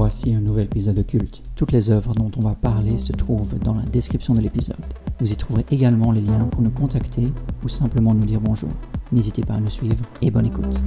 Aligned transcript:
Voici 0.00 0.32
un 0.32 0.40
nouvel 0.40 0.66
épisode 0.66 1.00
occulte. 1.00 1.42
Toutes 1.56 1.72
les 1.72 1.90
œuvres 1.90 2.14
dont 2.14 2.30
on 2.36 2.40
va 2.40 2.54
parler 2.54 3.00
se 3.00 3.10
trouvent 3.10 3.58
dans 3.58 3.74
la 3.74 3.82
description 3.82 4.32
de 4.32 4.40
l'épisode. 4.40 4.78
Vous 5.18 5.32
y 5.32 5.36
trouverez 5.36 5.66
également 5.72 6.12
les 6.12 6.20
liens 6.20 6.44
pour 6.44 6.62
nous 6.62 6.70
contacter 6.70 7.24
ou 7.64 7.68
simplement 7.68 8.14
nous 8.14 8.24
dire 8.24 8.40
bonjour. 8.40 8.68
N'hésitez 9.10 9.42
pas 9.42 9.54
à 9.54 9.60
nous 9.60 9.66
suivre 9.66 10.00
et 10.22 10.30
bonne 10.30 10.46
écoute. 10.46 10.80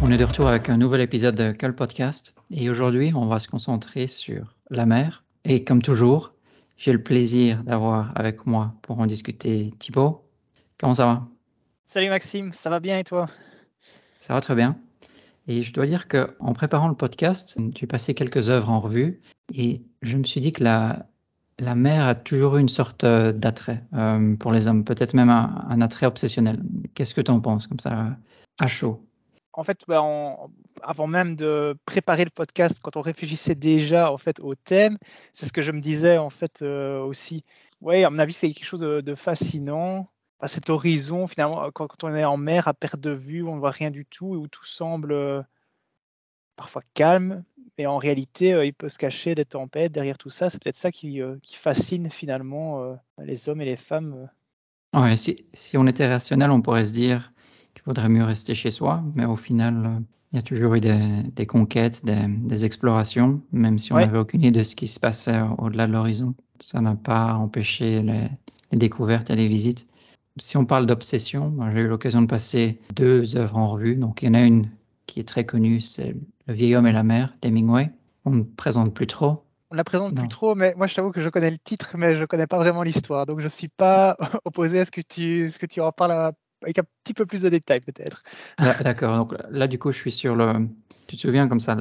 On 0.00 0.12
est 0.12 0.16
de 0.16 0.22
retour 0.22 0.46
avec 0.46 0.68
un 0.68 0.76
nouvel 0.76 1.00
épisode 1.00 1.34
de 1.34 1.50
Cul 1.50 1.72
Podcast 1.72 2.36
et 2.52 2.70
aujourd'hui 2.70 3.12
on 3.12 3.26
va 3.26 3.40
se 3.40 3.48
concentrer 3.48 4.06
sur 4.06 4.54
la 4.70 4.86
mer. 4.86 5.24
Et 5.44 5.64
comme 5.64 5.82
toujours, 5.82 6.34
j'ai 6.76 6.92
le 6.92 7.02
plaisir 7.02 7.64
d'avoir 7.64 8.12
avec 8.14 8.46
moi 8.46 8.74
pour 8.82 9.00
en 9.00 9.06
discuter 9.06 9.74
Thibaut. 9.80 10.22
Comment 10.78 10.94
ça 10.94 11.06
va? 11.06 11.26
Salut 11.84 12.10
Maxime, 12.10 12.52
ça 12.52 12.70
va 12.70 12.78
bien 12.78 12.96
et 12.96 13.04
toi? 13.04 13.26
Ça 14.20 14.34
va 14.34 14.40
très 14.40 14.54
bien. 14.54 14.76
Et 15.48 15.62
je 15.62 15.72
dois 15.72 15.86
dire 15.86 16.08
qu'en 16.08 16.52
préparant 16.52 16.88
le 16.88 16.94
podcast, 16.94 17.56
j'ai 17.76 17.86
passé 17.86 18.14
quelques 18.14 18.50
œuvres 18.50 18.70
en 18.70 18.80
revue 18.80 19.20
et 19.54 19.82
je 20.02 20.16
me 20.16 20.24
suis 20.24 20.40
dit 20.40 20.52
que 20.52 20.64
la, 20.64 21.06
la 21.58 21.74
mer 21.74 22.06
a 22.06 22.14
toujours 22.14 22.56
eu 22.56 22.60
une 22.60 22.68
sorte 22.68 23.04
euh, 23.04 23.32
d'attrait 23.32 23.82
euh, 23.94 24.36
pour 24.36 24.52
les 24.52 24.68
hommes, 24.68 24.84
peut-être 24.84 25.14
même 25.14 25.30
un, 25.30 25.80
attrait 25.80 26.06
obsessionnel. 26.06 26.62
Qu'est-ce 26.94 27.14
que 27.14 27.20
tu 27.20 27.30
en 27.30 27.40
penses 27.40 27.66
comme 27.66 27.80
ça 27.80 28.16
à 28.58 28.66
chaud? 28.66 29.02
En 29.52 29.62
fait, 29.64 29.84
bah, 29.88 30.02
avant 30.82 31.06
même 31.06 31.34
de 31.34 31.74
préparer 31.86 32.24
le 32.24 32.30
podcast, 32.30 32.78
quand 32.82 32.96
on 32.96 33.00
réfléchissait 33.00 33.54
déjà 33.54 34.12
en 34.12 34.18
fait 34.18 34.38
au 34.40 34.54
thème, 34.54 34.98
c'est 35.32 35.46
ce 35.46 35.52
que 35.52 35.62
je 35.62 35.72
me 35.72 35.80
disais 35.80 36.18
en 36.18 36.28
fait 36.28 36.60
euh, 36.60 37.00
aussi. 37.00 37.42
Oui, 37.80 38.04
à 38.04 38.10
mon 38.10 38.18
avis, 38.18 38.34
c'est 38.34 38.50
quelque 38.50 38.66
chose 38.66 38.80
de, 38.80 39.14
fascinant. 39.14 40.08
À 40.40 40.48
cet 40.48 40.68
horizon, 40.68 41.26
finalement, 41.26 41.70
quand, 41.72 41.86
quand, 41.86 42.04
on 42.04 42.14
est 42.14 42.24
en 42.24 42.36
mer 42.36 42.68
à 42.68 42.74
perte 42.74 43.00
de 43.00 43.10
vue, 43.10 43.42
on 43.42 43.54
ne 43.54 43.60
voit 43.60 43.70
rien 43.70 43.90
du 43.90 44.04
tout, 44.04 44.34
et 44.34 44.36
où 44.36 44.48
tout 44.48 44.64
semble 44.64 45.46
parfois 46.56 46.82
calme, 46.94 47.44
mais 47.78 47.86
en 47.86 47.98
réalité, 47.98 48.54
euh, 48.54 48.64
il 48.64 48.72
peut 48.72 48.88
se 48.88 48.98
cacher 48.98 49.34
des 49.34 49.44
tempêtes 49.44 49.92
derrière 49.92 50.18
tout 50.18 50.30
ça. 50.30 50.50
C'est 50.50 50.62
peut-être 50.62 50.76
ça 50.76 50.90
qui, 50.90 51.20
euh, 51.20 51.36
fascine 51.52 52.10
finalement 52.10 52.82
euh, 52.82 52.94
les 53.22 53.48
hommes 53.48 53.60
et 53.60 53.66
les 53.66 53.76
femmes. 53.76 54.28
Ouais, 54.94 55.16
si, 55.16 55.36
si, 55.52 55.76
on 55.76 55.86
était 55.86 56.08
rationnel, 56.08 56.50
on 56.50 56.62
pourrait 56.62 56.86
se 56.86 56.92
dire 56.92 57.32
qu'il 57.74 57.84
vaudrait 57.84 58.08
mieux 58.08 58.24
rester 58.24 58.54
chez 58.54 58.70
soi, 58.70 59.04
mais 59.14 59.26
au 59.26 59.36
final, 59.36 60.02
il 60.32 60.36
y 60.36 60.38
a 60.38 60.42
toujours 60.42 60.74
eu 60.74 60.80
des, 60.80 61.46
conquêtes, 61.46 62.02
des, 62.04 62.64
explorations, 62.64 63.42
même 63.52 63.78
si 63.78 63.92
on 63.92 63.96
n'avait 63.96 64.18
aucune 64.18 64.42
idée 64.42 64.58
de 64.58 64.64
ce 64.64 64.74
qui 64.74 64.86
se 64.86 64.98
passait 64.98 65.40
au-delà 65.58 65.86
de 65.86 65.92
l'horizon. 65.92 66.34
Ça 66.60 66.80
n'a 66.80 66.94
pas 66.94 67.34
empêché 67.34 68.00
les, 68.00 68.28
les, 68.72 68.78
découvertes 68.78 69.28
et 69.28 69.36
les 69.36 69.48
visites. 69.48 69.86
Si 70.38 70.56
on 70.56 70.64
parle 70.66 70.86
d'obsession, 70.86 71.54
j'ai 71.72 71.80
eu 71.80 71.88
l'occasion 71.88 72.22
de 72.22 72.26
passer 72.26 72.78
deux 72.94 73.36
œuvres 73.36 73.56
en 73.56 73.70
revue. 73.70 73.96
Donc, 73.96 74.22
il 74.22 74.26
y 74.26 74.28
en 74.28 74.34
a 74.34 74.42
une 74.42 74.70
qui 75.06 75.20
est 75.20 75.24
très 75.24 75.46
connue, 75.46 75.80
c'est 75.80 76.14
Le 76.46 76.54
vieil 76.54 76.74
homme 76.76 76.86
et 76.86 76.92
la 76.92 77.02
mer 77.02 77.34
d'Hemingway. 77.40 77.90
On 78.24 78.30
ne 78.30 78.42
présente 78.42 78.92
plus 78.92 79.06
trop. 79.06 79.44
On 79.70 79.74
ne 79.74 79.78
la 79.78 79.84
présente 79.84 80.14
plus 80.14 80.28
trop, 80.28 80.54
mais 80.54 80.74
moi 80.76 80.86
je 80.86 80.94
t'avoue 80.94 81.10
que 81.10 81.20
je 81.20 81.28
connais 81.28 81.50
le 81.50 81.58
titre, 81.58 81.96
mais 81.98 82.14
je 82.14 82.20
ne 82.20 82.26
connais 82.26 82.46
pas 82.46 82.58
vraiment 82.58 82.84
l'histoire. 82.84 83.26
Donc 83.26 83.40
je 83.40 83.44
ne 83.44 83.50
suis 83.50 83.68
pas 83.68 84.16
opposé 84.44 84.80
à 84.80 84.84
ce 84.84 84.92
que 84.92 85.00
tu, 85.00 85.50
ce 85.50 85.58
que 85.58 85.66
tu 85.66 85.80
en 85.80 85.90
parles 85.90 86.32
avec 86.62 86.78
un 86.78 86.84
petit 87.02 87.14
peu 87.14 87.26
plus 87.26 87.42
de 87.42 87.48
détails 87.48 87.80
peut-être. 87.80 88.22
D'accord, 88.84 89.16
donc 89.16 89.34
là 89.50 89.66
du 89.66 89.78
coup 89.78 89.90
je 89.90 89.98
suis 89.98 90.12
sur 90.12 90.36
le... 90.36 90.68
Tu 91.08 91.16
te 91.16 91.20
souviens 91.20 91.48
comme 91.48 91.60
ça, 91.60 91.76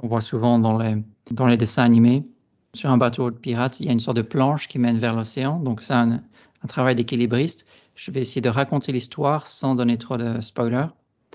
on 0.00 0.08
voit 0.08 0.22
souvent 0.22 0.58
dans 0.58 0.78
les, 0.78 0.96
dans 1.30 1.46
les 1.46 1.56
dessins 1.56 1.84
animés, 1.84 2.26
sur 2.72 2.90
un 2.90 2.98
bateau 2.98 3.30
de 3.30 3.36
pirates, 3.36 3.80
il 3.80 3.86
y 3.86 3.88
a 3.88 3.92
une 3.92 4.00
sorte 4.00 4.16
de 4.16 4.22
planche 4.22 4.68
qui 4.68 4.78
mène 4.78 4.98
vers 4.98 5.14
l'océan. 5.14 5.58
Donc 5.58 5.82
c'est 5.82 5.94
un, 5.94 6.22
un 6.62 6.66
travail 6.66 6.94
d'équilibriste. 6.94 7.66
Je 7.96 8.10
vais 8.10 8.20
essayer 8.20 8.42
de 8.42 8.48
raconter 8.48 8.92
l'histoire 8.92 9.48
sans 9.48 9.74
donner 9.74 9.98
trop 9.98 10.16
de 10.16 10.40
spoilers. 10.42 10.88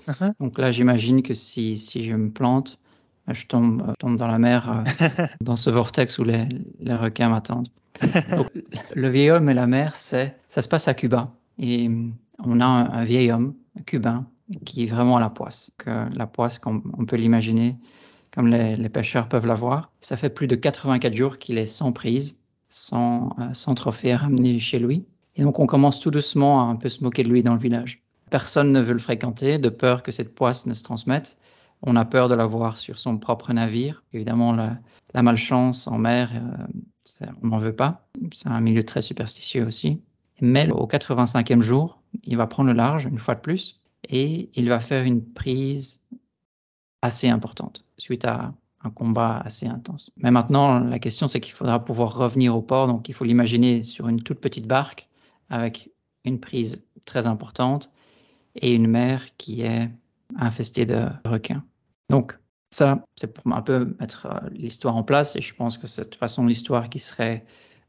Uh-huh. 0.08 0.32
Donc 0.40 0.58
là, 0.58 0.70
j'imagine 0.70 1.22
que 1.22 1.34
si, 1.34 1.76
si 1.76 2.04
je 2.04 2.14
me 2.14 2.30
plante, 2.30 2.78
je 3.28 3.46
tombe, 3.46 3.82
euh, 3.88 3.92
tombe 3.98 4.16
dans 4.16 4.26
la 4.26 4.38
mer, 4.38 4.84
euh, 5.00 5.26
dans 5.40 5.56
ce 5.56 5.70
vortex 5.70 6.18
où 6.18 6.24
les, 6.24 6.48
les 6.80 6.94
requins 6.94 7.28
m'attendent. 7.28 7.68
le 8.94 9.08
vieil 9.08 9.30
homme 9.30 9.48
et 9.48 9.54
la 9.54 9.66
mer, 9.66 9.96
c'est, 9.96 10.36
ça 10.48 10.62
se 10.62 10.68
passe 10.68 10.88
à 10.88 10.94
Cuba. 10.94 11.32
Et 11.58 11.90
on 12.38 12.60
a 12.60 12.64
un, 12.64 13.04
vieil 13.04 13.30
homme 13.30 13.54
cubain 13.86 14.26
qui 14.64 14.84
est 14.84 14.86
vraiment 14.86 15.16
à 15.16 15.20
la 15.20 15.30
poisse. 15.30 15.70
Que 15.78 16.08
la 16.14 16.26
poisse, 16.26 16.58
comme 16.58 16.92
on 16.98 17.04
peut 17.04 17.16
l'imaginer, 17.16 17.76
comme 18.32 18.48
les, 18.48 18.76
les, 18.76 18.88
pêcheurs 18.88 19.28
peuvent 19.28 19.46
la 19.46 19.54
voir. 19.54 19.92
Ça 20.00 20.16
fait 20.16 20.30
plus 20.30 20.46
de 20.46 20.56
84 20.56 21.14
jours 21.14 21.38
qu'il 21.38 21.58
est 21.58 21.66
sans 21.66 21.92
prise, 21.92 22.40
sans, 22.68 23.36
euh, 23.38 23.52
sans 23.52 23.74
trophée 23.74 24.12
à 24.12 24.18
ramener 24.18 24.58
chez 24.58 24.78
lui. 24.78 25.04
Et 25.36 25.42
donc 25.42 25.58
on 25.58 25.66
commence 25.66 26.00
tout 26.00 26.10
doucement 26.10 26.60
à 26.60 26.72
un 26.72 26.76
peu 26.76 26.88
se 26.88 27.02
moquer 27.02 27.22
de 27.22 27.28
lui 27.28 27.42
dans 27.42 27.54
le 27.54 27.60
village. 27.60 28.02
Personne 28.30 28.72
ne 28.72 28.80
veut 28.80 28.92
le 28.92 28.98
fréquenter 28.98 29.58
de 29.58 29.68
peur 29.68 30.02
que 30.02 30.12
cette 30.12 30.34
poisse 30.34 30.66
ne 30.66 30.74
se 30.74 30.82
transmette. 30.82 31.36
On 31.82 31.96
a 31.96 32.04
peur 32.04 32.28
de 32.28 32.34
la 32.34 32.46
voir 32.46 32.78
sur 32.78 32.98
son 32.98 33.18
propre 33.18 33.52
navire. 33.52 34.04
Évidemment, 34.12 34.52
la, 34.52 34.78
malchance 35.22 35.86
en 35.88 35.98
mer, 35.98 36.30
euh, 36.34 37.26
on 37.42 37.48
n'en 37.48 37.58
veut 37.58 37.74
pas. 37.74 38.06
C'est 38.32 38.48
un 38.48 38.60
milieu 38.60 38.84
très 38.84 39.02
superstitieux 39.02 39.66
aussi. 39.66 40.00
Mais 40.40 40.70
au 40.70 40.86
85e 40.86 41.60
jour, 41.60 42.00
il 42.24 42.36
va 42.36 42.46
prendre 42.46 42.70
le 42.70 42.76
large 42.76 43.04
une 43.04 43.18
fois 43.18 43.34
de 43.34 43.40
plus 43.40 43.80
et 44.08 44.50
il 44.54 44.68
va 44.68 44.80
faire 44.80 45.04
une 45.04 45.22
prise 45.22 46.00
assez 47.02 47.28
importante 47.28 47.84
suite 47.98 48.24
à 48.24 48.54
un 48.84 48.90
combat 48.90 49.38
assez 49.44 49.66
intense. 49.66 50.10
Mais 50.16 50.30
maintenant, 50.30 50.80
la 50.80 50.98
question, 50.98 51.28
c'est 51.28 51.40
qu'il 51.40 51.52
faudra 51.52 51.84
pouvoir 51.84 52.16
revenir 52.16 52.56
au 52.56 52.62
port. 52.62 52.86
Donc, 52.86 53.08
il 53.08 53.14
faut 53.14 53.24
l'imaginer 53.24 53.84
sur 53.84 54.08
une 54.08 54.22
toute 54.22 54.40
petite 54.40 54.66
barque 54.66 55.08
avec 55.52 55.90
une 56.24 56.40
prise 56.40 56.82
très 57.04 57.26
importante 57.26 57.90
et 58.54 58.74
une 58.74 58.88
mer 58.88 59.36
qui 59.36 59.62
est 59.62 59.88
infestée 60.36 60.86
de 60.86 61.06
requins. 61.24 61.62
Donc 62.10 62.38
ça, 62.70 63.04
c'est 63.16 63.32
pour 63.32 63.52
un 63.52 63.62
peu 63.62 63.94
mettre 64.00 64.26
euh, 64.26 64.48
l'histoire 64.50 64.96
en 64.96 65.02
place 65.02 65.36
et 65.36 65.40
je 65.40 65.54
pense 65.54 65.76
que 65.76 65.86
c'est 65.86 66.02
de 66.02 66.08
toute 66.08 66.18
façon 66.18 66.46
l'histoire 66.46 66.88
qui 66.88 66.98
serait 66.98 67.44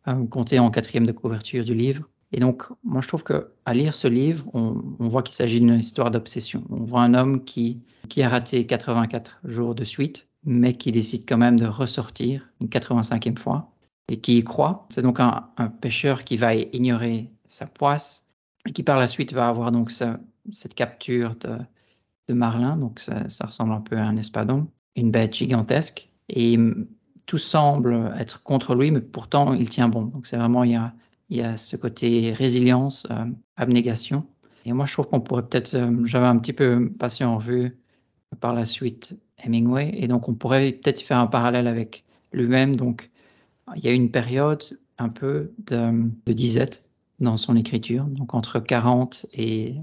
euh, 0.07 0.25
comptée 0.27 0.59
en 0.59 0.69
quatrième 0.69 1.05
de 1.05 1.13
couverture 1.13 1.63
du 1.63 1.73
livre. 1.73 2.09
Et 2.33 2.39
donc, 2.39 2.63
moi, 2.83 2.99
je 3.01 3.07
trouve 3.07 3.23
que 3.23 3.53
à 3.65 3.73
lire 3.73 3.93
ce 3.93 4.07
livre, 4.07 4.43
on, 4.53 4.73
voit 4.99 5.21
qu'il 5.21 5.35
s'agit 5.35 5.59
d'une 5.59 5.75
histoire 5.75 6.09
d'obsession. 6.09 6.63
On 6.69 6.83
voit 6.83 7.01
un 7.01 7.13
homme 7.13 7.43
qui, 7.43 7.83
qui 8.09 8.23
a 8.23 8.29
raté 8.29 8.65
84 8.65 9.39
jours 9.45 9.75
de 9.75 9.83
suite, 9.83 10.27
mais 10.43 10.73
qui 10.73 10.91
décide 10.91 11.25
quand 11.27 11.37
même 11.37 11.59
de 11.59 11.67
ressortir 11.67 12.49
une 12.59 12.67
85e 12.67 13.37
fois 13.37 13.71
et 14.09 14.19
qui 14.19 14.39
y 14.39 14.43
croit. 14.43 14.87
C'est 14.89 15.03
donc 15.03 15.19
un, 15.19 15.47
un, 15.57 15.67
pêcheur 15.67 16.23
qui 16.23 16.35
va 16.35 16.55
ignorer 16.55 17.29
sa 17.53 17.67
poisse 17.67 18.25
et 18.65 18.71
qui 18.73 18.81
par 18.81 18.97
la 18.97 19.07
suite 19.07 19.31
va 19.31 19.47
avoir 19.47 19.71
donc 19.71 19.91
cette 19.91 20.73
capture 20.73 21.35
de, 21.35 22.33
marlin, 22.33 22.77
donc 22.77 22.99
ça, 22.99 23.45
ressemble 23.45 23.73
un 23.73 23.81
peu 23.81 23.95
à 23.95 24.03
un 24.03 24.17
espadon, 24.17 24.67
une 24.95 25.11
bête 25.11 25.35
gigantesque, 25.35 26.09
et 26.29 26.57
tout 27.27 27.37
semble 27.37 28.13
être 28.17 28.41
contre 28.41 28.73
lui, 28.73 28.89
mais 28.89 29.01
pourtant 29.01 29.53
il 29.53 29.69
tient 29.69 29.87
bon. 29.87 30.05
Donc 30.05 30.25
c'est 30.25 30.37
vraiment, 30.37 30.63
il 30.63 30.79
y 31.29 31.41
a, 31.41 31.57
ce 31.57 31.75
côté 31.75 32.33
résilience, 32.33 33.05
euh, 33.11 33.25
abnégation. 33.55 34.25
Et 34.65 34.73
moi 34.73 34.85
je 34.85 34.93
trouve 34.93 35.07
qu'on 35.07 35.21
pourrait 35.21 35.45
peut-être, 35.45 35.75
euh, 35.75 36.05
j'avais 36.05 36.25
un 36.25 36.37
petit 36.39 36.53
peu 36.53 36.89
passé 36.97 37.23
en 37.23 37.37
vue 37.37 37.77
par 38.39 38.53
la 38.53 38.65
suite 38.65 39.15
Hemingway, 39.37 39.91
et 39.93 40.07
donc 40.07 40.27
on 40.27 40.33
pourrait 40.33 40.71
peut-être 40.71 41.01
faire 41.01 41.19
un 41.19 41.27
parallèle 41.27 41.67
avec 41.67 42.03
lui-même. 42.31 42.75
Donc 42.75 43.11
il 43.75 43.83
y 43.85 43.89
a 43.89 43.91
une 43.91 44.09
période 44.09 44.63
un 44.97 45.09
peu 45.09 45.51
de 45.67 46.33
disette 46.33 46.83
dans 47.23 47.37
son 47.37 47.55
écriture. 47.55 48.05
Donc 48.05 48.33
entre 48.35 48.59
40 48.59 49.25
et 49.33 49.75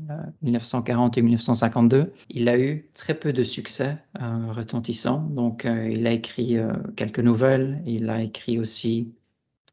1940 0.42 1.16
euh, 1.16 1.20
et 1.20 1.22
1952, 1.22 2.12
il 2.28 2.48
a 2.48 2.58
eu 2.58 2.88
très 2.94 3.14
peu 3.14 3.32
de 3.32 3.42
succès 3.42 3.98
euh, 4.20 4.52
retentissants. 4.52 5.20
Donc 5.20 5.64
euh, 5.64 5.88
il 5.90 6.06
a 6.06 6.12
écrit 6.12 6.56
quelques 6.96 7.20
nouvelles, 7.20 7.82
il 7.86 8.08
a 8.10 8.22
écrit 8.22 8.58
aussi 8.58 9.12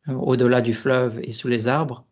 Au-delà 0.08 0.62
du 0.62 0.74
fleuve 0.74 1.20
et 1.24 1.32
sous 1.32 1.50
les 1.50 1.68
arbres, 1.68 2.06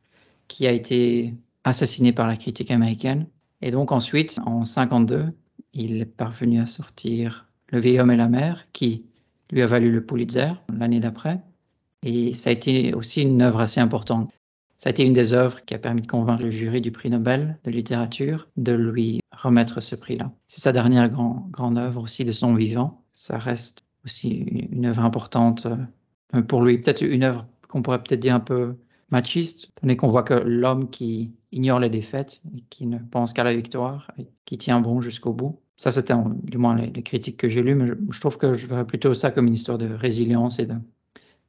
qui 0.47 0.67
a 0.67 0.71
été 0.71 1.33
assassiné 1.63 2.11
par 2.11 2.27
la 2.27 2.35
critique 2.35 2.69
américaine. 2.69 3.27
Et 3.61 3.71
donc 3.71 3.91
ensuite, 3.91 4.39
en 4.45 4.65
52, 4.65 5.33
il 5.73 6.01
est 6.01 6.05
parvenu 6.05 6.59
à 6.59 6.67
sortir 6.67 7.47
Le 7.71 7.79
vieil 7.79 7.99
homme 7.99 8.11
et 8.11 8.17
la 8.17 8.29
mer, 8.29 8.67
qui 8.73 9.05
lui 9.51 9.61
a 9.61 9.65
valu 9.65 9.91
le 9.91 10.05
Pulitzer 10.05 10.53
l'année 10.71 10.99
d'après. 10.99 11.41
Et 12.03 12.33
ça 12.33 12.51
a 12.51 12.53
été 12.53 12.93
aussi 12.93 13.23
une 13.23 13.41
œuvre 13.41 13.61
assez 13.61 13.79
importante. 13.79 14.29
Ça 14.77 14.89
a 14.89 14.91
été 14.91 15.03
une 15.03 15.13
des 15.13 15.33
œuvres 15.33 15.63
qui 15.63 15.73
a 15.73 15.79
permis 15.79 16.01
de 16.01 16.07
convaincre 16.07 16.43
le 16.43 16.51
jury 16.51 16.81
du 16.81 16.91
prix 16.91 17.09
Nobel 17.09 17.57
de 17.63 17.71
littérature 17.71 18.47
de 18.57 18.73
lui 18.73 19.21
remettre 19.31 19.81
ce 19.81 19.95
prix-là. 19.95 20.31
C'est 20.47 20.61
sa 20.61 20.71
dernière 20.71 21.09
grand, 21.09 21.47
grande 21.51 21.77
œuvre 21.77 22.01
aussi 22.01 22.25
de 22.25 22.31
son 22.31 22.53
vivant. 22.55 23.03
Ça 23.13 23.37
reste 23.37 23.85
aussi 24.03 24.29
une 24.29 24.85
œuvre 24.85 25.03
importante 25.03 25.67
euh, 26.35 26.41
pour 26.41 26.61
lui. 26.61 26.77
Peut-être 26.77 27.01
une 27.01 27.23
œuvre 27.23 27.47
qu'on 27.67 27.81
pourrait 27.81 28.03
peut-être 28.03 28.19
dire 28.19 28.35
un 28.35 28.39
peu 28.39 28.75
machiste, 29.09 29.71
donné 29.81 29.95
qu'on 29.97 30.09
voit 30.09 30.23
que 30.23 30.33
l'homme 30.33 30.89
qui 30.89 31.33
ignore 31.51 31.79
les 31.79 31.89
défaites 31.89 32.41
et 32.55 32.61
qui 32.69 32.85
ne 32.85 32.97
pense 32.97 33.33
qu'à 33.33 33.43
la 33.43 33.55
victoire 33.55 34.11
et 34.17 34.27
qui 34.45 34.57
tient 34.57 34.79
bon 34.79 35.01
jusqu'au 35.01 35.33
bout. 35.33 35.59
Ça, 35.77 35.91
c'était 35.91 36.13
du 36.43 36.57
moins 36.57 36.75
les, 36.75 37.03
critiques 37.03 37.37
que 37.37 37.49
j'ai 37.49 37.61
lues, 37.61 37.75
mais 37.75 37.91
je, 38.09 38.19
trouve 38.19 38.37
que 38.37 38.55
je 38.55 38.65
verrais 38.67 38.85
plutôt 38.85 39.13
ça 39.13 39.31
comme 39.31 39.47
une 39.47 39.53
histoire 39.53 39.77
de 39.77 39.87
résilience 39.93 40.59
et 40.59 40.67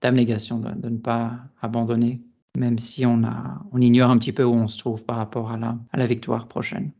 d'abnégation, 0.02 0.58
de, 0.58 0.88
ne 0.88 0.98
pas 0.98 1.38
abandonner 1.60 2.20
même 2.56 2.78
si 2.78 3.06
on, 3.06 3.22
a, 3.24 3.62
on 3.72 3.80
ignore 3.80 4.10
un 4.10 4.18
petit 4.18 4.32
peu 4.32 4.44
où 4.44 4.54
on 4.54 4.66
se 4.66 4.78
trouve 4.78 5.04
par 5.04 5.16
rapport 5.16 5.50
à 5.50 5.56
la, 5.56 5.78
à 5.92 5.96
la 5.96 6.06
victoire 6.06 6.48
prochaine. 6.48 6.90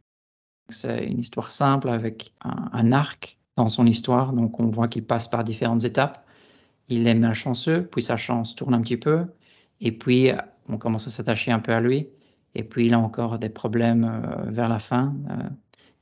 C'est 0.68 1.06
une 1.06 1.20
histoire 1.20 1.50
simple 1.50 1.88
avec 1.88 2.32
un, 2.42 2.92
arc 2.92 3.38
dans 3.56 3.68
son 3.68 3.86
histoire. 3.86 4.32
Donc 4.32 4.60
on 4.60 4.68
voit 4.68 4.88
qu'il 4.88 5.04
passe 5.04 5.28
par 5.28 5.44
différentes 5.44 5.84
étapes. 5.84 6.26
Il 6.88 7.06
est 7.06 7.14
malchanceux, 7.14 7.88
puis 7.90 8.02
sa 8.02 8.16
chance 8.16 8.54
tourne 8.54 8.74
un 8.74 8.80
petit 8.80 8.96
peu, 8.96 9.24
et 9.80 9.90
puis 9.90 10.30
on 10.68 10.78
commence 10.78 11.06
à 11.08 11.10
s'attacher 11.10 11.50
un 11.50 11.58
peu 11.58 11.72
à 11.72 11.80
lui. 11.80 12.08
Et 12.54 12.62
puis 12.62 12.86
il 12.86 12.94
a 12.94 12.98
encore 12.98 13.38
des 13.38 13.48
problèmes 13.48 14.04
euh, 14.04 14.50
vers 14.50 14.68
la 14.68 14.78
fin. 14.78 15.14
Euh, 15.30 15.48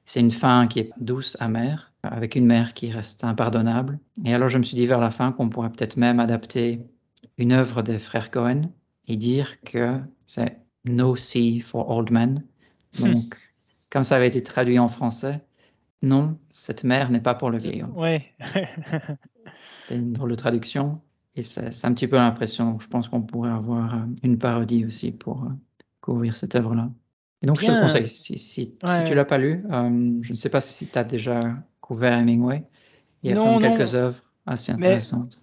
c'est 0.05 0.21
une 0.21 0.31
fin 0.31 0.67
qui 0.69 0.81
est 0.81 0.91
douce, 1.01 1.37
amère, 1.41 1.93
avec 2.03 2.37
une 2.37 2.47
mère 2.47 2.75
qui 2.75 2.93
reste 2.93 3.25
impardonnable. 3.25 3.99
Et 4.25 4.35
alors 4.35 4.51
je 4.51 4.59
me 4.59 4.63
suis 4.63 4.77
dit 4.77 4.87
vers 4.87 5.01
la 5.01 5.11
fin 5.11 5.33
qu'on 5.33 5.49
pourrait 5.49 5.71
peut-être 5.71 5.97
même 5.97 6.21
adapter 6.21 6.81
une 7.39 7.53
œuvre 7.53 7.83
des 7.83 7.99
frères 7.99 8.31
Cohen 8.31 8.71
et 9.07 9.17
dire 9.17 9.61
que 9.63 9.99
c'est 10.27 10.59
No 10.85 11.17
Sea 11.17 11.61
for 11.61 11.91
Old 11.91 12.11
Men. 12.11 12.45
Donc, 13.01 13.37
comme 13.91 14.05
ça 14.05 14.17
avait 14.17 14.29
été 14.29 14.43
traduit 14.43 14.79
en 14.79 14.89
français, 14.89 15.41
non, 16.03 16.39
cette 16.53 16.85
mer 16.85 17.11
n'est 17.11 17.21
pas 17.21 17.35
pour 17.35 17.51
le 17.51 17.59
vieil 17.59 17.83
homme. 17.83 17.95
Oui. 17.97 18.19
C'était 19.73 19.97
une 19.97 20.13
drôle 20.13 20.31
de 20.31 20.35
traduction. 20.35 21.01
Et 21.37 21.43
c'est 21.43 21.85
un 21.85 21.95
petit 21.95 22.07
peu 22.07 22.17
l'impression. 22.17 22.79
Je 22.79 22.87
pense 22.87 23.09
qu'on 23.09 23.23
pourrait 23.23 23.51
avoir 23.51 23.95
euh, 23.95 24.07
une 24.23 24.39
parodie 24.39 24.85
aussi 24.85 25.11
pour 25.11 25.43
euh, 25.43 25.49
couvrir 26.01 26.37
cette 26.37 26.55
œuvre-là. 26.55 26.91
Et 27.43 27.47
donc, 27.47 27.61
je 27.61 27.67
te 27.67 27.73
le 27.73 27.81
conseille. 27.81 28.07
Si, 28.07 28.39
si, 28.39 28.77
tu 28.77 28.87
ne 28.87 29.15
l'as 29.15 29.25
pas 29.25 29.39
lu, 29.39 29.65
euh, 29.71 30.19
je 30.23 30.31
ne 30.31 30.37
sais 30.37 30.49
pas 30.49 30.61
si 30.61 30.87
tu 30.87 30.99
as 30.99 31.05
déjà 31.05 31.41
couvert 31.81 32.19
Hemingway. 32.19 32.65
Il 33.23 33.31
y 33.31 33.33
a 33.33 33.37
non, 33.37 33.59
quelques 33.59 33.95
œuvres 33.95 34.23
assez 34.47 34.73
intéressantes. 34.73 35.41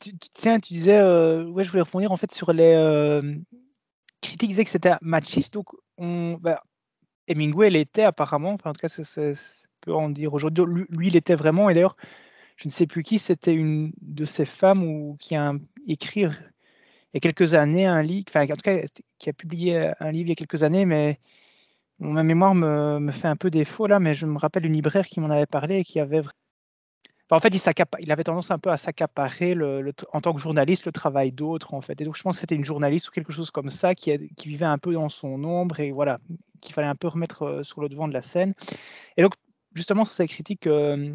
Tu, 0.00 0.12
tiens, 0.32 0.60
tu 0.60 0.72
disais, 0.72 1.00
ouais, 1.00 1.64
je 1.64 1.70
voulais 1.70 1.82
revenir 1.82 2.12
en 2.12 2.16
fait 2.16 2.32
sur 2.32 2.52
les 2.52 2.74
critiques 4.22 4.48
disaient 4.48 4.64
que 4.64 4.70
c'était 4.70 4.94
machiste. 5.02 5.52
Donc, 5.54 5.68
on, 5.98 6.34
bah, 6.34 6.62
Hemingway 7.28 7.70
l'était 7.70 8.02
apparemment. 8.02 8.52
Enfin, 8.52 8.70
en 8.70 8.72
tout 8.72 8.80
cas, 8.80 8.88
c'est 8.88 9.34
peut 9.80 9.94
en 9.94 10.08
dire 10.08 10.34
aujourd'hui. 10.34 10.64
Lui, 10.88 11.08
il 11.08 11.16
était 11.16 11.34
vraiment. 11.34 11.70
Et 11.70 11.74
d'ailleurs, 11.74 11.96
je 12.56 12.68
ne 12.68 12.70
sais 12.70 12.86
plus 12.86 13.02
qui, 13.02 13.18
c'était 13.18 13.54
une 13.54 13.92
de 14.00 14.24
ces 14.24 14.46
femmes 14.46 14.82
ou, 14.84 15.16
qui 15.20 15.36
a 15.36 15.52
écrit 15.86 16.22
il 16.22 16.28
y 17.14 17.16
a 17.18 17.20
quelques 17.20 17.54
années 17.54 17.86
un 17.86 18.02
livre, 18.02 18.26
enfin 18.28 18.44
en 18.44 18.56
tout 18.56 18.62
cas 18.62 18.80
qui 19.18 19.30
a 19.30 19.32
publié 19.32 19.92
un 20.00 20.10
livre 20.10 20.26
il 20.26 20.30
y 20.30 20.32
a 20.32 20.34
quelques 20.34 20.62
années, 20.64 20.84
mais 20.84 21.20
ma 22.00 22.22
mémoire 22.24 22.54
me, 22.54 23.12
fait 23.12 23.28
un 23.28 23.36
peu 23.36 23.50
défaut 23.50 23.86
là, 23.86 24.00
mais 24.00 24.14
je 24.14 24.26
me 24.26 24.38
rappelle 24.38 24.66
une 24.66 24.72
libraire 24.72 25.06
qui 25.06 25.20
m'en 25.20 25.30
avait 25.30 25.46
parlé 25.46 25.78
et 25.78 25.84
qui 25.84 26.00
avait 26.00 26.22
en 27.30 27.38
fait, 27.38 27.54
il, 28.00 28.12
avait 28.12 28.24
tendance 28.24 28.50
un 28.50 28.58
peu 28.58 28.70
à 28.70 28.76
s'accaparer 28.76 29.56
en 30.12 30.20
tant 30.20 30.34
que 30.34 30.40
journaliste 30.40 30.84
le 30.86 30.92
travail 30.92 31.32
d'autres, 31.32 31.74
en 31.74 31.80
fait. 31.80 32.00
Et 32.00 32.04
donc, 32.04 32.16
je 32.16 32.22
pense 32.22 32.36
que 32.36 32.40
c'était 32.40 32.54
une 32.54 32.64
journaliste 32.64 33.08
ou 33.08 33.12
quelque 33.12 33.32
chose 33.32 33.50
comme 33.50 33.70
ça 33.70 33.94
qui, 33.94 34.16
vivait 34.44 34.66
un 34.66 34.78
peu 34.78 34.92
dans 34.92 35.08
son 35.08 35.42
ombre 35.44 35.80
et 35.80 35.90
voilà, 35.90 36.18
qu'il 36.60 36.74
fallait 36.74 36.88
un 36.88 36.94
peu 36.94 37.08
remettre 37.08 37.42
euh, 37.42 37.62
sur 37.62 37.80
le 37.80 37.88
devant 37.88 38.08
de 38.08 38.12
la 38.12 38.20
scène. 38.20 38.54
Et 39.16 39.22
donc, 39.22 39.34
justement, 39.74 40.04
sur 40.04 40.14
ces 40.14 40.26
critiques, 40.26 40.66
euh, 40.66 41.14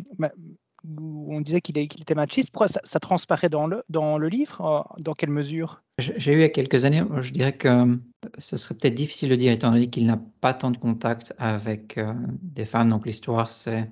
où 0.88 1.36
on 1.36 1.42
disait 1.42 1.62
qu'il 1.62 1.78
était 1.78 2.16
machiste. 2.16 2.52
Pourquoi 2.52 2.70
ça, 2.70 3.00
transparaît 3.00 3.50
dans 3.50 3.68
le, 3.68 4.28
livre 4.30 4.62
euh, 4.62 5.04
Dans 5.04 5.14
quelle 5.14 5.30
mesure? 5.30 5.84
J'ai 6.00 6.32
eu 6.32 6.38
il 6.38 6.42
y 6.42 6.44
a 6.44 6.50
quelques 6.50 6.86
années, 6.86 7.04
je 7.20 7.32
dirais 7.32 7.54
que 7.54 8.00
ce 8.38 8.58
serait 8.58 8.76
peut-être 8.76 8.96
difficile 8.96 9.30
de 9.30 9.36
dire 9.36 9.52
étant 9.52 9.72
donné 9.72 9.90
qu'il 9.90 10.08
n'a 10.08 10.20
pas 10.40 10.54
tant 10.54 10.72
de 10.72 10.78
contact 10.78 11.36
avec 11.38 12.00
des 12.42 12.66
femmes. 12.66 12.90
Donc 12.90 13.06
l'histoire, 13.06 13.50
c'est 13.50 13.90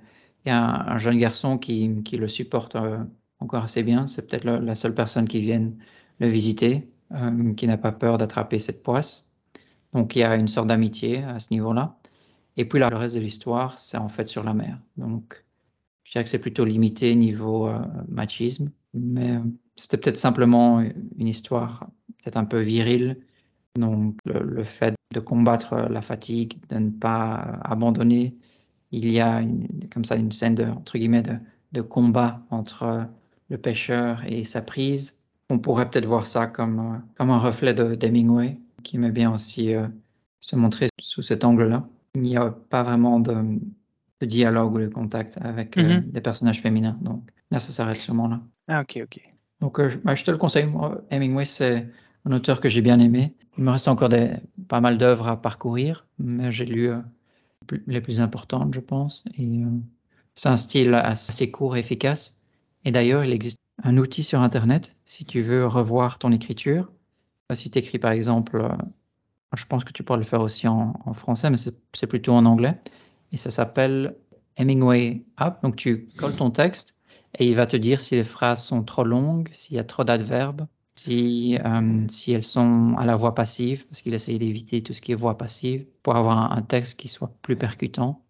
y 0.48 0.52
a 0.52 0.94
un, 0.94 0.98
jeune 0.98 1.20
garçon 1.20 1.58
qui, 1.58 1.88
le 1.88 2.28
supporte 2.28 2.78
encore 3.40 3.64
assez 3.64 3.84
bien. 3.84 4.08
C'est 4.08 4.28
peut-être 4.28 4.46
la 4.46 4.76
seule 4.76 4.94
personne 4.94 5.28
qui 5.28 5.40
vienne 5.40 5.78
le 6.20 6.28
visiter, 6.28 6.90
qui 7.56 7.68
n'a 7.68 7.78
pas 7.78 7.92
peur 7.92 8.18
d'attraper 8.18 8.60
cette 8.60 8.84
poisse. 8.84 9.32
Donc 9.94 10.16
il 10.16 10.20
y 10.20 10.24
a 10.24 10.36
une 10.36 10.48
sorte 10.48 10.68
d'amitié 10.68 11.24
à 11.24 11.40
ce 11.40 11.52
niveau-là. 11.52 11.98
Et 12.58 12.66
puis 12.66 12.80
le 12.80 12.86
reste 12.88 13.16
de 13.16 13.22
l'histoire, 13.22 13.78
c'est 13.78 13.98
en 13.98 14.10
fait 14.10 14.28
sur 14.28 14.44
la 14.44 14.54
mer. 14.54 14.80
Donc 14.98 15.44
je 16.04 16.12
dirais 16.12 16.24
que 16.24 16.30
c'est 16.30 16.40
plutôt 16.40 16.66
limité 16.66 17.16
niveau 17.16 17.68
euh, 17.68 17.80
machisme, 18.08 18.72
mais 18.94 19.36
euh, 19.36 19.40
c'était 19.76 19.98
peut-être 19.98 20.18
simplement 20.18 20.80
une 20.82 21.28
histoire 21.28 21.88
peut-être 22.24 22.38
un 22.38 22.46
peu 22.46 22.60
virile. 22.62 23.20
Donc 23.76 24.18
le, 24.26 24.64
fait 24.64 24.96
de 25.14 25.20
combattre 25.20 25.76
la 25.76 26.02
fatigue, 26.02 26.58
de 26.70 26.80
ne 26.80 26.90
pas 26.90 27.36
abandonner, 27.64 28.38
il 28.92 29.10
y 29.10 29.20
a 29.20 29.42
une, 29.42 29.68
comme 29.92 30.06
ça 30.06 30.16
une 30.16 30.32
scène 30.32 30.56
de, 30.56 30.66
entre 30.66 30.98
guillemets 30.98 31.24
de, 31.24 31.82
combat 31.82 32.42
entre 32.50 33.08
le 33.50 33.58
pêcheur 33.58 34.24
et 34.26 34.44
sa 34.44 34.62
prise. 34.64 35.20
On 35.50 35.60
pourrait 35.60 35.88
peut-être 35.90 36.08
voir 36.08 36.26
ça 36.26 36.48
comme, 36.48 36.80
euh, 36.80 36.98
comme 37.18 37.30
un 37.30 37.38
reflet 37.38 37.76
de 37.76 37.94
d'Hemingway, 37.94 38.58
qui 38.84 38.96
aimait 38.96 39.12
bien 39.12 39.32
aussi 39.32 39.74
se 40.40 40.56
montrer 40.56 40.90
sous 41.00 41.22
cet 41.22 41.44
angle-là. 41.44 41.88
Il 42.16 42.22
n'y 42.22 42.36
a 42.36 42.50
pas 42.50 42.82
vraiment 42.82 43.20
de, 43.20 43.60
de 44.20 44.26
dialogue 44.26 44.74
ou 44.74 44.80
de 44.80 44.88
contact 44.88 45.38
avec 45.42 45.78
euh, 45.78 46.00
mhm. 46.00 46.12
des 46.12 46.22
personnages 46.22 46.62
féminins. 46.62 46.98
Donc 47.02 47.24
là, 47.52 47.60
ça 47.60 47.72
s'arrête 47.72 48.02
sûrement 48.02 48.28
là. 48.28 48.42
Ah, 48.68 48.82
ok, 48.82 49.00
ok. 49.04 49.22
Donc 49.62 49.80
euh, 49.80 49.90
bah, 50.04 50.16
je 50.16 50.24
te 50.24 50.32
le 50.32 50.38
conseille. 50.38 50.66
Moi, 50.66 51.02
Hemingway, 51.10 51.46
c'est 51.46 51.90
un 52.26 52.32
auteur 52.32 52.60
que 52.60 52.70
j'ai 52.70 52.82
bien 52.82 53.00
aimé. 53.00 53.36
Il 53.58 53.64
me 53.64 53.72
reste 53.72 53.88
encore 53.88 54.10
des, 54.10 54.32
pas 54.68 54.82
mal 54.82 54.98
d'œuvres 54.98 55.28
à 55.28 55.42
parcourir, 55.42 56.06
mais 56.20 56.52
j'ai 56.52 56.66
lu 56.66 56.90
euh, 56.90 57.00
les 57.88 58.02
plus 58.02 58.20
importantes, 58.20 58.74
je 58.74 58.80
pense. 58.80 59.26
Et 59.38 59.62
c'est 60.36 60.50
un 60.50 60.58
style 60.58 60.94
assez 60.94 61.52
court 61.52 61.76
et 61.76 61.80
efficace. 61.80 62.40
Et 62.86 62.92
d'ailleurs, 62.92 63.24
il 63.24 63.34
existe 63.34 63.60
un 63.84 63.98
outil 63.98 64.24
sur 64.24 64.42
Internet 64.42 64.96
si 65.06 65.26
tu 65.26 65.42
veux 65.42 65.66
revoir 65.66 66.20
ton 66.20 66.32
écriture. 66.32 66.92
Si 67.54 67.70
tu 67.70 67.80
écris 67.80 68.00
par 68.00 68.12
exemple, 68.12 68.68
je 69.56 69.66
pense 69.66 69.84
que 69.84 69.92
tu 69.92 70.04
pourrais 70.04 70.20
le 70.20 70.26
faire 70.26 70.42
aussi 70.42 70.68
en, 70.68 70.94
en 71.06 71.14
français, 71.14 71.50
mais 71.50 71.58
c'est 71.58 72.08
plutôt 72.08 72.34
en 72.34 72.46
anglais 72.46 72.78
et 73.32 73.38
ça 73.38 73.52
s'appelle 73.52 74.16
Hemingway 74.58 75.26
Up. 75.40 75.56
Donc 75.64 75.76
tu 75.76 76.08
colles 76.18 76.36
ton 76.36 76.52
texte 76.52 76.96
et 77.38 77.48
il 77.48 77.56
va 77.56 77.68
te 77.68 77.78
dire 77.78 78.00
si 78.00 78.16
les 78.16 78.24
phrases 78.24 78.64
sont 78.64 78.84
trop 78.84 79.04
longues, 79.04 79.50
s'il 79.54 79.76
y 79.76 79.80
a 79.80 79.84
trop 79.84 80.04
d'adverbes, 80.04 80.68
si, 80.98 81.58
euh, 81.64 82.06
si 82.10 82.32
elles 82.32 82.44
sont 82.44 82.96
à 82.98 83.06
la 83.06 83.16
voix 83.16 83.36
passive, 83.36 83.86
parce 83.86 84.02
qu'il 84.02 84.14
essaye 84.14 84.40
d'éviter 84.40 84.82
tout 84.82 84.94
ce 84.94 85.02
qui 85.02 85.12
est 85.12 85.16
voix 85.16 85.38
passive 85.38 85.86
pour 86.02 86.16
avoir 86.16 86.52
un, 86.52 86.62
texte 86.62 87.00
qui 87.00 87.08
soit 87.08 87.32
plus 87.42 87.56
percutant. 87.56 88.22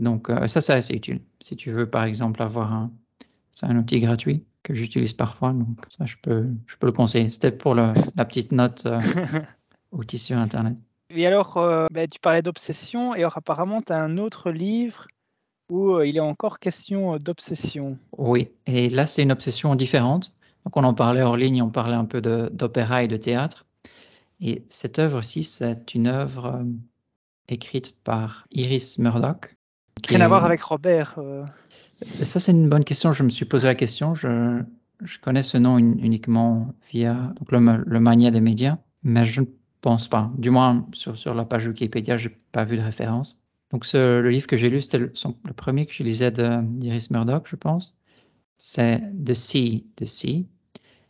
Donc 0.00 0.30
euh, 0.30 0.46
ça, 0.46 0.60
c'est 0.60 0.72
assez 0.72 0.94
utile. 0.94 1.20
Si 1.40 1.56
tu 1.56 1.72
veux, 1.72 1.88
par 1.88 2.04
exemple, 2.04 2.42
avoir 2.42 2.72
un... 2.72 2.90
C'est 3.50 3.66
un 3.66 3.76
outil 3.76 3.98
gratuit 3.98 4.44
que 4.62 4.74
j'utilise 4.74 5.12
parfois, 5.12 5.52
donc 5.52 5.76
ça, 5.88 6.06
je 6.06 6.16
peux, 6.22 6.46
je 6.66 6.76
peux 6.76 6.86
le 6.86 6.92
conseiller. 6.92 7.28
C'était 7.28 7.50
pour 7.50 7.74
la 7.74 7.92
petite 8.16 8.52
note 8.52 8.86
euh, 8.86 9.00
outil 9.92 10.18
sur 10.18 10.38
Internet. 10.38 10.76
Et 11.10 11.26
alors, 11.26 11.56
euh, 11.56 11.88
ben, 11.90 12.06
tu 12.06 12.20
parlais 12.20 12.42
d'obsession, 12.42 13.14
et 13.14 13.18
alors 13.18 13.36
apparemment, 13.36 13.82
tu 13.82 13.92
as 13.92 13.98
un 13.98 14.16
autre 14.16 14.52
livre 14.52 15.08
où 15.68 16.00
il 16.00 16.16
est 16.16 16.20
encore 16.20 16.60
question 16.60 17.16
d'obsession. 17.18 17.96
Oui, 18.16 18.50
et 18.66 18.88
là, 18.88 19.06
c'est 19.06 19.22
une 19.22 19.32
obsession 19.32 19.74
différente. 19.74 20.32
Donc, 20.64 20.76
on 20.76 20.84
en 20.84 20.94
parlait 20.94 21.22
hors 21.22 21.36
ligne, 21.36 21.62
on 21.62 21.70
parlait 21.70 21.94
un 21.94 22.04
peu 22.04 22.20
d'opéra 22.20 23.02
et 23.02 23.08
de 23.08 23.16
théâtre. 23.16 23.66
Et 24.40 24.64
cette 24.68 24.98
œuvre-ci, 24.98 25.42
c'est 25.42 25.94
une 25.94 26.06
œuvre 26.06 26.64
écrite 27.48 27.94
par 28.04 28.46
Iris 28.50 28.98
Murdoch. 28.98 29.56
Rien 30.08 30.20
à 30.20 30.28
voir 30.28 30.44
avec 30.44 30.62
Robert. 30.62 31.18
Ça, 32.00 32.40
c'est 32.40 32.52
une 32.52 32.68
bonne 32.68 32.84
question. 32.84 33.12
Je 33.12 33.22
me 33.22 33.28
suis 33.28 33.44
posé 33.44 33.66
la 33.66 33.74
question. 33.74 34.14
Je, 34.14 34.62
je 35.02 35.18
connais 35.18 35.42
ce 35.42 35.58
nom 35.58 35.78
uniquement 35.78 36.74
via 36.92 37.14
donc, 37.38 37.52
le, 37.52 37.84
le 37.84 38.00
mania 38.00 38.30
des 38.30 38.40
médias, 38.40 38.78
mais 39.02 39.26
je 39.26 39.42
ne 39.42 39.46
pense 39.80 40.08
pas. 40.08 40.30
Du 40.36 40.50
moins, 40.50 40.86
sur, 40.92 41.18
sur 41.18 41.34
la 41.34 41.44
page 41.44 41.66
Wikipédia, 41.66 42.16
j'ai 42.16 42.30
pas 42.52 42.64
vu 42.64 42.76
de 42.76 42.82
référence. 42.82 43.42
Donc, 43.70 43.84
ce, 43.84 44.20
le 44.20 44.30
livre 44.30 44.46
que 44.46 44.56
j'ai 44.56 44.68
lu, 44.68 44.80
c'était 44.80 44.98
le, 44.98 45.12
le, 45.44 45.52
premier 45.52 45.86
que 45.86 45.92
je 45.92 46.02
lisais 46.02 46.32
d'Iris 46.32 47.10
Murdoch, 47.10 47.46
je 47.46 47.56
pense. 47.56 47.99
C'est 48.62 49.02
The 49.24 49.32
Sea, 49.32 49.86
The 49.96 50.04
Sea. 50.04 50.46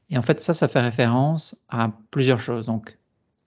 Et 0.09 0.17
en 0.17 0.23
fait, 0.23 0.41
ça, 0.41 0.55
ça 0.55 0.69
fait 0.69 0.81
référence 0.81 1.57
à 1.69 1.93
plusieurs 2.13 2.39
choses. 2.39 2.67
Donc, 2.67 2.97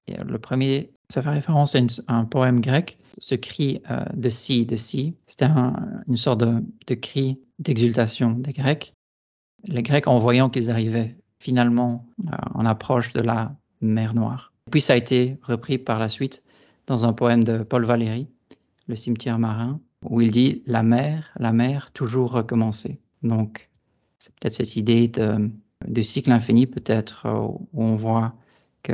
le 0.10 0.38
premier, 0.40 0.92
ça 1.08 1.22
fait 1.22 1.30
référence 1.30 1.74
à, 1.76 2.14
un 2.14 2.26
poème 2.26 2.60
grec. 2.60 2.98
Ce 3.18 3.34
cri 3.36 3.82
euh, 3.90 4.04
de 4.14 4.30
Sea, 4.30 4.68
The 4.68 4.76
Sea, 4.76 5.14
c'était 5.26 5.46
une 5.46 6.18
sorte 6.18 6.42
de, 6.42 6.62
de 6.88 6.96
cri 6.96 7.40
d'exultation 7.60 8.32
des 8.32 8.52
Grecs. 8.52 8.94
Les 9.64 9.84
Grecs, 9.84 10.08
en 10.08 10.18
voyant 10.18 10.50
qu'ils 10.50 10.70
arrivaient 10.70 11.16
finalement 11.40 12.06
euh, 12.26 12.36
en 12.56 12.66
approche 12.66 13.14
de 13.14 13.22
la 13.22 13.56
mer 13.80 14.16
Noire. 14.16 14.52
Puis 14.70 14.82
ça 14.82 14.94
a 14.94 14.98
été 14.98 15.38
repris 15.44 15.78
par 15.78 15.98
la 16.00 16.10
suite 16.10 16.44
dans 16.88 17.06
un 17.06 17.14
poème 17.14 17.46
de 17.46 17.64
Paul 17.64 17.86
Valéry, 17.86 18.28
Le 18.88 18.98
cimetière 18.98 19.40
marin, 19.40 19.80
où 20.04 20.20
il 20.20 20.30
dit 20.30 20.62
La 20.66 20.84
mer, 20.84 21.32
la 21.38 21.54
mer, 21.54 21.92
toujours 21.94 22.32
recommencer. 22.32 23.00
Donc, 23.22 23.70
c'est 24.24 24.34
peut-être 24.36 24.54
cette 24.54 24.78
idée 24.78 25.10
de, 25.10 26.02
cycle 26.02 26.32
infini, 26.32 26.66
peut-être, 26.66 27.26
euh, 27.26 27.46
où 27.74 27.84
on 27.84 27.98
voit 27.98 28.34
que 28.82 28.94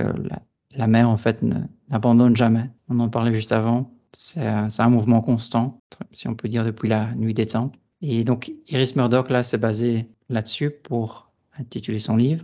la, 0.71 0.87
mer, 0.87 1.07
en 1.07 1.17
fait, 1.17 1.43
n'abandonne 1.87 2.35
jamais. 2.35 2.71
On 2.89 2.99
en 2.99 3.09
parlait 3.09 3.35
juste 3.35 3.51
avant. 3.51 3.91
C'est 4.11 4.41
un 4.41 4.89
mouvement 4.89 5.21
constant, 5.21 5.81
si 6.13 6.27
on 6.27 6.33
peut 6.33 6.49
dire, 6.49 6.65
depuis 6.65 6.89
la 6.89 7.13
nuit 7.13 7.35
des 7.35 7.45
temps. 7.45 7.71
Et 8.01 8.23
donc, 8.23 8.51
Iris 8.69 8.95
Murdoch, 8.95 9.29
là, 9.29 9.43
s'est 9.43 9.59
basé 9.59 10.07
là-dessus 10.29 10.71
pour 10.71 11.29
intituler 11.59 11.99
son 11.99 12.15
livre. 12.15 12.43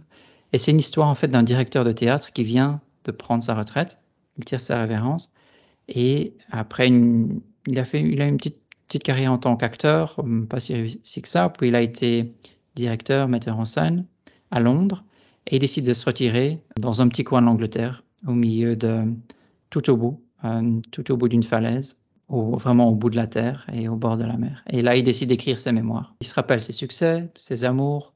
Et 0.54 0.60
c'est 0.60 0.70
une 0.70 0.80
histoire, 0.80 1.08
en 1.08 1.16
fait, 1.16 1.28
d'un 1.28 1.42
directeur 1.42 1.86
de 1.86 1.92
théâtre 1.92 2.34
qui 2.34 2.44
vient 2.44 2.82
de 3.06 3.12
prendre 3.12 3.42
sa 3.42 3.56
retraite. 3.56 3.98
Il 4.38 4.46
tire 4.46 4.60
sa 4.62 4.80
révérence. 4.80 5.32
Et 5.88 6.36
après, 6.52 6.90
il, 6.90 7.80
a 7.80 7.84
fait, 7.84 8.02
il 8.02 8.22
a 8.22 8.28
une 8.28 8.38
petite 8.38 8.60
petite 8.88 9.02
carrière 9.02 9.32
en 9.32 9.40
tant 9.40 9.56
qu'acteur, 9.56 10.24
pas 10.48 10.60
si 10.60 10.74
réussi 10.74 11.22
que 11.24 11.28
ça. 11.28 11.50
Puis 11.50 11.70
il 11.70 11.76
a 11.76 11.82
été 11.82 12.36
directeur, 12.76 13.28
metteur 13.28 13.60
en 13.60 13.66
scène 13.66 14.06
à 14.52 14.60
Londres 14.60 15.04
et 15.48 15.58
il 15.58 15.60
décide 15.60 15.86
de 15.86 15.94
se 15.94 16.06
retirer 16.06 16.62
dans 16.80 17.02
un 17.02 17.08
petit 17.08 17.24
coin 17.24 17.42
de 17.42 17.46
l'Angleterre, 17.46 18.04
au 18.28 18.34
milieu 18.34 18.76
de 18.76 19.04
tout 19.70 19.90
au 19.90 19.98
bout, 19.98 20.22
euh, 20.44 20.80
tout 20.92 21.12
au 21.12 21.18
bout 21.18 21.28
d'une 21.28 21.44
falaise, 21.44 21.98
vraiment 22.30 22.90
au 22.90 22.96
bout 22.96 23.10
de 23.10 23.16
la 23.16 23.28
terre 23.28 23.68
et 23.72 23.88
au 23.88 23.96
bord 23.96 24.18
de 24.18 24.24
la 24.24 24.38
mer. 24.38 24.64
Et 24.70 24.82
là, 24.82 24.96
il 24.96 25.04
décide 25.04 25.30
d'écrire 25.30 25.60
ses 25.60 25.72
mémoires. 25.72 26.16
Il 26.22 26.28
se 26.28 26.34
rappelle 26.34 26.62
ses 26.62 26.74
succès, 26.74 27.30
ses 27.36 27.64
amours, 27.64 28.14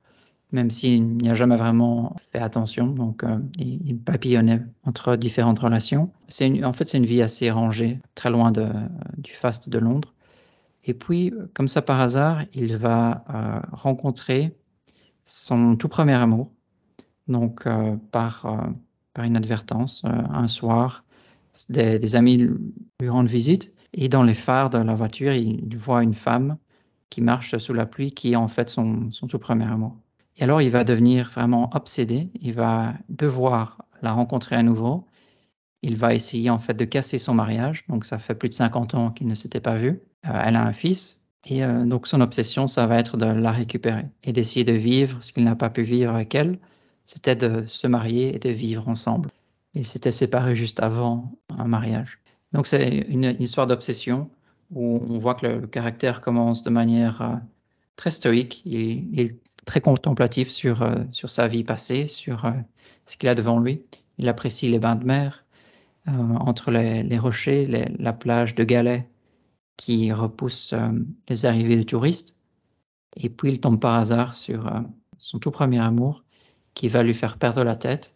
même 0.51 0.71
s'il 0.71 1.17
n'y 1.17 1.29
a 1.29 1.35
jamais 1.35 1.55
vraiment 1.55 2.15
fait 2.31 2.39
attention. 2.39 2.87
Donc, 2.87 3.23
euh, 3.23 3.37
il, 3.59 3.99
papillonnait 3.99 4.61
entre 4.83 5.15
différentes 5.15 5.59
relations. 5.59 6.09
C'est 6.27 6.63
en 6.63 6.73
fait, 6.73 6.89
c'est 6.89 6.97
une 6.97 7.05
vie 7.05 7.21
assez 7.21 7.51
rangée, 7.51 7.99
très 8.15 8.31
loin 8.31 8.51
du 8.51 9.33
faste 9.33 9.69
de 9.69 9.77
Londres. 9.77 10.13
Et 10.83 10.93
puis, 10.93 11.33
comme 11.53 11.67
ça 11.67 11.81
par 11.81 11.99
hasard, 11.99 12.43
il 12.53 12.77
va 12.77 13.23
euh, 13.29 13.59
rencontrer 13.71 14.57
son 15.25 15.75
tout 15.75 15.89
premier 15.89 16.13
amour, 16.13 16.51
donc 17.27 17.67
euh, 17.67 17.95
par, 18.11 18.45
euh, 18.45 18.69
par 19.13 19.25
inadvertance, 19.25 20.03
un 20.05 20.47
soir, 20.47 21.03
des, 21.69 21.99
des, 21.99 22.15
amis 22.15 22.49
lui 22.99 23.09
rendent 23.09 23.27
visite. 23.27 23.73
Et 23.93 24.07
dans 24.07 24.23
les 24.23 24.33
phares 24.33 24.69
de 24.69 24.77
la 24.77 24.95
voiture, 24.95 25.33
il, 25.33 25.77
voit 25.77 26.03
une 26.03 26.13
femme 26.13 26.57
qui 27.09 27.21
marche 27.21 27.57
sous 27.57 27.73
la 27.73 27.85
pluie, 27.85 28.11
qui 28.11 28.33
est 28.33 28.35
en 28.35 28.47
fait 28.47 28.69
son, 28.69 29.11
son 29.11 29.27
tout 29.27 29.39
premier 29.39 29.65
amour. 29.65 29.97
Et 30.37 30.43
alors, 30.43 30.61
il 30.61 30.69
va 30.69 30.83
devenir 30.83 31.29
vraiment 31.29 31.69
obsédé, 31.73 32.29
il 32.39 32.53
va 32.53 32.93
devoir 33.09 33.83
la 34.01 34.13
rencontrer 34.13 34.55
à 34.55 34.63
nouveau 34.63 35.05
il 35.81 35.95
va 35.95 36.13
essayer 36.13 36.49
en 36.49 36.59
fait 36.59 36.73
de 36.73 36.85
casser 36.85 37.17
son 37.17 37.33
mariage. 37.33 37.85
Donc 37.87 38.05
ça 38.05 38.19
fait 38.19 38.35
plus 38.35 38.49
de 38.49 38.53
50 38.53 38.95
ans 38.95 39.11
qu'il 39.11 39.27
ne 39.27 39.35
s'était 39.35 39.61
pas 39.61 39.77
vu. 39.77 40.01
Euh, 40.25 40.41
elle 40.43 40.55
a 40.55 40.65
un 40.65 40.73
fils. 40.73 41.21
Et 41.45 41.63
euh, 41.63 41.85
donc 41.85 42.07
son 42.07 42.21
obsession, 42.21 42.67
ça 42.67 42.85
va 42.85 42.99
être 42.99 43.17
de 43.17 43.25
la 43.25 43.51
récupérer 43.51 44.05
et 44.23 44.33
d'essayer 44.33 44.65
de 44.65 44.73
vivre 44.73 45.17
ce 45.21 45.31
qu'il 45.31 45.45
n'a 45.45 45.55
pas 45.55 45.69
pu 45.69 45.83
vivre 45.83 46.13
avec 46.13 46.35
elle. 46.35 46.59
C'était 47.05 47.35
de 47.35 47.65
se 47.67 47.87
marier 47.87 48.35
et 48.35 48.39
de 48.39 48.49
vivre 48.49 48.87
ensemble. 48.89 49.29
Ils 49.73 49.87
s'étaient 49.87 50.11
séparés 50.11 50.55
juste 50.55 50.81
avant 50.81 51.31
un 51.57 51.65
mariage. 51.65 52.19
Donc 52.51 52.67
c'est 52.67 53.05
une, 53.07 53.35
histoire 53.39 53.67
d'obsession 53.67 54.29
où 54.71 55.01
on 55.07 55.17
voit 55.17 55.35
que 55.35 55.47
le, 55.47 55.67
caractère 55.67 56.21
commence 56.21 56.61
de 56.61 56.69
manière 56.69 57.21
euh, 57.21 57.35
très 57.95 58.11
stoïque. 58.11 58.61
Il, 58.65 59.19
est 59.19 59.37
très 59.65 59.81
contemplatif 59.81 60.49
sur, 60.49 60.87
sur 61.11 61.29
sa 61.29 61.47
vie 61.47 61.63
passée, 61.63 62.07
sur 62.07 62.51
ce 63.05 63.17
qu'il 63.17 63.29
a 63.29 63.35
devant 63.35 63.59
lui. 63.59 63.83
Il 64.17 64.27
apprécie 64.27 64.67
les 64.67 64.79
bains 64.79 64.95
de 64.95 65.05
mer, 65.05 65.43
euh, 66.07 66.11
entre 66.11 66.71
les, 66.71 67.17
rochers, 67.17 67.67
la 67.99 68.13
plage 68.13 68.55
de 68.55 68.63
Galets 68.63 69.07
qui 69.77 70.11
repousse 70.11 70.73
euh, 70.73 70.91
les 71.27 71.45
arrivées 71.45 71.77
de 71.77 71.83
touristes. 71.83 72.35
Et 73.17 73.29
puis 73.29 73.51
il 73.51 73.59
tombe 73.59 73.79
par 73.79 73.95
hasard 73.95 74.35
sur 74.35 74.67
euh, 74.67 74.79
son 75.17 75.39
tout 75.39 75.51
premier 75.51 75.79
amour 75.79 76.23
qui 76.73 76.87
va 76.87 77.03
lui 77.03 77.13
faire 77.13 77.37
perdre 77.37 77.63
la 77.63 77.75
tête. 77.75 78.15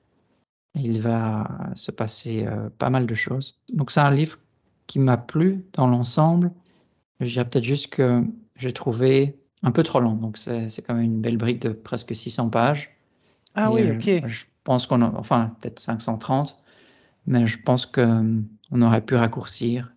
Il 0.75 1.01
va 1.01 1.71
se 1.75 1.91
passer 1.91 2.47
pas 2.79 2.89
mal 2.89 3.05
de 3.05 3.13
choses. 3.13 3.59
Donc 3.71 3.91
c'est 3.91 3.99
un 3.99 4.09
livre 4.09 4.39
qui 4.87 4.97
m'a 4.97 5.17
plu 5.17 5.65
dans 5.73 5.85
l'ensemble. 5.85 6.51
Je 7.19 7.27
dirais 7.27 7.47
peut-être 7.47 7.63
juste 7.63 7.87
que 7.87 8.23
j'ai 8.55 8.73
trouvé 8.73 9.37
un 9.61 9.71
peu 9.71 9.83
trop 9.83 9.99
long. 9.99 10.13
Donc 10.13 10.37
c'est 10.37 10.81
quand 10.81 10.95
même 10.95 11.03
une 11.03 11.21
belle 11.21 11.37
brique 11.37 11.61
de 11.61 11.69
presque 11.69 12.15
600 12.15 12.49
pages. 12.49 12.89
Ah 13.53 13.71
oui, 13.71 13.91
ok. 13.91 14.27
Je 14.27 14.45
pense 14.63 14.87
qu'on 14.87 15.03
a, 15.03 15.13
enfin 15.15 15.55
peut-être 15.61 15.79
530 15.79 16.57
mais 17.25 17.47
je 17.47 17.61
pense 17.61 17.85
qu'on 17.85 18.45
aurait 18.81 19.01
pu 19.01 19.15
raccourcir 19.15 19.93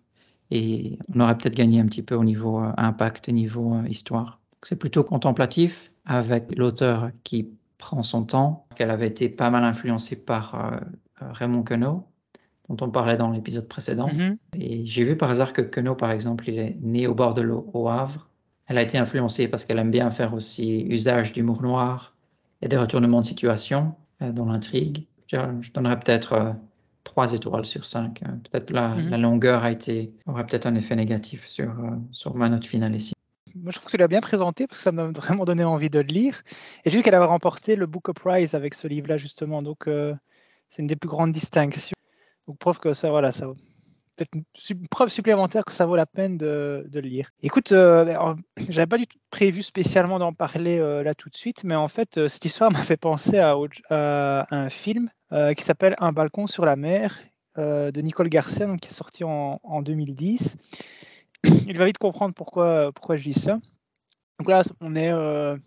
et 0.51 0.97
on 1.13 1.19
aurait 1.19 1.37
peut-être 1.37 1.55
gagné 1.55 1.79
un 1.79 1.85
petit 1.85 2.03
peu 2.03 2.15
au 2.15 2.23
niveau 2.23 2.59
euh, 2.59 2.71
impact 2.77 3.29
et 3.29 3.33
niveau 3.33 3.73
euh, 3.73 3.87
histoire. 3.87 4.39
C'est 4.63 4.79
plutôt 4.79 5.03
contemplatif 5.03 5.91
avec 6.05 6.55
l'auteur 6.57 7.11
qui 7.23 7.49
prend 7.77 8.03
son 8.03 8.23
temps, 8.23 8.65
qu'elle 8.75 8.89
avait 8.89 9.07
été 9.07 9.29
pas 9.29 9.49
mal 9.49 9.63
influencée 9.63 10.23
par 10.23 10.55
euh, 10.55 10.79
Raymond 11.19 11.63
Queneau, 11.63 12.05
dont 12.69 12.77
on 12.85 12.89
parlait 12.89 13.17
dans 13.17 13.29
l'épisode 13.29 13.67
précédent. 13.67 14.07
Mm-hmm. 14.07 14.37
Et 14.59 14.85
j'ai 14.85 15.03
vu 15.03 15.17
par 15.17 15.29
hasard 15.29 15.53
que 15.53 15.61
Queneau, 15.61 15.95
par 15.95 16.11
exemple, 16.11 16.49
il 16.49 16.59
est 16.59 16.77
né 16.81 17.07
au 17.07 17.13
bord 17.13 17.33
de 17.33 17.41
l'eau 17.41 17.69
au 17.73 17.89
Havre. 17.89 18.29
Elle 18.67 18.77
a 18.77 18.81
été 18.81 18.97
influencée 18.97 19.47
parce 19.47 19.65
qu'elle 19.65 19.79
aime 19.79 19.91
bien 19.91 20.11
faire 20.11 20.33
aussi 20.33 20.81
usage 20.81 21.33
d'humour 21.33 21.61
noir 21.61 22.15
et 22.61 22.67
des 22.67 22.77
retournements 22.77 23.21
de 23.21 23.25
situation 23.25 23.93
dans 24.19 24.45
l'intrigue. 24.45 25.05
Je 25.31 25.71
donnerais 25.71 25.99
peut-être 25.99 26.55
3 27.07 27.33
étoiles 27.33 27.65
sur 27.65 27.85
5. 27.85 28.21
Euh, 28.21 28.25
peut-être 28.51 28.69
la, 28.69 28.89
mhm. 28.89 29.09
la, 29.09 29.17
longueur 29.17 29.63
a 29.63 29.71
été, 29.71 30.13
aura 30.25 30.43
peut-être 30.43 30.65
un 30.65 30.75
effet 30.75 30.95
négatif 30.95 31.47
sur, 31.47 31.69
euh, 31.69 31.95
sur 32.11 32.35
ma 32.35 32.49
note 32.49 32.65
finale 32.65 32.95
ici. 32.95 33.13
Moi, 33.55 33.71
je 33.71 33.77
trouve 33.77 33.85
que 33.85 33.91
tu 33.91 33.97
l'as 33.97 34.09
bien 34.09 34.19
présenté 34.19 34.67
parce 34.67 34.79
que 34.79 34.83
ça 34.83 34.91
m'a 34.91 35.05
vraiment 35.15 35.45
donné 35.45 35.63
envie 35.63 35.89
de 35.89 35.99
le 35.99 36.05
lire. 36.05 36.41
Et 36.83 36.89
j'ai 36.89 36.97
vu 36.97 37.03
qu'elle 37.03 37.15
avait 37.15 37.25
remporté 37.25 37.77
le 37.77 37.85
Booker 37.85 38.11
Prize 38.13 38.55
avec 38.55 38.73
ce 38.73 38.87
livre-là, 38.87 39.15
justement. 39.15 39.61
Donc, 39.61 39.87
euh, 39.87 40.13
c'est 40.69 40.81
une 40.81 40.87
des 40.87 40.97
plus 40.97 41.07
grandes 41.07 41.31
distinctions. 41.31 41.95
Donc, 42.45 42.57
preuve 42.57 42.79
que 42.79 42.91
ça, 42.91 43.09
voilà, 43.09 43.31
ça, 43.31 43.47
peut-être 44.17 44.43
une 44.69 44.87
preuve 44.89 45.07
supplémentaire 45.07 45.63
que 45.63 45.73
ça 45.73 45.85
vaut 45.85 45.95
la 45.95 46.05
peine 46.05 46.37
de, 46.37 46.85
de 46.89 46.99
le 46.99 47.07
lire. 47.07 47.29
Écoute, 47.41 47.71
euh, 47.71 48.35
j'avais 48.69 48.87
pas 48.87 48.97
du 48.97 49.07
tout 49.07 49.17
prévu 49.31 49.63
spécialement 49.63 50.19
d'en 50.19 50.33
parler 50.33 50.77
là 50.77 51.13
tout 51.13 51.29
de 51.29 51.37
suite, 51.37 51.63
mais 51.63 51.75
en 51.75 51.87
fait, 51.87 52.27
cette 52.27 52.43
histoire 52.43 52.69
m'a 52.73 52.79
fait 52.79 52.97
penser 52.97 53.39
à, 53.39 53.55
à 53.89 54.55
un 54.55 54.69
film 54.69 55.09
euh, 55.33 55.53
qui 55.53 55.63
s'appelle 55.65 55.95
Un 55.99 56.13
balcon 56.13 56.47
sur 56.47 56.65
la 56.65 56.77
mer 56.77 57.19
euh, 57.57 57.91
de 57.91 57.99
Nicole 57.99 58.29
Garcia, 58.29 58.65
donc, 58.65 58.79
qui 58.79 58.89
est 58.89 58.93
sorti 58.93 59.25
en, 59.25 59.81
2010. 59.81 60.57
Il 61.67 61.77
va 61.77 61.85
vite 61.85 61.97
comprendre 61.97 62.33
pourquoi, 62.33 62.93
pourquoi 62.93 63.17
je 63.17 63.23
dis 63.23 63.33
ça. 63.33 63.59
Donc 64.39 64.47
là, 64.47 64.63
on 64.79 64.95
est 64.95 65.11
euh, 65.11 65.57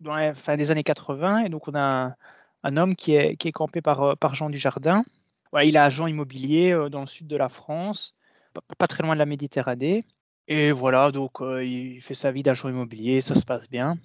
dans 0.00 0.14
la 0.14 0.34
fin 0.34 0.56
des 0.56 0.70
années 0.70 0.84
80 0.84 1.46
et 1.46 1.48
donc 1.48 1.66
on 1.66 1.74
a 1.74 2.14
un, 2.62 2.76
homme 2.76 2.94
qui 2.94 3.14
est, 3.14 3.52
campé 3.52 3.80
par, 3.80 4.16
par 4.18 4.36
Jean 4.36 4.50
Dujardin. 4.50 5.04
Voilà, 5.50 5.64
il 5.64 5.74
est 5.74 5.80
agent 5.80 6.06
immobilier 6.06 6.78
dans 6.90 7.00
le 7.00 7.06
sud 7.06 7.26
de 7.26 7.36
la 7.36 7.48
France, 7.48 8.14
pas, 8.76 8.86
très 8.86 9.02
loin 9.02 9.14
de 9.14 9.18
la 9.18 9.26
Méditerranée. 9.26 10.04
Et 10.46 10.70
voilà, 10.70 11.10
donc 11.10 11.38
il 11.40 12.00
fait 12.00 12.14
sa 12.14 12.30
vie 12.30 12.42
d'agent 12.42 12.68
immobilier, 12.68 13.20
ça 13.20 13.34
se 13.34 13.46
passe 13.46 13.68
bien. 13.68 13.96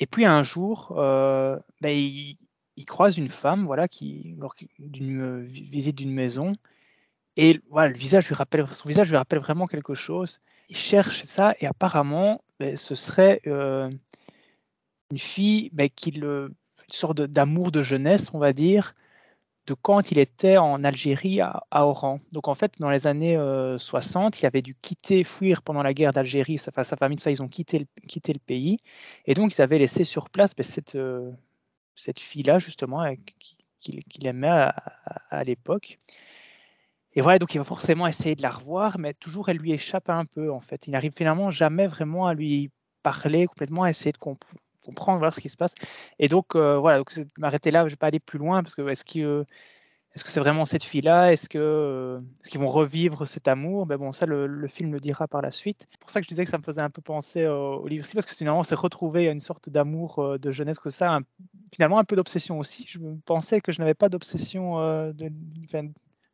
Et 0.00 0.06
puis 0.06 0.24
un 0.24 0.42
jour, 0.42 0.94
ben, 0.96 1.60
il, 1.90 2.38
il 2.76 2.86
croise 2.86 3.18
une 3.18 3.28
femme, 3.28 3.66
voilà, 3.66 3.88
qui 3.88 4.34
lors 4.38 4.54
d'une 4.78 5.20
euh, 5.20 5.40
visite 5.42 5.96
d'une 5.96 6.12
maison, 6.12 6.54
et 7.36 7.60
voilà, 7.70 7.88
le 7.88 7.96
visage 7.96 8.28
lui 8.28 8.34
rappelle, 8.34 8.66
son 8.72 8.88
visage 8.88 9.08
lui 9.08 9.16
rappelle 9.16 9.38
vraiment 9.38 9.66
quelque 9.66 9.94
chose. 9.94 10.40
Il 10.68 10.76
cherche 10.76 11.24
ça, 11.24 11.54
et 11.60 11.66
apparemment, 11.66 12.42
ben, 12.60 12.76
ce 12.76 12.94
serait 12.94 13.40
euh, 13.46 13.90
une 15.10 15.18
fille 15.18 15.70
ben, 15.72 15.88
qui 15.94 16.10
le, 16.10 16.54
une 16.88 16.94
sorte 16.94 17.22
d'amour 17.22 17.72
de, 17.72 17.82
jeunesse, 17.82 18.32
on 18.34 18.38
va 18.38 18.52
dire, 18.52 18.94
de 19.66 19.74
quand 19.74 20.10
il 20.10 20.18
était 20.18 20.58
en 20.58 20.84
Algérie 20.84 21.40
à, 21.40 21.62
Oran. 21.72 22.20
Donc 22.32 22.48
en 22.48 22.54
fait, 22.54 22.74
dans 22.80 22.90
les 22.90 23.06
années 23.06 23.36
60, 23.78 24.34
euh, 24.34 24.38
il 24.42 24.46
avait 24.46 24.62
dû 24.62 24.74
quitter, 24.74 25.24
fuir 25.24 25.62
pendant 25.62 25.82
la 25.82 25.94
guerre 25.94 26.12
d'Algérie. 26.12 26.58
Sa, 26.58 26.70
sa 26.84 26.96
famille, 26.96 27.16
tout 27.16 27.22
ça, 27.22 27.30
ils 27.30 27.42
ont 27.42 27.48
quitté 27.48 27.78
le, 27.78 27.86
quitté 28.08 28.32
le 28.32 28.40
pays. 28.40 28.78
Et 29.26 29.34
donc, 29.34 29.56
ils 29.56 29.62
avaient 29.62 29.78
laissé 29.78 30.04
sur 30.04 30.30
place 30.30 30.54
ben, 30.54 30.64
cette, 30.64 30.96
cette 31.94 32.20
fille-là, 32.20 32.58
justement, 32.58 33.04
qu'il 33.78 34.26
aimait 34.26 34.48
à, 35.30 35.44
l'époque. 35.44 35.98
Et 37.14 37.20
voilà, 37.20 37.38
donc 37.38 37.54
il 37.54 37.58
va 37.58 37.64
forcément 37.64 38.06
essayer 38.06 38.34
de 38.34 38.42
la 38.42 38.50
revoir, 38.50 38.98
mais 38.98 39.12
toujours 39.12 39.48
elle 39.48 39.58
lui 39.58 39.72
échappe 39.72 40.08
un 40.08 40.24
peu, 40.24 40.50
en 40.50 40.60
fait. 40.60 40.86
Il 40.86 40.92
n'arrive 40.92 41.12
finalement 41.14 41.50
jamais 41.50 41.86
vraiment 41.86 42.26
à 42.26 42.34
lui 42.34 42.70
parler 43.02 43.46
complètement, 43.46 43.82
à 43.82 43.90
essayer 43.90 44.12
de 44.12 44.18
comprendre 44.18 45.30
ce 45.32 45.40
qui 45.40 45.48
se 45.48 45.56
passe. 45.56 45.74
Et 46.18 46.28
donc, 46.28 46.54
euh, 46.54 46.78
voilà, 46.78 46.98
donc 46.98 47.12
m'arrêter 47.38 47.70
là, 47.70 47.80
je 47.80 47.84
ne 47.86 47.90
vais 47.90 47.96
pas 47.96 48.06
aller 48.06 48.20
plus 48.20 48.38
loin, 48.38 48.62
parce 48.62 48.74
que 48.74 48.88
est-ce 48.88 49.04
que 49.04 49.44
est-ce 50.14 50.24
que 50.24 50.30
c'est 50.30 50.40
vraiment 50.40 50.66
cette 50.66 50.84
fille-là? 50.84 51.32
Est-ce 51.32 51.48
que 51.48 51.58
euh, 51.58 52.20
est 52.44 52.48
qu'ils 52.48 52.60
vont 52.60 52.68
revivre 52.68 53.26
cet 53.26 53.48
amour? 53.48 53.86
Ben 53.86 53.96
bon, 53.96 54.12
ça 54.12 54.26
le, 54.26 54.68
film 54.68 54.92
le 54.92 55.00
dira 55.00 55.26
par 55.26 55.40
la 55.40 55.50
suite. 55.50 55.86
C'est 55.90 56.00
pour 56.00 56.10
ça 56.10 56.20
que 56.20 56.24
je 56.24 56.28
disais 56.28 56.44
que 56.44 56.50
ça 56.50 56.58
me 56.58 56.62
faisait 56.62 56.82
un 56.82 56.90
peu 56.90 57.00
penser 57.00 57.46
au, 57.46 57.86
livre 57.88 58.04
aussi, 58.04 58.14
parce 58.14 58.26
que 58.26 58.34
finalement, 58.34 58.62
c'est 58.62 58.74
retrouver 58.74 59.24
une 59.24 59.40
sorte 59.40 59.70
d'amour 59.70 60.18
euh, 60.18 60.38
de 60.38 60.50
jeunesse 60.50 60.78
que 60.78 60.90
ça, 60.90 61.18
finalement 61.72 61.98
un 61.98 62.04
peu 62.04 62.14
d'obsession 62.14 62.58
aussi. 62.58 62.84
Je 62.86 62.98
pensais 63.24 63.62
que 63.62 63.72
je 63.72 63.80
n'avais 63.80 63.94
pas 63.94 64.10
d'obsession 64.10 64.80
euh, 64.80 65.12
de, 65.14 65.32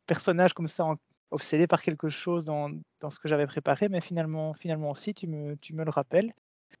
personnage 0.05 0.53
comme 0.53 0.67
ça 0.67 0.85
obsédé 1.31 1.67
par 1.67 1.81
quelque 1.81 2.09
chose 2.09 2.45
dans, 2.45 2.71
ce 3.09 3.19
que 3.19 3.29
j'avais 3.29 3.47
préparé, 3.47 3.87
mais 3.87 4.01
finalement, 4.01 4.53
finalement 4.53 4.89
aussi, 4.89 5.13
tu 5.13 5.27
me, 5.27 5.55
le 5.71 5.89
rappelles. 5.89 6.33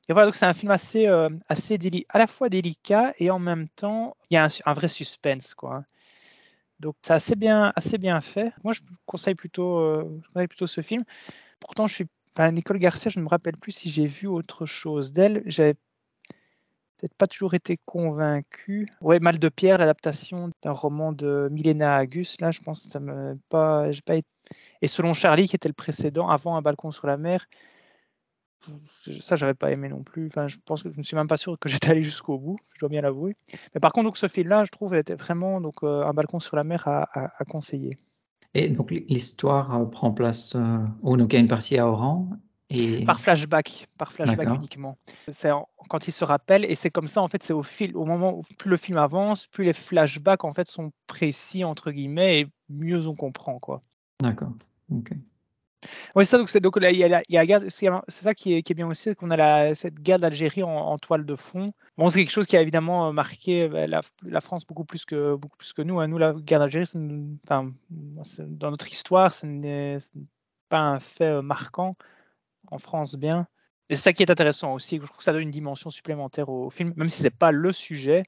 Et 0.09 0.13
voilà, 0.13 0.25
donc 0.25 0.35
c'est 0.35 0.47
un 0.47 0.53
film 0.53 0.71
assez, 0.71 1.07
assez 1.47 1.77
à 2.09 2.17
la 2.17 2.25
fois 2.25 2.49
délicat 2.49 3.13
et 3.19 3.29
en 3.29 3.37
même 3.37 3.69
temps, 3.69 4.17
il 4.31 4.33
y 4.33 4.37
a 4.37 4.45
un, 4.45 4.47
un 4.65 4.73
vrai 4.73 4.87
suspense, 4.87 5.53
quoi. 5.53 5.85
Donc 6.79 6.95
c'est 7.01 7.13
assez 7.13 7.35
bien, 7.35 7.73
assez 7.75 7.97
bien 7.97 8.19
fait. 8.21 8.53
Moi, 8.63 8.73
je 8.73 8.81
conseille 9.05 9.35
plutôt, 9.35 9.79
euh, 9.79 10.21
je 10.35 10.45
plutôt 10.45 10.67
ce 10.67 10.81
film. 10.81 11.03
Pourtant, 11.59 11.87
je 11.87 11.95
suis, 11.95 12.05
Nicole 12.51 12.79
Garcia, 12.79 13.11
je 13.11 13.19
ne 13.19 13.25
me 13.25 13.29
rappelle 13.29 13.57
plus 13.57 13.73
si 13.73 13.89
j'ai 13.89 14.05
vu 14.05 14.27
autre 14.27 14.65
chose 14.65 15.11
d'elle. 15.11 15.43
J'avais 15.45 15.75
peut-être 16.99 17.15
pas 17.15 17.27
toujours 17.27 17.53
été 17.53 17.77
convaincu. 17.85 18.87
Ouais, 19.01 19.19
Mal 19.19 19.39
de 19.39 19.49
pierre, 19.49 19.77
l'adaptation 19.77 20.51
d'un 20.61 20.71
roman 20.71 21.11
de 21.11 21.49
Milena 21.51 21.95
Agus. 21.97 22.37
Là, 22.39 22.51
je 22.51 22.61
pense 22.61 22.83
que 22.83 22.89
ça 22.89 22.99
me 22.99 23.37
pas, 23.49 23.91
j'ai 23.91 24.01
pas. 24.01 24.15
Et 24.81 24.87
selon 24.87 25.13
Charlie, 25.13 25.47
qui 25.47 25.55
était 25.55 25.69
le 25.69 25.73
précédent, 25.73 26.29
avant 26.29 26.55
Un 26.55 26.61
balcon 26.61 26.91
sur 26.91 27.07
la 27.07 27.17
mer, 27.17 27.45
ça, 29.21 29.35
j'avais 29.35 29.53
pas 29.53 29.71
aimé 29.71 29.89
non 29.89 30.03
plus. 30.03 30.27
Enfin, 30.27 30.47
je 30.47 30.57
pense 30.63 30.83
que 30.83 30.91
je 30.91 30.97
ne 30.97 31.03
suis 31.03 31.15
même 31.15 31.27
pas 31.27 31.37
sûr 31.37 31.57
que 31.59 31.69
j'étais 31.69 31.89
allé 31.89 32.01
jusqu'au 32.01 32.37
bout, 32.37 32.57
je 32.73 32.79
dois 32.79 32.89
bien 32.89 33.01
l'avouer. 33.01 33.35
Mais 33.73 33.79
par 33.79 33.91
contre, 33.91 34.05
donc, 34.05 34.17
ce 34.17 34.27
film-là, 34.27 34.63
je 34.63 34.71
trouve, 34.71 34.95
était 34.95 35.15
vraiment 35.15 35.61
donc, 35.61 35.83
euh, 35.83 36.03
un 36.03 36.13
balcon 36.13 36.39
sur 36.39 36.55
la 36.55 36.63
mer 36.63 36.87
à, 36.87 37.31
conseiller. 37.49 37.97
Et 38.53 38.69
donc, 38.69 38.91
l'histoire 38.91 39.75
euh, 39.75 39.85
prend 39.85 40.11
place 40.11 40.55
euh, 40.55 40.79
où? 41.01 41.17
Donc, 41.17 41.33
il 41.33 41.35
y 41.35 41.37
a 41.37 41.41
une 41.41 41.47
partie 41.47 41.77
à 41.77 41.87
Oran. 41.87 42.29
Et... 42.71 43.03
Par 43.05 43.19
flashback, 43.19 43.87
par 43.97 44.11
flashback 44.11 44.49
uniquement. 44.49 44.97
C'est 45.29 45.49
quand 45.89 46.07
il 46.07 46.11
se 46.11 46.23
rappelle, 46.23 46.65
et 46.65 46.75
c'est 46.75 46.91
comme 46.91 47.07
ça, 47.07 47.21
en 47.21 47.27
fait, 47.27 47.41
c'est 47.41 47.53
au 47.53 47.63
fil, 47.63 47.95
au 47.95 48.05
moment 48.05 48.37
où 48.37 48.43
plus 48.59 48.69
le 48.69 48.77
film 48.77 48.97
avance, 48.97 49.47
plus 49.47 49.63
les 49.63 49.73
flashbacks, 49.73 50.43
en 50.43 50.51
fait, 50.51 50.67
sont 50.67 50.91
précis, 51.07 51.63
entre 51.63 51.91
guillemets, 51.91 52.41
et 52.41 52.47
mieux 52.69 53.07
on 53.07 53.15
comprend, 53.15 53.57
quoi. 53.57 53.81
D'accord. 54.21 54.51
Ok. 54.91 55.13
Oui, 56.15 56.25
ça, 56.25 56.37
donc 56.37 56.49
c'est 56.49 56.59
donc 56.59 56.77
c'est 56.79 58.23
ça 58.23 58.33
qui 58.33 58.53
est, 58.53 58.73
bien 58.73 58.87
aussi, 58.87 59.15
qu'on 59.15 59.31
a 59.31 59.75
cette 59.75 59.95
guerre 59.95 60.17
d'Algérie 60.17 60.63
en, 60.63 60.97
toile 60.97 61.25
de 61.25 61.35
fond. 61.35 61.73
Bon, 61.97 62.09
c'est 62.09 62.19
quelque 62.19 62.31
chose 62.31 62.47
qui 62.47 62.57
a 62.57 62.61
évidemment 62.61 63.07
euh, 63.07 63.11
marqué 63.11 63.63
euh, 63.63 63.87
la, 63.87 64.01
la, 64.23 64.41
France 64.41 64.65
beaucoup 64.65 64.83
plus 64.83 65.05
que 65.05 65.35
beaucoup 65.35 65.57
plus 65.57 65.73
que 65.73 65.81
nous. 65.81 65.99
Hein. 65.99 66.07
Nous, 66.07 66.17
la 66.17 66.33
guerre 66.33 66.59
d'Algérie, 66.59 66.89
dans 66.93 68.71
notre 68.71 68.87
histoire, 68.89 69.33
ce 69.33 69.45
n'est 69.45 69.97
pas 70.67 70.81
un 70.81 70.99
fait 70.99 71.25
euh, 71.25 71.41
marquant. 71.41 71.95
En 72.71 72.77
France, 72.77 73.15
bien. 73.15 73.47
C'est 73.89 73.95
ça 73.95 74.13
qui 74.13 74.21
est 74.21 74.29
intéressant 74.29 74.73
aussi. 74.73 74.97
Je 74.97 75.05
trouve 75.05 75.17
que 75.17 75.23
ça 75.23 75.33
donne 75.33 75.43
une 75.43 75.51
dimension 75.51 75.89
supplémentaire 75.89 76.49
au 76.49 76.69
film, 76.69 76.93
même 76.97 77.09
si 77.09 77.21
c'est 77.21 77.35
pas 77.35 77.51
le 77.51 77.71
sujet. 77.71 78.23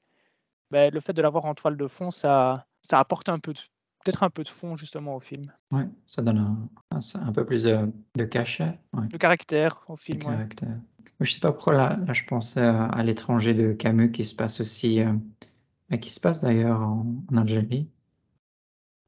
Ben, 0.70 0.92
le 0.92 1.00
fait 1.00 1.12
de 1.12 1.22
l'avoir 1.22 1.44
en 1.44 1.54
toile 1.54 1.76
de 1.76 1.86
fond, 1.86 2.10
ça, 2.10 2.66
ça 2.80 2.98
apporte 2.98 3.28
un 3.28 3.38
peu 3.38 3.52
de, 3.52 3.60
peut-être 4.02 4.22
un 4.22 4.30
peu 4.30 4.42
de 4.42 4.48
fond 4.48 4.76
justement 4.76 5.16
au 5.16 5.20
film. 5.20 5.52
Oui, 5.70 5.82
ça 6.06 6.22
donne 6.22 6.38
un, 6.38 6.68
un, 7.14 7.32
peu 7.32 7.44
plus 7.44 7.62
de, 7.62 7.92
de 8.16 8.24
cachet. 8.24 8.78
Le 9.10 9.18
caractère 9.18 9.84
au 9.88 9.96
film. 9.96 10.20
Caractère. 10.20 10.78
Je 11.20 11.32
sais 11.32 11.40
pas 11.40 11.52
pourquoi 11.52 11.74
là, 11.74 11.98
là 12.06 12.12
je 12.12 12.24
pensais 12.24 12.60
à, 12.60 13.02
l'étranger 13.02 13.54
de 13.54 13.72
Camus 13.72 14.10
qui 14.10 14.24
se 14.24 14.34
passe 14.34 14.60
aussi, 14.60 15.00
euh, 15.00 15.96
qui 16.00 16.10
se 16.10 16.20
passe 16.20 16.42
d'ailleurs 16.42 16.80
en, 16.80 17.06
Algérie. 17.36 17.88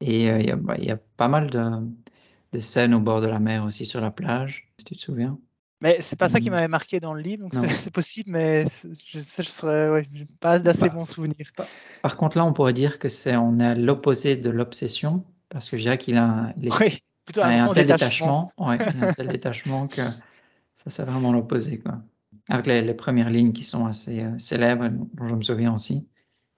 Et 0.01 0.29
euh, 0.29 0.39
il 0.39 0.55
bah, 0.55 0.77
y, 0.77 0.91
a 0.91 0.97
pas 0.97 1.27
mal 1.27 1.49
de, 1.49 1.63
de, 2.53 2.59
scènes 2.59 2.93
au 2.93 2.99
bord 2.99 3.21
de 3.21 3.27
la 3.27 3.39
mer 3.39 3.65
aussi 3.65 3.85
sur 3.85 4.01
la 4.01 4.11
plage, 4.11 4.71
si 4.77 4.85
tu 4.85 4.95
te 4.95 5.01
souviens. 5.01 5.39
Mais 5.81 5.97
c'est 5.99 6.17
pas 6.17 6.29
ça 6.29 6.39
qui 6.39 6.49
mm. 6.49 6.53
m'avait 6.53 6.67
marqué 6.67 6.99
dans 6.99 7.13
le 7.13 7.21
livre, 7.21 7.47
donc 7.47 7.53
c'est 7.69 7.93
possible, 7.93 8.31
mais 8.31 8.65
je, 9.05 9.19
je 9.19 9.43
serais 9.43 9.89
ouais, 9.89 10.03
pas 10.39 10.59
d'assez 10.59 10.87
bah, 10.87 10.95
bons 10.95 11.05
souvenirs. 11.05 11.51
Par 12.01 12.17
contre, 12.17 12.37
là, 12.37 12.45
on 12.45 12.53
pourrait 12.53 12.73
dire 12.73 12.97
que 12.97 13.09
c'est 13.09 13.35
on 13.35 13.59
est 13.59 13.65
à 13.65 13.75
l'opposé 13.75 14.35
de 14.35 14.49
l'obsession, 14.49 15.25
parce 15.49 15.69
que 15.69 15.77
je 15.77 15.83
dirais 15.83 15.97
qu'il 15.97 16.17
a, 16.17 16.53
il 16.57 16.69
oui, 16.79 16.99
plutôt 17.25 17.41
un, 17.41 17.69
un 17.69 17.73
tel 17.73 17.87
détachement, 17.87 18.51
ouais, 18.57 18.77
un 19.01 19.13
tel 19.13 19.27
détachement 19.27 19.87
que 19.87 20.01
ça 20.75 20.89
c'est 20.89 21.03
vraiment 21.03 21.33
l'opposé, 21.33 21.79
quoi. 21.79 22.01
Avec 22.47 22.67
les, 22.67 22.81
les, 22.83 22.93
premières 22.93 23.31
lignes 23.31 23.53
qui 23.53 23.63
sont 23.63 23.87
assez 23.87 24.23
euh, 24.23 24.37
célèbres, 24.37 24.87
dont 24.89 25.27
je 25.27 25.33
me 25.33 25.41
souviens 25.41 25.73
aussi. 25.73 26.07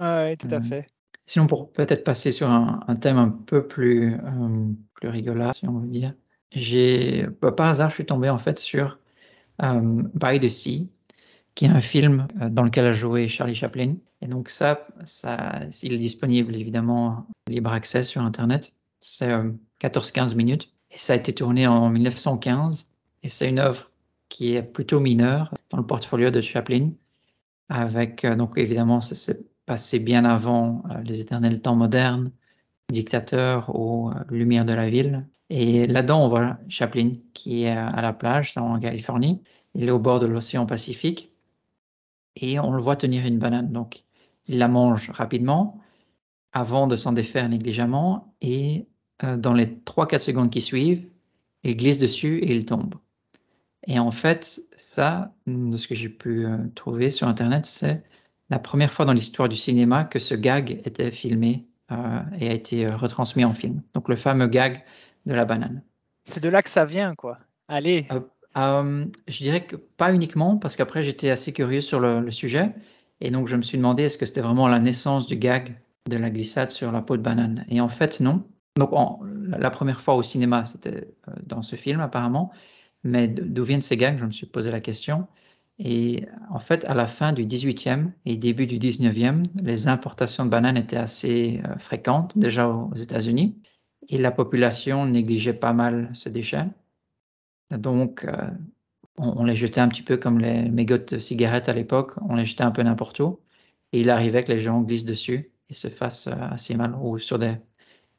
oui, 0.01 0.35
tout 0.35 0.47
à 0.51 0.55
euh, 0.55 0.61
fait. 0.61 0.87
Sinon, 1.27 1.47
pour 1.47 1.71
peut-être 1.71 2.03
passer 2.03 2.33
sur 2.33 2.49
un, 2.49 2.81
un, 2.87 2.95
thème 2.97 3.17
un 3.17 3.29
peu 3.29 3.65
plus, 3.67 4.15
euh, 4.15 4.65
plus 4.95 5.07
rigolo, 5.07 5.53
si 5.53 5.65
on 5.67 5.79
veut 5.79 5.87
dire, 5.87 6.13
j'ai, 6.51 7.27
bah, 7.41 7.53
par 7.53 7.67
hasard, 7.67 7.89
je 7.89 7.95
suis 7.95 8.05
tombé 8.05 8.29
en 8.29 8.37
fait 8.37 8.59
sur 8.59 8.99
By 9.59 10.39
the 10.39 10.49
Sea, 10.49 10.89
qui 11.57 11.65
est 11.65 11.69
un 11.69 11.81
film 11.81 12.27
euh, 12.39 12.49
dans 12.49 12.61
lequel 12.61 12.85
a 12.85 12.93
joué 12.93 13.27
Charlie 13.27 13.55
Chaplin. 13.55 13.95
Et 14.21 14.27
donc 14.27 14.49
ça, 14.49 14.87
ça 15.05 15.61
il 15.81 15.93
est 15.93 15.97
disponible 15.97 16.55
évidemment 16.55 17.25
libre 17.47 17.71
accès 17.71 18.03
sur 18.03 18.21
Internet. 18.21 18.73
C'est 18.99 19.31
14-15 19.81 20.33
euh, 20.33 20.35
minutes. 20.35 20.71
Et 20.91 20.97
ça 20.97 21.13
a 21.13 21.15
été 21.15 21.33
tourné 21.33 21.65
en 21.65 21.89
1915. 21.89 22.91
Et 23.23 23.29
c'est 23.29 23.49
une 23.49 23.57
œuvre 23.57 23.89
qui 24.29 24.53
est 24.53 24.61
plutôt 24.61 24.99
mineure 24.99 25.51
dans 25.71 25.77
le 25.77 25.85
portfolio 25.85 26.29
de 26.29 26.41
Chaplin. 26.41 26.91
Avec, 27.69 28.25
donc 28.25 28.53
évidemment, 28.55 29.01
ça 29.01 29.15
s'est 29.15 29.43
passé 29.65 29.99
bien 29.99 30.25
avant 30.25 30.83
les 31.03 31.19
éternels 31.19 31.61
temps 31.61 31.75
modernes, 31.75 32.31
dictateur 32.89 33.75
aux 33.75 34.11
lumières 34.29 34.63
de 34.63 34.73
la 34.73 34.89
ville. 34.89 35.27
Et 35.49 35.87
là-dedans, 35.87 36.23
on 36.23 36.27
voit 36.27 36.57
Chaplin 36.67 37.13
qui 37.33 37.63
est 37.63 37.69
à 37.69 38.01
la 38.01 38.13
plage, 38.13 38.53
c'est 38.53 38.59
en 38.59 38.79
Californie. 38.79 39.41
Il 39.75 39.87
est 39.87 39.91
au 39.91 39.99
bord 39.99 40.19
de 40.19 40.27
l'océan 40.27 40.65
Pacifique 40.65 41.31
et 42.35 42.59
on 42.59 42.71
le 42.71 42.81
voit 42.81 42.95
tenir 42.95 43.25
une 43.25 43.39
banane. 43.39 43.71
Donc, 43.71 44.03
il 44.47 44.57
la 44.57 44.67
mange 44.67 45.09
rapidement 45.11 45.81
avant 46.53 46.87
de 46.87 46.95
s'en 46.95 47.13
défaire 47.13 47.47
négligemment 47.49 48.33
et 48.41 48.87
euh, 49.23 49.37
dans 49.37 49.53
les 49.53 49.65
3-4 49.65 50.19
secondes 50.19 50.49
qui 50.49 50.61
suivent, 50.61 51.07
il 51.63 51.77
glisse 51.77 51.99
dessus 51.99 52.39
et 52.39 52.55
il 52.55 52.65
tombe. 52.65 52.95
Et 53.85 53.99
en 53.99 54.11
fait, 54.11 54.61
ça, 54.75 55.33
de 55.45 55.75
ce 55.77 55.87
que 55.87 55.95
j'ai 55.95 56.09
pu 56.09 56.45
euh, 56.45 56.57
trouver 56.75 57.09
sur 57.09 57.27
Internet, 57.27 57.65
c'est 57.65 58.03
la 58.49 58.59
première 58.59 58.93
fois 58.93 59.05
dans 59.05 59.13
l'histoire 59.13 59.49
du 59.49 59.55
cinéma 59.55 60.03
que 60.03 60.19
ce 60.19 60.35
gag 60.35 60.81
était 60.85 61.11
filmé 61.11 61.67
euh, 61.91 62.21
et 62.39 62.49
a 62.49 62.53
été 62.53 62.85
retransmis 62.85 63.45
en 63.45 63.53
film. 63.53 63.81
Donc 63.93 64.09
le 64.09 64.15
fameux 64.15 64.47
gag 64.47 64.83
de 65.27 65.33
la 65.33 65.45
banane. 65.45 65.83
C'est 66.23 66.41
de 66.41 66.49
là 66.49 66.61
que 66.61 66.69
ça 66.69 66.85
vient, 66.85 67.13
quoi. 67.13 67.37
Allez. 67.67 68.07
Euh, 68.11 68.21
euh, 68.57 69.05
je 69.27 69.37
dirais 69.37 69.65
que 69.65 69.75
pas 69.75 70.13
uniquement, 70.13 70.57
parce 70.57 70.75
qu'après 70.75 71.03
j'étais 71.03 71.29
assez 71.29 71.53
curieux 71.53 71.81
sur 71.81 71.99
le, 71.99 72.31
sujet, 72.31 72.73
et 73.21 73.29
donc 73.29 73.47
je 73.47 73.55
me 73.55 73.61
suis 73.61 73.77
demandé 73.77 74.03
est-ce 74.03 74.17
que 74.17 74.25
c'était 74.25 74.41
vraiment 74.41 74.67
la 74.67 74.79
naissance 74.79 75.27
du 75.27 75.35
gag 75.35 75.79
de 76.09 76.17
la 76.17 76.29
glissade 76.29 76.71
sur 76.71 76.91
la 76.91 77.01
peau 77.01 77.17
de 77.17 77.21
banane? 77.21 77.65
Et 77.69 77.81
en 77.81 77.89
fait, 77.89 78.19
non. 78.21 78.43
Donc 78.77 78.91
la 79.49 79.69
première 79.69 80.01
fois 80.01 80.15
au 80.15 80.23
cinéma, 80.23 80.65
c'était 80.65 81.09
euh, 81.27 81.33
dans 81.45 81.61
ce 81.61 81.75
film 81.75 81.99
apparemment, 81.99 82.51
mais 83.03 83.27
d'où 83.27 83.63
viennent 83.63 83.81
ces 83.81 83.97
gags? 83.97 84.17
Je 84.17 84.25
me 84.25 84.31
suis 84.31 84.47
posé 84.47 84.71
la 84.71 84.79
question. 84.79 85.27
Et 85.79 86.25
en 86.49 86.59
fait, 86.59 86.85
à 86.85 86.95
la 86.95 87.05
fin 87.05 87.33
du 87.33 87.43
18e 87.43 88.11
et 88.25 88.35
début 88.35 88.65
du 88.65 88.79
19e, 88.79 89.43
les 89.61 89.87
importations 89.87 90.43
de 90.45 90.49
bananes 90.49 90.77
étaient 90.77 90.97
assez 90.97 91.61
fréquentes 91.77 92.35
déjà 92.35 92.67
aux 92.67 92.95
États-Unis 92.95 93.55
et 94.09 94.17
la 94.17 94.31
population 94.31 95.05
négligeait 95.05 95.53
pas 95.53 95.73
mal 95.73 96.09
ce 96.13 96.29
déchet. 96.29 96.65
Donc, 97.71 98.23
euh, 98.25 98.49
on, 99.17 99.43
les 99.43 99.55
jetait 99.55 99.81
un 99.81 99.87
petit 99.89 100.03
peu 100.03 100.17
comme 100.17 100.39
les 100.39 100.69
mégots 100.69 100.97
de 100.97 101.17
cigarettes 101.17 101.69
à 101.69 101.73
l'époque, 101.73 102.13
on 102.21 102.35
les 102.35 102.45
jetait 102.45 102.63
un 102.63 102.71
peu 102.71 102.83
n'importe 102.83 103.19
où. 103.19 103.39
Et 103.91 104.01
il 104.01 104.09
arrivait 104.09 104.43
que 104.43 104.51
les 104.51 104.59
gens 104.59 104.81
glissent 104.81 105.05
dessus 105.05 105.51
et 105.69 105.73
se 105.73 105.89
fassent 105.89 106.27
euh, 106.27 106.49
assez 106.51 106.75
mal, 106.75 106.95
ou 106.95 107.17
sur 107.17 107.39
des, 107.39 107.55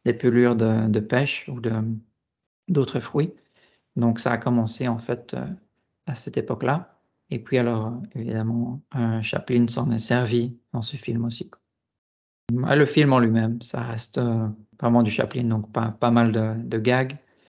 des 0.05 0.15
pelures 0.15 0.57
de, 0.57 1.01
pêche 1.01 1.49
ou 1.49 1.61
d'autres 2.69 3.01
fruits. 3.01 3.33
Donc, 3.97 4.21
ça 4.21 4.33
a 4.33 4.39
commencé 4.39 4.89
en 4.89 4.99
fait 4.99 5.35
euh, 5.35 5.47
à 6.07 6.15
cette 6.15 6.37
époque-là. 6.37 6.95
Et 7.31 7.39
puis 7.39 7.59
alors, 7.59 7.93
évidemment, 8.15 8.81
Chaplin 9.21 9.67
s'en 9.69 9.91
est 9.91 9.99
servi 9.99 10.57
dans 10.73 10.81
ce 10.81 10.97
film 10.97 11.27
aussi. 11.27 11.51
Le 12.51 12.85
film 12.85 13.13
en 13.13 13.19
lui-même, 13.19 13.61
ça 13.63 13.83
reste 13.83 14.21
vraiment 14.81 15.03
du 15.03 15.11
Chaplin, 15.11 15.45
donc 15.45 15.71
pas, 15.73 15.91
pas 15.91 16.11
mal 16.11 16.33
de, 16.33 16.55
de 16.57 16.79
gags. 16.79 17.17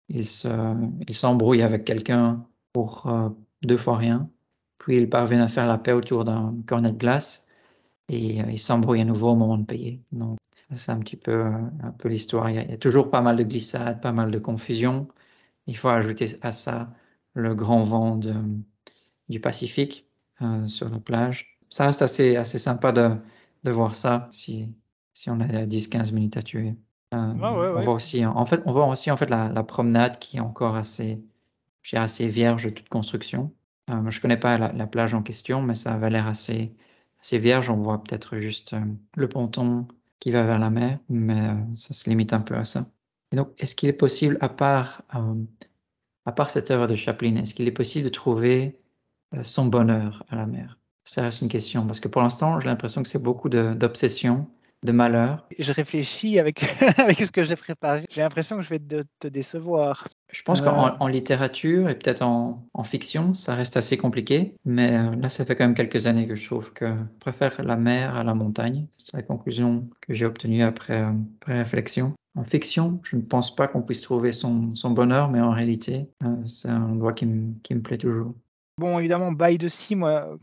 Il 0.10 0.26
s'embrouille 0.26 1.60
il 1.60 1.64
avec 1.64 1.86
quelqu'un 1.86 2.46
pour 2.74 3.08
euh, 3.08 3.30
deux 3.64 3.78
fois 3.78 3.98
rien. 3.98 4.30
Puis 4.78 4.98
il 4.98 5.10
parvient 5.10 5.42
à 5.42 5.48
faire 5.48 5.68
la 5.68 5.78
paix 5.78 5.94
autour 5.94 6.26
d'un 6.26 6.56
cornet 6.66 6.92
de 6.92 6.98
glace 6.98 7.46
et 8.10 8.42
euh, 8.42 8.46
il 8.52 8.60
s'embrouille 8.60 9.02
à 9.02 9.06
nouveau 9.06 9.30
au 9.30 9.36
moment 9.36 9.58
de 9.58 9.66
payer. 9.66 10.02
Donc 10.12 10.38
c'est 10.74 10.92
un 10.92 11.00
petit 11.00 11.18
peu, 11.18 11.32
euh, 11.32 11.52
un 11.84 11.92
peu 11.92 12.10
l'histoire. 12.10 12.50
Il, 12.50 12.58
il, 12.58 12.72
y 12.72 12.74
a 12.74 12.78
toujours 12.78 13.10
pas 13.10 13.22
mal 13.22 13.38
de 13.38 13.44
glissades, 13.44 14.02
pas 14.02 14.12
mal 14.12 14.32
de 14.32 14.40
confusion. 14.40 15.08
Il 15.68 15.78
faut 15.78 15.90
ajouter 15.90 16.38
à 16.42 16.52
ça 16.52 16.90
le 17.34 17.56
grand 17.56 17.84
vent 17.84 18.18
de, 18.18 18.34
du 19.30 19.40
Pacifique 19.40 20.08
euh, 20.42 20.68
sur 20.68 20.90
la 20.90 21.00
plage. 21.00 21.58
Ça 21.70 21.86
reste 21.86 22.02
assez, 22.02 22.36
assez 22.36 22.58
sympa 22.58 22.92
de, 22.92 23.12
de 23.64 23.72
voir 23.72 23.96
ça 23.96 24.28
si, 24.32 24.68
si 25.22 25.30
on 25.30 25.40
a 25.40 25.46
10-15 25.46 26.14
minutes 26.14 26.38
à 26.38 26.42
tuer. 26.42 26.74
Euh, 27.14 27.34
on 27.40 27.82
voit 27.82 27.94
aussi, 27.94 28.26
en 28.26 28.46
fait, 28.48 28.64
on 28.66 28.74
voit 28.74 28.88
aussi 28.88 29.12
en 29.12 29.18
fait 29.18 29.30
la, 29.30 29.64
promenade 29.64 30.18
qui 30.18 30.38
est 30.38 30.40
encore 30.40 30.76
assez, 30.76 31.22
assez 31.94 32.28
vierge 32.28 32.66
de 32.66 32.70
toute 32.72 32.90
construction. 32.90 33.54
Euh, 33.92 34.10
je 34.10 34.20
connais 34.20 34.38
pas 34.38 34.58
la, 34.58 34.88
plage 34.88 35.14
en 35.14 35.22
question, 35.22 35.62
mais 35.62 35.76
ça 35.76 35.94
avait 35.94 36.10
l'air 36.10 36.26
assez, 36.26 36.74
assez 37.20 37.38
vierge. 37.38 37.70
On 37.70 37.78
voit 37.78 38.02
peut-être 38.02 38.40
juste 38.40 38.74
euh, 38.74 38.82
le 39.16 39.30
ponton 39.30 39.88
qui 40.20 40.32
va 40.32 40.42
vers 40.42 40.58
la 40.58 40.72
mer, 40.72 40.98
mais 41.08 41.50
euh, 41.50 41.76
ça 41.76 41.94
se 41.94 42.10
limite 42.10 42.34
un 42.34 42.42
peu 42.42 42.56
à 42.56 42.64
ça. 42.64 42.88
Et 43.32 43.36
donc, 43.36 43.50
est-ce 43.60 43.76
qu'il 43.76 43.90
est 43.90 43.94
possible, 43.94 44.40
à 44.42 44.50
part, 44.50 45.04
à 46.26 46.32
part 46.32 46.50
cette 46.50 46.72
œuvre 46.72 46.88
de 46.88 46.96
Chaplin, 46.96 47.36
est-ce 47.36 47.54
qu'il 47.54 47.68
est 47.68 47.72
possible 47.72 48.06
de 48.06 48.10
trouver 48.10 48.82
son 49.44 49.68
bonheur 49.68 50.26
à 50.30 50.36
la 50.36 50.46
mer? 50.46 50.80
Ça 51.06 51.22
reste 51.22 51.42
une 51.42 51.48
question, 51.48 51.86
parce 51.86 52.02
que 52.02 52.10
pour 52.10 52.22
l'instant, 52.22 52.60
j'ai 52.60 52.68
l'impression 52.68 53.04
que 53.04 53.08
c'est 53.08 53.24
beaucoup 53.24 53.48
d'obsession 53.48 54.50
de 54.84 54.91
malheur. 54.91 55.46
Je 55.60 55.72
réfléchis 55.72 56.39
avec, 56.39 56.63
avec 56.98 57.20
ce 57.20 57.32
que 57.32 57.44
j'ai 57.44 57.56
préparé. 57.56 58.06
J'ai 58.10 58.22
l'impression 58.22 58.58
que 58.58 58.63
je 58.63 58.70
vais 58.70 58.80
te, 58.80 59.28
décevoir. 59.28 60.08
Je 60.32 60.41
pense 60.44 60.62
qu'en 60.62 61.06
euh. 61.06 61.10
littérature 61.10 61.89
et 61.89 61.96
peut-être 61.96 62.22
en, 62.24 62.67
fiction, 62.84 63.34
ça 63.34 63.54
reste 63.56 63.78
assez 63.78 63.98
compliqué. 63.98 64.56
Mais 64.65 64.98
euh, 64.98 65.15
là, 65.15 65.30
ça 65.30 65.46
fait 65.46 65.56
quand 65.56 65.65
même 65.65 65.76
quelques 65.76 66.08
années 66.08 66.28
que 66.28 66.36
je 66.36 66.46
trouve 66.46 66.74
que 66.74 66.88
je 66.88 67.20
préfère 67.20 67.63
la 67.63 67.76
mer 67.76 68.15
à 68.15 68.24
la 68.24 68.34
montagne. 68.34 68.88
C'est 68.91 69.17
la 69.17 69.24
conclusion 69.24 69.88
que 70.02 70.13
j'ai 70.13 70.26
obtenue 70.26 70.63
après, 70.63 71.04
euh, 71.04 71.12
après, 71.41 71.60
réflexion. 71.60 72.13
En 72.36 72.44
fiction, 72.44 73.00
je 73.04 73.17
ne 73.17 73.22
pense 73.22 73.56
pas 73.56 73.67
qu'on 73.67 73.82
puisse 73.82 74.02
trouver 74.02 74.32
son, 74.32 74.74
son, 74.74 74.91
bonheur, 74.91 75.30
mais 75.30 75.41
en 75.41 75.52
réalité, 75.52 76.08
c'est 76.46 76.70
un 76.70 76.84
endroit 76.84 77.12
qui 77.12 77.26
me, 77.26 77.54
qui 77.62 77.76
me 77.76 77.82
plaît 77.82 77.98
toujours. 77.98 78.34
Bon, 78.78 78.98
évidemment, 78.98 79.34
By 79.34 79.58
the 79.58 79.67
Sea, 79.67 79.96
moi, 79.96 80.38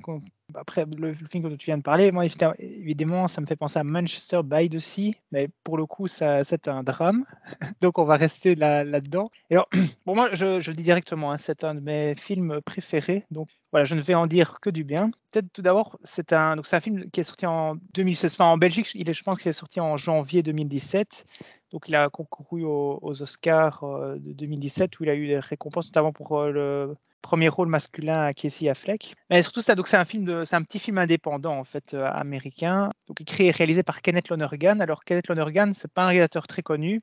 après 0.55 0.87
le, 0.97 1.13
film 1.13 1.49
dont 1.49 1.57
tu 1.57 1.67
viens 1.67 1.79
de 1.79 1.83
parler, 1.83 2.13
moi, 2.13 2.25
évidemment, 2.59 3.29
ça 3.29 3.41
me 3.41 3.47
fait 3.47 3.57
penser 3.57 3.79
à 3.79 3.85
Manchester 3.85 4.41
by 4.45 4.69
the 4.69 4.79
Sea, 4.79 5.17
mais 5.33 5.49
pour 5.65 5.77
le 5.77 5.87
coup, 5.87 6.07
c'est 6.07 6.69
un 6.69 6.83
drame. 6.83 7.25
Donc, 7.81 7.99
on 7.99 8.05
va 8.05 8.17
rester 8.17 8.55
là-dedans. 8.55 9.31
alors, 9.51 9.69
bon, 10.07 10.15
moi, 10.15 10.31
je, 10.33 10.57
le 10.57 10.77
dis 10.77 10.83
directement, 10.83 11.33
hein, 11.33 11.39
c'est 11.39 11.65
un 11.65 11.75
de 11.75 11.81
mes 11.81 12.15
films 12.15 12.61
préférés. 12.63 13.25
Voilà, 13.71 13.85
je 13.85 13.95
ne 13.95 14.01
vais 14.01 14.15
en 14.15 14.27
dire 14.27 14.61
que 14.61 14.71
du 14.71 14.85
bien. 14.85 15.11
Peut-être 15.31 15.53
tout 15.53 15.63
d'abord, 15.63 15.99
c'est 16.03 16.33
un, 16.33 16.57
donc 16.57 16.67
un 16.73 16.81
film 16.81 17.11
qui 17.11 17.21
est 17.21 17.25
sorti 17.25 17.47
en 17.47 17.77
2016. 17.95 18.35
Enfin, 18.35 18.47
en 18.47 18.57
Belgique, 18.57 18.91
il 18.95 19.11
est, 19.11 19.13
je 19.13 19.23
pense 19.23 19.39
qu'il 19.39 19.51
est 19.51 19.53
sorti 19.53 19.81
en 19.81 19.97
janvier 19.97 20.43
2017. 20.43 21.27
Donc, 21.71 21.89
il 21.89 21.95
a 21.95 22.09
concouru 22.09 22.65
aux, 22.65 23.23
Oscars 23.23 23.85
euh, 23.85 24.17
de 24.19 24.33
2017 24.33 24.99
où 25.01 25.05
il 25.05 25.11
a 25.11 25.15
eu 25.15 25.27
des 25.27 25.39
récompenses, 25.39 25.89
notamment 25.89 26.13
pour 26.13 26.39
euh, 26.39 26.51
le 26.51 26.97
premier 27.21 27.49
rôle 27.49 27.69
masculin 27.69 28.23
à 28.25 28.33
Casey 28.33 28.71
Affleck. 28.71 29.15
Mais 29.29 29.43
surtout, 29.43 29.61
c'est 29.61 29.95
un 29.95 30.05
film 30.05 30.25
de, 30.25 30.45
c'est 30.45 30.57
un 30.57 30.63
petit 30.63 30.79
film 30.79 30.97
indépendant 30.97 31.59
en 31.59 31.65
fait 31.65 31.93
euh, 31.93 32.09
américain, 32.11 32.89
donc 33.07 33.21
écrit 33.21 33.49
et 33.49 33.51
réalisé 33.51 33.83
par 33.83 34.01
Kenneth 34.01 34.31
Lonergan. 34.31 34.81
Alors 34.81 35.05
Kenneth 35.05 35.29
Lonergan, 35.29 35.73
c'est 35.75 35.93
pas 35.93 36.05
un 36.05 36.07
réalisateur 36.07 36.47
très 36.47 36.63
connu. 36.63 37.03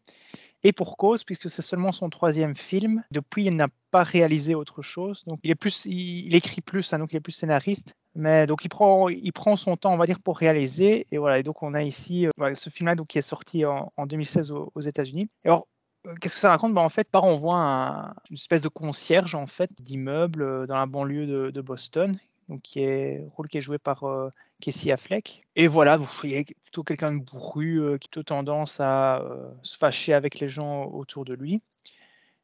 Et 0.66 0.74
pour 0.74 0.98
cause, 0.98 1.24
puisque 1.24 1.48
c'est 1.48 1.62
seulement 1.62 1.92
son 1.92 2.10
troisième 2.10 2.56
film. 2.56 3.04
Depuis, 3.12 3.46
il 3.46 3.56
n'a 3.56 3.68
pas 3.92 4.02
réalisé 4.02 4.56
autre 4.56 4.82
chose. 4.82 5.24
Donc, 5.28 5.40
il 5.44 5.52
est 5.52 5.56
plus, 5.56 5.86
il, 5.86 6.34
écrit 6.34 6.62
plus, 6.62 6.92
hein, 6.92 6.98
donc 6.98 7.14
il 7.14 7.18
est 7.18 7.20
plus 7.20 7.34
scénariste. 7.34 7.96
Mais 8.16 8.48
donc, 8.48 8.66
il 8.66 8.70
prend, 8.70 9.08
il 9.08 9.32
prend 9.32 9.58
son 9.58 9.78
temps, 9.78 9.94
on 9.94 9.98
va 9.98 10.08
dire, 10.08 10.20
pour 10.20 10.40
réaliser. 10.40 11.06
Et 11.12 11.20
voilà. 11.20 11.38
Et 11.38 11.44
donc, 11.44 11.62
on 11.62 11.76
a 11.76 11.84
ici 11.84 12.26
euh, 12.26 12.56
ce 12.56 12.72
film-là, 12.72 12.96
qui 13.08 13.20
est 13.20 13.22
sorti 13.22 13.64
en, 13.64 13.92
2016 14.08 14.54
aux, 14.54 14.82
États-Unis. 14.82 15.30
Alors, 15.44 15.68
euh, 16.08 16.16
qu'est-ce 16.20 16.34
que 16.34 16.42
ça 16.42 16.50
raconte? 16.50 16.74
Bah, 16.74 16.82
En 16.82 16.90
fait, 16.90 17.12
par 17.12 17.26
on 17.26 17.36
voit 17.36 18.16
une 18.32 18.36
espèce 18.36 18.64
de 18.64 18.68
concierge 18.68 19.36
en 19.36 19.46
fait 19.46 19.70
d'immeuble 19.80 20.42
euh, 20.42 20.66
dans 20.66 20.78
la 20.78 20.88
banlieue 20.88 21.52
de, 21.52 21.62
Boston, 21.62 22.18
donc 22.50 22.64
qui 22.64 22.80
est 22.80 23.24
rôle 23.36 23.50
qui 23.50 23.60
est 23.60 23.62
joué 23.62 23.78
par 23.78 24.04
Casey 24.62 24.92
Affleck. 24.92 25.44
Et 25.56 25.68
voilà, 25.68 26.00
il 26.24 26.32
y 26.32 26.38
a 26.38 26.44
plutôt 26.44 26.84
quelqu'un 26.84 27.14
de 27.14 27.24
bourru 27.24 27.98
qui 28.00 28.20
a 28.20 28.24
tendance 28.24 28.80
à 28.80 29.22
se 29.62 29.78
fâcher 29.78 30.14
avec 30.14 30.40
les 30.40 30.50
gens 30.50 30.86
autour 30.86 31.26
de 31.26 31.34
lui. 31.34 31.62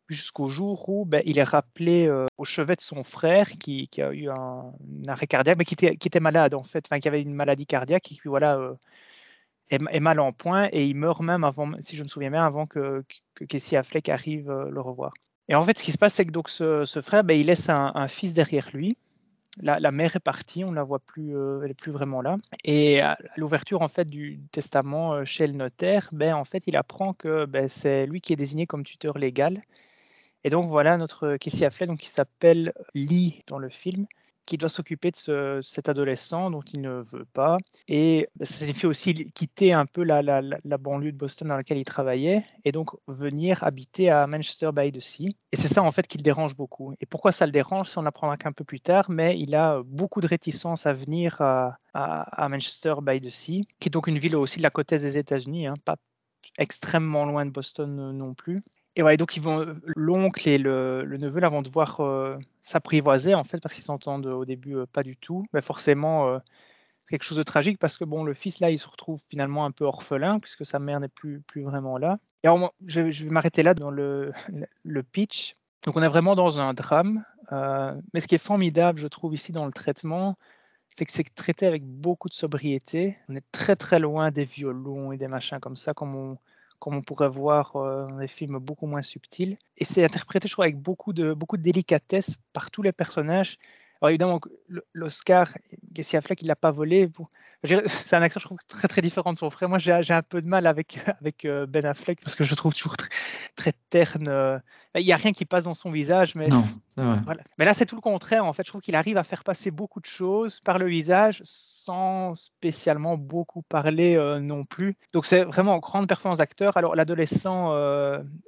Jusqu'au 0.08 0.50
jour 0.50 0.90
où 0.90 1.06
ben, 1.06 1.22
il 1.26 1.40
est 1.40 1.44
rappelé 1.44 2.12
au 2.38 2.44
chevet 2.44 2.76
de 2.76 2.82
son 2.82 3.04
frère 3.04 3.48
qui, 3.48 3.90
a 3.98 4.12
eu 4.12 4.30
un, 4.30 4.74
arrêt 5.08 5.28
cardiaque, 5.28 5.58
mais 5.58 5.66
qui 5.66 5.74
était, 5.74 5.96
qui 5.96 6.10
malade 6.20 6.54
en 6.54 6.64
fait, 6.64 6.88
qui 7.00 7.08
avait 7.08 7.22
une 7.22 7.34
maladie 7.34 7.66
cardiaque 7.66 8.12
et 8.12 8.16
puis 8.16 8.30
voilà 8.30 8.76
est, 9.72 10.00
mal 10.00 10.20
en 10.20 10.32
point 10.32 10.68
et 10.72 10.86
il 10.86 10.96
meurt 10.96 11.22
même 11.22 11.44
avant, 11.44 11.72
si 11.80 11.96
je 11.96 12.04
me 12.04 12.08
souviens 12.08 12.32
bien, 12.32 12.46
avant 12.46 12.68
que, 12.68 13.04
que 13.36 13.46
Casey 13.46 13.78
Affleck 13.78 14.10
arrive 14.10 14.50
euh, 14.50 14.70
le 14.70 14.82
revoir. 14.82 15.14
Et 15.48 15.56
en 15.56 15.62
fait, 15.62 15.80
ce 15.80 15.84
qui 15.84 15.92
se 15.92 15.98
passe, 15.98 16.14
c'est 16.14 16.26
que 16.26 16.32
donc 16.32 16.50
ce, 16.50 16.86
frère, 17.02 17.24
ben, 17.24 17.38
il 17.38 17.48
laisse 17.48 17.68
un, 17.70 18.08
fils 18.08 18.34
derrière 18.34 18.70
lui. 18.74 18.98
La, 19.58 19.92
mère 19.92 20.16
est 20.16 20.22
partie, 20.22 20.64
on 20.64 20.72
la 20.72 20.84
voit 20.84 21.00
plus, 21.00 21.36
euh, 21.36 21.62
elle 21.64 21.72
est 21.72 21.80
plus 21.80 21.92
vraiment 21.92 22.22
là. 22.22 22.38
Et 22.64 23.02
à 23.02 23.18
l'ouverture 23.36 23.82
en 23.82 23.90
fait 23.90 24.06
du 24.06 24.40
testament 24.52 25.14
euh, 25.14 25.26
chez 25.26 25.46
le 25.46 25.54
notaire, 25.54 26.08
ben, 26.14 26.36
en 26.36 26.46
fait, 26.46 26.64
il 26.68 26.78
apprend 26.78 27.14
que 27.14 27.46
ben, 27.46 27.68
c'est 27.68 28.06
lui 28.06 28.22
qui 28.22 28.32
est 28.32 28.38
désigné 28.38 28.66
comme 28.66 28.84
tuteur 28.84 29.18
légal. 29.18 29.62
Et 30.44 30.50
donc 30.50 30.66
voilà 30.66 30.98
notre 30.98 31.36
Casey 31.38 31.66
Affleck, 31.66 31.90
donc 31.90 32.00
qui 32.00 32.10
s'appelle 32.10 32.74
Lee 32.96 33.44
dans 33.48 33.60
le 33.60 33.70
film, 33.70 34.08
qui 34.46 34.58
doit 34.58 34.70
s'occuper 34.70 35.12
de 35.12 35.60
cet 35.62 35.90
adolescent 35.90 36.50
dont 36.52 36.62
il 36.74 36.82
ne 36.82 37.02
veut 37.02 37.26
pas. 37.34 37.58
Et 37.88 38.28
ça 38.42 38.46
signifie 38.46 38.86
aussi 38.86 39.14
quitter 39.14 39.74
un 39.74 39.86
peu 39.86 40.04
la, 40.04 40.42
banlieue 40.78 41.12
de 41.12 41.18
Boston 41.18 41.50
dans 41.50 41.58
laquelle 41.58 41.78
il 41.78 41.86
travaillait 41.86 42.46
et 42.66 42.72
donc 42.72 42.92
venir 43.08 43.64
habiter 43.64 44.10
à 44.10 44.28
Manchester 44.28 44.72
by 44.74 44.92
the 44.92 45.00
Sea. 45.00 45.36
Et 45.52 45.56
c'est 45.56 45.68
ça 45.68 45.84
en 45.84 45.92
fait 45.92 46.08
qui 46.08 46.18
le 46.18 46.24
dérange 46.24 46.56
beaucoup. 46.56 46.94
Et 47.00 47.06
pourquoi 47.06 47.32
ça 47.32 47.46
le 47.46 47.52
dérange, 47.52 47.90
ça 47.90 48.00
on 48.02 48.04
l'apprendra 48.04 48.38
qu'un 48.38 48.52
peu 48.52 48.64
plus 48.64 48.82
tard, 48.82 49.10
mais 49.10 49.40
il 49.40 49.56
a 49.56 49.82
beaucoup 49.86 50.22
de 50.22 50.28
réticence 50.28 50.86
à 50.86 50.94
venir 50.94 51.40
à, 51.42 51.78
Manchester 52.50 52.96
by 53.02 53.20
the 53.20 53.30
Sea, 53.30 53.62
qui 53.80 53.90
est 53.90 53.92
donc 53.92 54.08
une 54.08 54.18
ville 54.18 54.36
aussi 54.36 54.58
de 54.58 54.64
la 54.64 54.70
côte 54.70 54.90
des 54.90 55.18
États-Unis, 55.18 55.68
hein, 55.68 55.74
pas 55.86 55.98
extrêmement 56.58 57.26
loin 57.26 57.46
de 57.46 57.52
Boston 57.52 58.12
non 58.12 58.34
plus. 58.34 58.64
Et 58.96 59.04
ouais, 59.04 59.16
donc 59.16 59.38
ils 59.38 59.42
vont 59.42 59.76
l'oncle 59.96 60.50
et 60.50 60.58
le, 60.58 61.06
neveu 61.06 61.40
là 61.40 61.48
vont 61.48 61.62
devoir 61.62 62.02
euh, 62.02 62.38
s'apprivoiser 62.62 63.34
en 63.36 63.44
fait 63.44 63.60
parce 63.60 63.74
qu'ils 63.74 63.84
s'entendent 63.84 64.26
au 64.26 64.44
début 64.44 64.76
euh, 64.76 64.86
pas 64.86 65.04
du 65.04 65.16
tout. 65.16 65.46
Mais 65.54 65.62
forcément, 65.62 66.28
euh, 66.28 66.40
c'est 67.06 67.12
quelque 67.12 67.24
chose 67.24 67.38
de 67.38 67.44
tragique 67.44 67.80
parce 67.80 67.98
que 67.98 68.04
bon, 68.04 68.24
le 68.24 68.34
fils 68.34 68.60
là, 68.60 68.70
il 68.70 68.78
se 68.78 68.88
retrouve 68.88 69.24
finalement 69.30 69.66
un 69.66 69.72
peu 69.72 69.86
orphelin 69.86 70.40
puisque 70.40 70.66
sa 70.66 70.80
mère 70.80 71.00
n'est 71.00 71.08
plus 71.08 71.40
plus 71.42 71.64
vraiment 71.64 71.98
là. 71.98 72.20
Et 72.44 72.48
alors, 72.48 72.74
je, 72.86 73.02
vais 73.02 73.30
m'arrêter 73.30 73.64
là 73.64 73.74
dans 73.74 73.92
le, 73.92 74.34
le, 74.84 75.04
pitch. 75.04 75.56
Donc 75.84 75.96
on 75.96 76.04
est 76.04 76.08
vraiment 76.08 76.36
dans 76.36 76.60
un 76.60 76.74
drame. 76.74 77.24
mais 78.14 78.20
ce 78.20 78.28
qui 78.28 78.36
est 78.36 78.44
formidable, 78.44 79.00
je 79.00 79.08
trouve 79.08 79.34
ici 79.34 79.54
dans 79.54 79.66
le 79.66 79.72
traitement, 79.72 80.38
c'est 80.96 81.06
que 81.06 81.12
c'est 81.14 81.24
traité 81.34 81.66
avec 81.66 81.86
beaucoup 81.86 82.28
de 82.28 82.34
sobriété. 82.34 83.18
On 83.30 83.36
est 83.36 83.46
très 83.54 83.78
très 83.78 84.00
loin 84.00 84.32
des 84.32 84.44
violons 84.44 85.14
et 85.14 85.18
des 85.18 85.30
machins 85.30 85.60
comme 85.60 85.78
ça, 85.78 85.94
comme 85.94 86.16
on 86.16 86.38
comme 86.82 86.96
on 86.96 87.02
pourrait 87.04 87.30
voir 87.30 87.76
euh, 87.76 88.08
dans 88.08 88.18
des 88.18 88.28
films 88.28 88.58
beaucoup 88.58 88.88
moins 88.88 89.04
subtils. 89.04 89.58
Et 89.78 89.86
c'est 89.86 90.04
interprété, 90.04 90.48
je 90.48 90.54
crois, 90.54 90.66
avec 90.66 90.80
beaucoup 90.80 91.14
de, 91.14 91.34
beaucoup 91.34 91.56
de 91.56 91.62
délicatesse 91.62 92.40
par 92.54 92.72
tous 92.72 92.82
les 92.82 92.92
personnages. 92.92 93.60
Alors 94.02 94.10
évidemment, 94.10 94.42
l'Oscar, 94.94 95.50
Casey 95.94 96.18
Affleck, 96.18 96.42
il 96.42 96.48
l'a 96.48 96.56
pas 96.56 96.72
volé. 96.72 97.10
C'est 97.86 98.16
un 98.16 98.22
acteur, 98.24 98.42
je 98.42 98.48
trouve, 98.48 98.58
très 98.68 98.88
très 98.88 99.02
différent 99.02 99.32
de 99.32 99.38
son 99.38 99.52
frère. 99.52 99.70
Moi, 99.70 99.78
j'ai 99.78 99.92
un 99.92 100.24
peu 100.24 100.42
de 100.42 100.48
mal 100.48 100.66
avec, 100.66 100.98
avec 101.22 101.46
euh, 101.46 101.68
Ben 101.68 101.86
Affleck 101.86 102.20
parce 102.20 102.36
que 102.36 102.44
je 102.44 102.56
trouve 102.56 102.74
toujours 102.74 102.98
très, 102.98 103.10
très 103.56 103.74
terne. 103.92 104.28
Euh. 104.28 104.58
Il 104.96 105.06
n'y 105.06 105.14
a 105.14 105.18
rien 105.18 105.32
qui 105.32 105.46
passe 105.46 105.66
dans 105.66 105.76
son 105.76 105.92
visage, 105.92 106.34
mais 106.34 106.48
non, 106.48 106.66
voilà. 106.98 107.44
Mais 107.60 107.66
là, 107.66 107.76
c'est 107.76 107.86
tout 107.86 107.96
le 107.96 108.02
contraire. 108.02 108.44
En 108.44 108.54
fait, 108.54 108.64
je 108.66 108.70
trouve 108.72 108.82
qu'il 108.82 108.96
arrive 108.96 109.18
à 109.18 109.24
faire 109.24 109.44
passer 109.44 109.70
beaucoup 109.70 110.00
de 110.00 110.08
choses 110.08 110.60
par 110.60 110.80
le 110.80 110.88
visage 110.88 111.40
sans 111.46 112.34
spécialement 112.34 113.18
beaucoup 113.18 113.62
parler 113.62 114.18
euh, 114.18 114.40
non 114.40 114.66
plus. 114.66 114.98
Donc, 115.14 115.28
c'est 115.28 115.44
vraiment 115.44 115.76
une 115.76 115.80
grande 115.80 116.08
performance 116.08 116.40
d'acteur. 116.40 116.76
Alors, 116.76 116.96
l'adolescent 116.96 117.74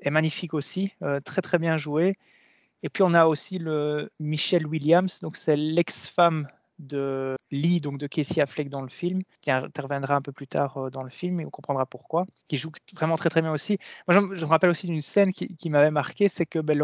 est 0.02 0.10
magnifique 0.10 0.56
aussi, 0.56 0.92
très 1.24 1.42
très 1.42 1.60
bien 1.60 1.78
joué. 1.78 2.18
Et 2.84 2.89
puis 2.89 3.02
on 3.02 3.13
a 3.13 3.26
aussi 3.26 3.58
le 3.58 4.12
Michelle 4.19 4.67
Williams, 4.67 5.19
donc 5.22 5.38
c'est 5.38 5.56
l'ex-femme 5.56 6.48
de 6.80 7.36
Lee, 7.52 7.80
donc 7.80 7.98
de 7.98 8.08
Casey 8.08 8.41
Affleck 8.41 8.69
dans 8.69 8.82
le 8.82 8.89
film, 8.89 9.22
qui 9.41 9.52
interviendra 9.52 10.15
un 10.15 10.22
peu 10.22 10.32
plus 10.32 10.48
tard 10.48 10.78
euh, 10.78 10.89
dans 10.89 11.04
le 11.04 11.10
film 11.10 11.39
et 11.39 11.46
on 11.46 11.50
comprendra 11.50 11.86
pourquoi, 11.86 12.26
qui 12.48 12.58
joue 12.58 12.72
vraiment 12.93 13.15
très 13.15 13.30
très 13.30 13.41
bien 13.41 13.52
aussi. 13.52 13.78
Moi 14.08 14.19
je, 14.19 14.19
me 14.19 14.46
rappelle 14.46 14.69
aussi 14.69 14.88
d'une 14.88 15.02
scène 15.02 15.32
qui, 15.32 15.69
m'avait 15.69 15.91
marqué, 15.91 16.28
c'est 16.28 16.46
que 16.46 16.60
ben, 16.60 16.78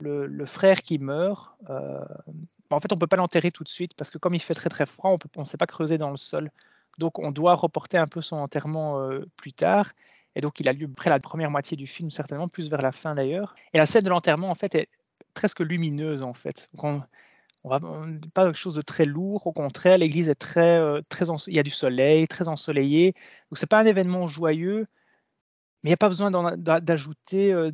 le, 0.00 0.46
frère 0.46 0.82
qui 0.82 0.98
meurt, 0.98 1.56
euh, 1.70 2.04
en 2.70 2.80
fait 2.80 2.92
on 2.92 2.96
peut 2.96 3.06
pas 3.06 3.16
l'enterrer 3.16 3.50
tout 3.50 3.64
de 3.64 3.68
suite 3.68 3.94
parce 3.94 4.10
que 4.10 4.18
comme 4.18 4.34
il 4.34 4.42
fait 4.42 4.54
très 4.54 4.68
très 4.68 4.86
froid, 4.86 5.16
on 5.36 5.40
ne 5.40 5.46
sait 5.46 5.56
pas 5.56 5.66
creuser 5.66 5.96
dans 5.96 6.10
le 6.10 6.16
sol. 6.18 6.50
Donc 6.98 7.18
on 7.18 7.30
doit 7.30 7.54
reporter 7.54 7.96
un 7.96 8.06
peu 8.06 8.20
son 8.20 8.36
enterrement 8.36 9.00
euh, 9.00 9.24
plus 9.36 9.52
tard. 9.52 9.92
Et 10.38 10.40
donc, 10.40 10.60
il 10.60 10.68
a 10.68 10.72
lieu 10.72 10.86
près 10.86 11.10
la 11.10 11.18
première 11.18 11.50
moitié 11.50 11.76
du 11.76 11.88
film, 11.88 12.12
certainement, 12.12 12.46
plus 12.46 12.70
vers 12.70 12.80
la 12.80 12.92
fin 12.92 13.16
d'ailleurs. 13.16 13.56
Et 13.74 13.78
la 13.78 13.86
scène 13.86 14.04
de 14.04 14.08
l'enterrement, 14.08 14.50
en 14.50 14.54
fait, 14.54 14.72
est 14.76 14.88
presque 15.34 15.58
lumineuse, 15.58 16.22
en 16.22 16.32
fait. 16.32 16.68
Donc 16.74 17.02
on, 17.64 17.68
va 17.68 17.80
pas 18.34 18.44
quelque 18.44 18.56
chose 18.56 18.76
de 18.76 18.80
très 18.80 19.04
lourd. 19.04 19.48
Au 19.48 19.52
contraire, 19.52 19.98
l'église 19.98 20.28
est 20.28 20.36
très, 20.36 20.78
euh, 20.78 21.02
très 21.08 21.26
il 21.48 21.56
y 21.56 21.58
a 21.58 21.64
du 21.64 21.70
soleil, 21.70 22.28
très 22.28 22.46
ensoleillé. 22.46 23.14
Donc, 23.50 23.58
c'est 23.58 23.68
pas 23.68 23.80
un 23.80 23.84
événement 23.84 24.28
joyeux, 24.28 24.86
mais 25.82 25.88
il 25.88 25.90
n'y 25.90 25.94
a 25.94 25.96
pas 25.96 26.08
besoin 26.08 26.30
d'ajouter 26.56 27.52
euh, 27.52 27.72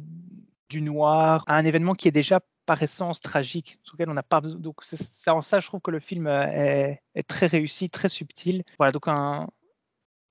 du 0.70 0.80
noir 0.80 1.44
à 1.46 1.58
un 1.58 1.66
événement 1.66 1.92
qui 1.92 2.08
est 2.08 2.12
déjà 2.12 2.40
par 2.64 2.82
essence 2.82 3.20
tragique, 3.20 3.78
sur 3.82 3.96
lequel 3.96 4.08
on 4.08 4.14
n'a 4.14 4.22
pas 4.22 4.40
besoin. 4.40 4.58
Donc, 4.58 4.76
c'est 4.80 5.30
en 5.30 5.42
ça, 5.42 5.60
je 5.60 5.66
trouve 5.66 5.82
que 5.82 5.90
le 5.90 6.00
film 6.00 6.26
euh, 6.26 6.46
est, 6.46 7.02
est, 7.14 7.28
très 7.28 7.46
réussi, 7.46 7.90
très 7.90 8.08
subtil. 8.08 8.64
Voilà, 8.78 8.90
donc 8.90 9.06
un, 9.06 9.48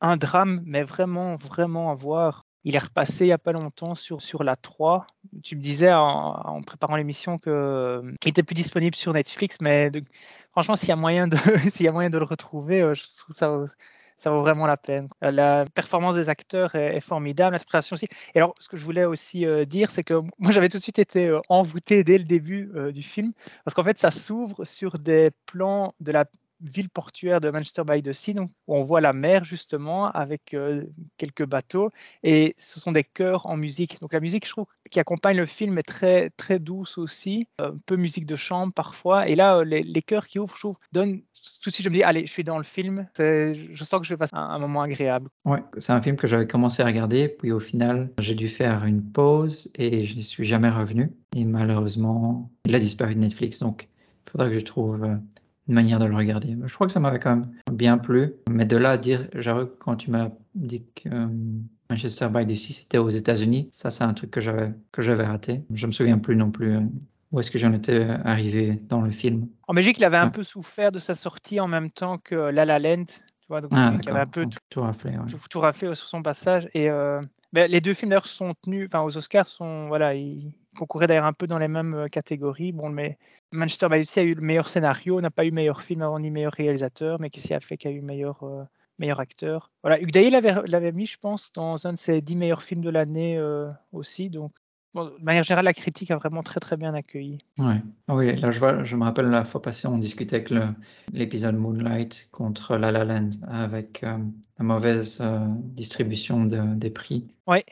un 0.03 0.17
drame, 0.17 0.61
mais 0.65 0.83
vraiment, 0.83 1.35
vraiment 1.35 1.89
à 1.89 1.95
voir. 1.95 2.45
Il 2.65 2.75
est 2.75 2.79
repassé 2.79 3.25
il 3.25 3.27
n'y 3.27 3.33
a 3.33 3.37
pas 3.37 3.53
longtemps 3.53 3.95
sur, 3.95 4.21
sur 4.21 4.43
la 4.43 4.55
3. 4.55 5.07
Tu 5.41 5.55
me 5.55 5.61
disais 5.61 5.91
en, 5.93 6.61
préparant 6.61 6.95
l'émission 6.95 7.37
qu'il 7.37 8.29
était 8.29 8.43
plus 8.43 8.53
disponible 8.53 8.95
sur 8.95 9.13
Netflix, 9.13 9.57
mais 9.61 9.91
franchement, 10.51 10.75
s'il 10.75 10.89
y, 10.89 10.91
a 10.91 10.97
moyen 10.97 11.27
de, 11.27 11.37
s'il 11.71 11.85
y 11.85 11.89
a 11.89 11.91
moyen 11.91 12.09
de 12.09 12.17
le 12.17 12.25
retrouver, 12.25 12.81
euh, 12.81 12.93
je 12.93 13.03
trouve 13.17 13.35
ça, 13.35 13.65
ça 14.17 14.29
vaut 14.29 14.41
vraiment 14.41 14.65
la 14.65 14.77
peine. 14.77 15.07
Euh, 15.23 15.31
la 15.31 15.65
performance 15.73 16.15
des 16.15 16.29
acteurs 16.29 16.75
est, 16.75 17.01
formidable, 17.01 17.53
l'inspiration 17.53 17.95
aussi. 17.95 18.07
Et 18.35 18.39
alors, 18.39 18.55
ce 18.59 18.67
que 18.69 18.77
je 18.77 18.83
voulais 18.83 19.05
aussi 19.05 19.45
euh, 19.45 19.65
dire, 19.65 19.89
c'est 19.89 20.03
que 20.03 20.15
moi, 20.37 20.51
j'avais 20.51 20.69
tout 20.69 20.77
de 20.77 20.83
suite 20.83 20.99
été 20.99 21.37
envoûté 21.47 22.03
dès 22.03 22.17
le 22.17 22.25
début 22.25 22.71
du 22.93 23.03
film, 23.03 23.33
parce 23.63 23.73
qu'en 23.73 23.83
fait, 23.83 23.99
ça 23.99 24.11
s'ouvre 24.11 24.65
sur 24.65 24.99
des 24.99 25.31
plans 25.45 25.95
de 26.01 26.11
la 26.11 26.25
ville 26.63 26.89
portuaire 26.89 27.41
de 27.41 27.49
Manchester 27.49 27.83
by 27.85 28.01
the 28.01 28.13
Sea, 28.13 28.35
où 28.39 28.75
on 28.75 28.83
voit 28.83 29.01
la 29.01 29.13
mer 29.13 29.43
justement 29.43 30.09
avec 30.11 30.53
euh, 30.53 30.85
quelques 31.17 31.45
bateaux, 31.45 31.89
et 32.23 32.55
ce 32.57 32.79
sont 32.79 32.91
des 32.91 33.03
chœurs 33.03 33.45
en 33.45 33.57
musique. 33.57 33.99
Donc 34.01 34.13
la 34.13 34.19
musique, 34.19 34.45
je 34.45 34.51
trouve, 34.51 34.65
qui 34.89 34.99
accompagne 34.99 35.37
le 35.37 35.45
film 35.45 35.77
est 35.77 35.83
très 35.83 36.29
très 36.31 36.59
douce 36.59 36.97
aussi, 36.97 37.47
un 37.59 37.75
peu 37.85 37.95
musique 37.95 38.25
de 38.25 38.35
chambre 38.35 38.73
parfois, 38.73 39.27
et 39.27 39.35
là 39.35 39.63
les, 39.63 39.83
les 39.83 40.01
chœurs 40.01 40.27
qui 40.27 40.39
ouvrent, 40.39 40.55
je 40.55 40.61
trouve, 40.61 40.77
donnent 40.91 41.21
tout 41.61 41.69
de 41.69 41.73
suite 41.73 41.83
je 41.83 41.89
me 41.89 41.95
dis 41.95 42.03
allez, 42.03 42.25
je 42.25 42.31
suis 42.31 42.43
dans 42.43 42.57
le 42.57 42.63
film, 42.63 43.07
je 43.17 43.83
sens 43.83 43.99
que 43.99 44.05
je 44.05 44.13
vais 44.13 44.17
passer 44.17 44.35
un, 44.35 44.59
moment 44.59 44.81
agréable. 44.81 45.29
Ouais, 45.45 45.63
c'est 45.77 45.91
un 45.91 46.01
film 46.01 46.15
que 46.15 46.27
j'avais 46.27 46.47
commencé 46.47 46.81
à 46.81 46.85
regarder, 46.85 47.27
puis 47.27 47.51
au 47.51 47.59
final 47.59 48.11
j'ai 48.19 48.35
dû 48.35 48.47
faire 48.47 48.85
une 48.85 49.03
pause 49.03 49.69
et 49.75 50.05
je 50.05 50.15
n'y 50.15 50.23
suis 50.23 50.45
jamais 50.45 50.69
revenu. 50.69 51.11
Et 51.35 51.45
malheureusement, 51.45 52.49
il 52.65 52.75
a 52.75 52.79
disparu 52.79 53.15
de 53.15 53.19
Netflix, 53.19 53.59
donc 53.59 53.89
il 54.25 54.31
faudra 54.31 54.49
que 54.49 54.57
je 54.57 54.63
trouve 54.63 55.03
euh, 55.03 55.15
une 55.67 55.75
manière 55.75 55.99
de 55.99 56.05
le 56.05 56.15
regarder. 56.15 56.57
Je 56.63 56.73
crois 56.73 56.87
que 56.87 56.93
ça 56.93 56.99
m'avait 56.99 57.19
quand 57.19 57.35
même 57.35 57.51
bien 57.71 57.97
plu. 57.97 58.33
Mais 58.49 58.65
de 58.65 58.77
là 58.77 58.91
à 58.91 58.97
dire, 58.97 59.27
j'avoue, 59.35 59.67
quand 59.79 59.95
tu 59.95 60.11
m'as 60.11 60.29
dit 60.55 60.83
que 60.95 61.09
euh, 61.09 61.27
Manchester 61.89 62.27
by 62.33 62.45
the 62.45 62.57
Sea 62.57 62.73
c'était 62.73 62.97
aux 62.97 63.09
États-Unis, 63.09 63.69
ça 63.71 63.91
c'est 63.91 64.03
un 64.03 64.13
truc 64.13 64.31
que 64.31 64.41
j'avais 64.41 64.73
que 64.91 65.01
j'avais 65.01 65.25
raté. 65.25 65.63
Je 65.73 65.87
me 65.87 65.91
souviens 65.91 66.17
plus 66.17 66.35
non 66.35 66.51
plus 66.51 66.75
euh, 66.75 66.81
où 67.31 67.39
est-ce 67.39 67.49
que 67.51 67.57
j'en 67.59 67.73
étais 67.73 68.07
arrivé 68.25 68.79
dans 68.89 69.01
le 69.01 69.11
film. 69.11 69.47
En 69.67 69.73
Belgique, 69.73 69.97
il 69.97 70.03
avait 70.03 70.17
un 70.17 70.29
peu 70.29 70.43
souffert 70.43 70.91
de 70.91 70.99
sa 70.99 71.15
sortie 71.15 71.59
en 71.59 71.67
même 71.67 71.89
temps 71.89 72.17
que 72.17 72.35
La 72.35 72.65
La 72.65 72.77
Land. 72.79 73.05
Tu 73.05 73.47
vois, 73.49 73.61
donc 73.61 73.71
Ah, 73.73 73.93
il 74.01 74.09
avait 74.09 74.19
un 74.19 74.25
peu 74.25 74.45
d'accord. 74.45 74.59
tout 74.69 74.81
raflé. 74.81 75.11
ouais. 75.11 75.25
tout, 75.29 75.37
tout 75.49 75.59
raflé 75.59 75.93
sur 75.95 76.07
son 76.07 76.21
passage. 76.21 76.69
Et 76.73 76.89
euh, 76.89 77.21
ben, 77.51 77.69
les 77.69 77.81
deux 77.81 77.93
films 77.93 78.09
d'ailleurs 78.09 78.25
sont 78.25 78.53
tenus, 78.61 78.87
enfin 78.91 79.03
aux 79.03 79.17
Oscars, 79.17 79.47
sont 79.47 79.87
voilà, 79.87 80.13
ils 80.15 80.53
concouraient 80.77 81.07
d'ailleurs 81.07 81.25
un 81.25 81.33
peu 81.33 81.47
dans 81.47 81.57
les 81.57 81.67
mêmes 81.67 81.93
euh, 81.93 82.07
catégories. 82.07 82.71
Bon, 82.71 82.89
mais 82.89 83.17
Manchester 83.51 83.87
by 83.89 84.01
the 84.01 84.05
Sea 84.05 84.19
a 84.21 84.23
eu 84.23 84.33
le 84.33 84.41
meilleur 84.41 84.67
scénario, 84.67 85.21
n'a 85.21 85.31
pas 85.31 85.45
eu 85.45 85.51
meilleur 85.51 85.81
film 85.81 86.01
avant 86.01 86.19
ni 86.19 86.31
meilleur 86.31 86.53
réalisateur, 86.53 87.17
mais 87.19 87.29
Casey 87.29 87.53
Affleck 87.53 87.85
a 87.85 87.91
eu 87.91 88.01
meilleur 88.01 88.43
euh, 88.43 88.63
meilleur 88.99 89.19
acteur. 89.19 89.71
Voilà, 89.83 89.99
Hugh 90.01 90.11
l'avait 90.67 90.91
mis, 90.91 91.05
je 91.05 91.17
pense, 91.17 91.51
dans 91.53 91.87
un 91.87 91.93
de 91.93 91.97
ses 91.97 92.21
dix 92.21 92.35
meilleurs 92.35 92.61
films 92.63 92.81
de 92.83 92.89
l'année 92.89 93.37
euh, 93.37 93.69
aussi. 93.91 94.29
Donc, 94.29 94.51
bon, 94.93 95.05
de 95.05 95.23
manière 95.23 95.43
générale, 95.43 95.65
la 95.65 95.73
critique 95.73 96.11
a 96.11 96.17
vraiment 96.17 96.43
très 96.43 96.59
très 96.59 96.77
bien 96.77 96.93
accueilli. 96.93 97.39
Ouais. 97.57 97.81
Oui, 98.07 98.35
là 98.35 98.51
je 98.51 98.59
vois, 98.59 98.83
je 98.83 98.95
me 98.95 99.03
rappelle 99.03 99.29
la 99.29 99.45
fois 99.45 99.61
passée, 99.61 99.87
on 99.87 99.97
discutait 99.97 100.35
avec 100.45 100.53
l'épisode 101.11 101.55
Moonlight 101.55 102.29
contre 102.31 102.77
La 102.77 102.91
La 102.91 103.03
Land 103.03 103.31
avec 103.47 104.03
euh, 104.03 104.17
la 104.59 104.65
mauvaise 104.65 105.23
distribution 105.73 106.45
de- 106.45 106.75
des 106.75 106.89
prix 106.89 107.27
Ouais. 107.47 107.65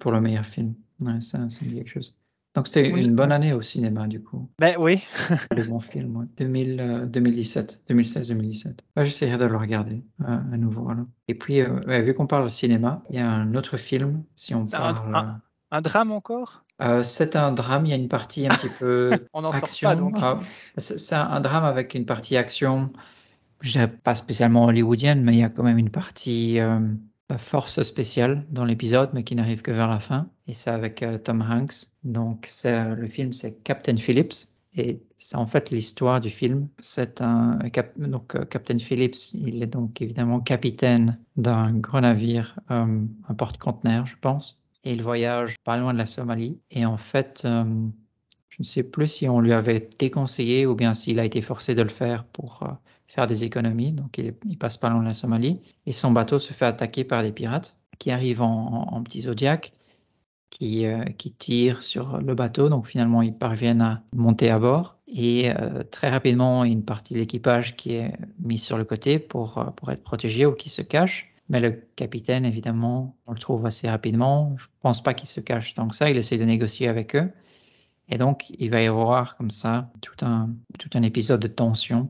pour 0.00 0.12
le 0.12 0.20
meilleur 0.20 0.46
film. 0.46 0.74
Ouais, 1.00 1.20
ça, 1.20 1.50
ça 1.50 1.64
me 1.64 1.68
dit 1.70 1.76
quelque 1.76 1.90
chose. 1.90 2.16
Donc 2.54 2.68
c'était 2.68 2.92
Oui. 2.92 3.02
une 3.04 3.14
bonne 3.14 3.32
année 3.32 3.52
au 3.54 3.62
cinéma 3.62 4.06
du 4.06 4.22
coup. 4.22 4.50
Ben 4.58 4.74
oui, 4.78 5.00
Les 5.56 5.64
bons 5.64 5.80
films, 5.80 6.16
ouais. 6.16 6.26
2000, 6.36 6.80
euh, 6.80 7.06
2017, 7.06 7.82
2016-2017. 7.88 8.80
Ouais, 8.96 9.04
J'essaierai 9.06 9.38
de 9.38 9.46
le 9.46 9.56
regarder 9.56 10.02
euh, 10.20 10.24
à 10.52 10.56
nouveau. 10.58 10.88
alors. 10.90 11.06
Et 11.28 11.34
puis, 11.34 11.60
euh, 11.60 11.80
ouais, 11.86 12.02
vu 12.02 12.12
qu'on 12.14 12.26
parle 12.26 12.44
de 12.44 12.48
cinéma, 12.50 13.02
il 13.10 13.16
y 13.16 13.20
a 13.20 13.30
un 13.30 13.54
autre 13.54 13.76
film, 13.78 14.22
si 14.36 14.54
on 14.54 14.62
un- 14.64 14.66
parle. 14.66 15.14
un- 15.16 15.40
un 15.70 15.80
drame 15.80 16.10
encore? 16.12 16.64
euh, 16.82 17.02
c'est 17.02 17.36
un 17.36 17.52
drame, 17.52 17.86
il 17.86 17.90
y 17.90 17.92
a 17.92 17.96
une 17.96 18.08
partie 18.08 18.44
un 18.46 18.50
petit 18.50 18.68
peu 18.78 19.10
On 19.32 19.40
sort 19.42 19.54
action. 19.54 19.88
pas 19.88 19.96
donc. 19.96 20.16
Ah, 20.20 20.38
c'est 20.76 21.14
un, 21.14 21.40
drame 21.40 21.64
avec 21.64 21.94
une 21.94 22.04
partie 22.04 22.36
action, 22.36 22.92
je 23.62 23.72
dirais 23.72 23.88
pas 23.88 24.14
spécialement 24.14 24.66
hollywoodienne, 24.66 25.22
mais 25.22 25.32
il 25.32 25.38
y 25.38 25.42
a 25.44 25.48
quand 25.48 25.62
même 25.62 25.78
une 25.78 25.90
partie 25.90 26.58
euh, 26.60 26.80
force 27.38 27.82
spéciale 27.82 28.44
dans 28.50 28.64
l'épisode, 28.64 29.10
mais 29.12 29.24
qui 29.24 29.34
n'arrive 29.34 29.62
que 29.62 29.70
vers 29.70 29.88
la 29.88 30.00
fin. 30.00 30.28
Et 30.46 30.54
c'est 30.54 30.70
avec 30.70 31.02
euh, 31.02 31.18
Tom 31.18 31.42
Hanks. 31.42 31.88
Donc 32.04 32.48
euh, 32.64 32.94
le 32.94 33.08
film, 33.08 33.32
c'est 33.32 33.62
Captain 33.62 33.96
Phillips. 33.96 34.48
Et 34.74 35.02
c'est 35.18 35.36
en 35.36 35.46
fait 35.46 35.70
l'histoire 35.70 36.20
du 36.20 36.30
film. 36.30 36.68
C'est 36.78 37.20
un 37.20 37.58
cap- 37.70 37.98
donc 37.98 38.34
euh, 38.34 38.46
Captain 38.46 38.78
Phillips, 38.78 39.34
il 39.34 39.62
est 39.62 39.66
donc 39.66 40.00
évidemment 40.00 40.40
capitaine 40.40 41.18
d'un 41.36 41.72
gros 41.72 42.00
navire, 42.00 42.58
euh, 42.70 43.00
un 43.28 43.34
porte-conteneur, 43.34 44.06
je 44.06 44.16
pense. 44.18 44.62
Et 44.84 44.92
il 44.92 45.02
voyage 45.02 45.56
pas 45.62 45.76
loin 45.76 45.92
de 45.92 45.98
la 45.98 46.06
Somalie. 46.06 46.58
Et 46.70 46.86
en 46.86 46.96
fait, 46.96 47.42
euh, 47.44 47.64
je 48.48 48.56
ne 48.58 48.64
sais 48.64 48.82
plus 48.82 49.06
si 49.08 49.28
on 49.28 49.40
lui 49.40 49.52
avait 49.52 49.88
déconseillé 49.98 50.64
ou 50.66 50.74
bien 50.74 50.94
s'il 50.94 51.20
a 51.20 51.24
été 51.24 51.42
forcé 51.42 51.74
de 51.74 51.82
le 51.82 51.90
faire 51.90 52.24
pour 52.24 52.62
euh, 52.62 52.72
faire 53.12 53.26
des 53.26 53.44
économies. 53.44 53.92
Donc 53.92 54.18
il, 54.18 54.58
passe 54.58 54.78
pas 54.78 54.88
loin 54.88 55.00
de 55.00 55.06
la 55.06 55.14
Somalie. 55.14 55.60
Et 55.86 55.92
son 55.92 56.10
bateau 56.10 56.38
se 56.38 56.52
fait 56.52 56.64
attaquer 56.64 57.04
par 57.04 57.22
des 57.22 57.32
pirates 57.32 57.76
qui 57.98 58.10
arrivent 58.10 58.42
en, 58.42 58.88
en, 58.90 58.96
en 58.96 59.02
petit 59.02 59.22
zodiac, 59.22 59.74
qui, 60.48 60.86
euh, 60.86 61.04
qui 61.18 61.30
tirent 61.30 61.82
sur 61.82 62.18
le 62.18 62.34
bateau. 62.34 62.70
Donc 62.70 62.86
finalement, 62.86 63.20
ils 63.20 63.36
parviennent 63.36 63.82
à 63.82 64.02
monter 64.14 64.50
à 64.50 64.58
bord. 64.58 64.96
Et 65.08 65.50
euh, 65.50 65.82
très 65.82 66.08
rapidement, 66.08 66.64
une 66.64 66.84
partie 66.84 67.12
de 67.12 67.18
l'équipage 67.18 67.76
qui 67.76 67.92
est 67.94 68.14
mise 68.40 68.64
sur 68.64 68.78
le 68.78 68.84
côté 68.84 69.18
pour, 69.18 69.58
euh, 69.58 69.64
pour 69.76 69.92
être 69.92 70.02
protégée 70.02 70.46
ou 70.46 70.52
qui 70.52 70.70
se 70.70 70.80
cache. 70.80 71.34
Mais 71.50 71.60
le 71.60 71.72
capitaine, 71.96 72.46
évidemment, 72.46 73.14
on 73.26 73.32
le 73.32 73.38
trouve 73.38 73.66
assez 73.66 73.90
rapidement. 73.90 74.54
Je 74.56 74.66
pense 74.80 75.02
pas 75.02 75.12
qu'il 75.12 75.28
se 75.28 75.40
cache 75.40 75.74
tant 75.74 75.86
que 75.86 75.94
ça. 75.94 76.08
Il 76.08 76.16
essaie 76.16 76.38
de 76.38 76.44
négocier 76.44 76.88
avec 76.88 77.14
eux. 77.14 77.30
Et 78.08 78.16
donc, 78.16 78.46
il 78.58 78.70
va 78.70 78.80
y 78.80 78.86
avoir 78.86 79.36
comme 79.36 79.50
ça 79.50 79.90
tout 80.00 80.24
un, 80.24 80.48
tout 80.78 80.88
un 80.94 81.02
épisode 81.02 81.40
de 81.40 81.48
tension 81.48 82.08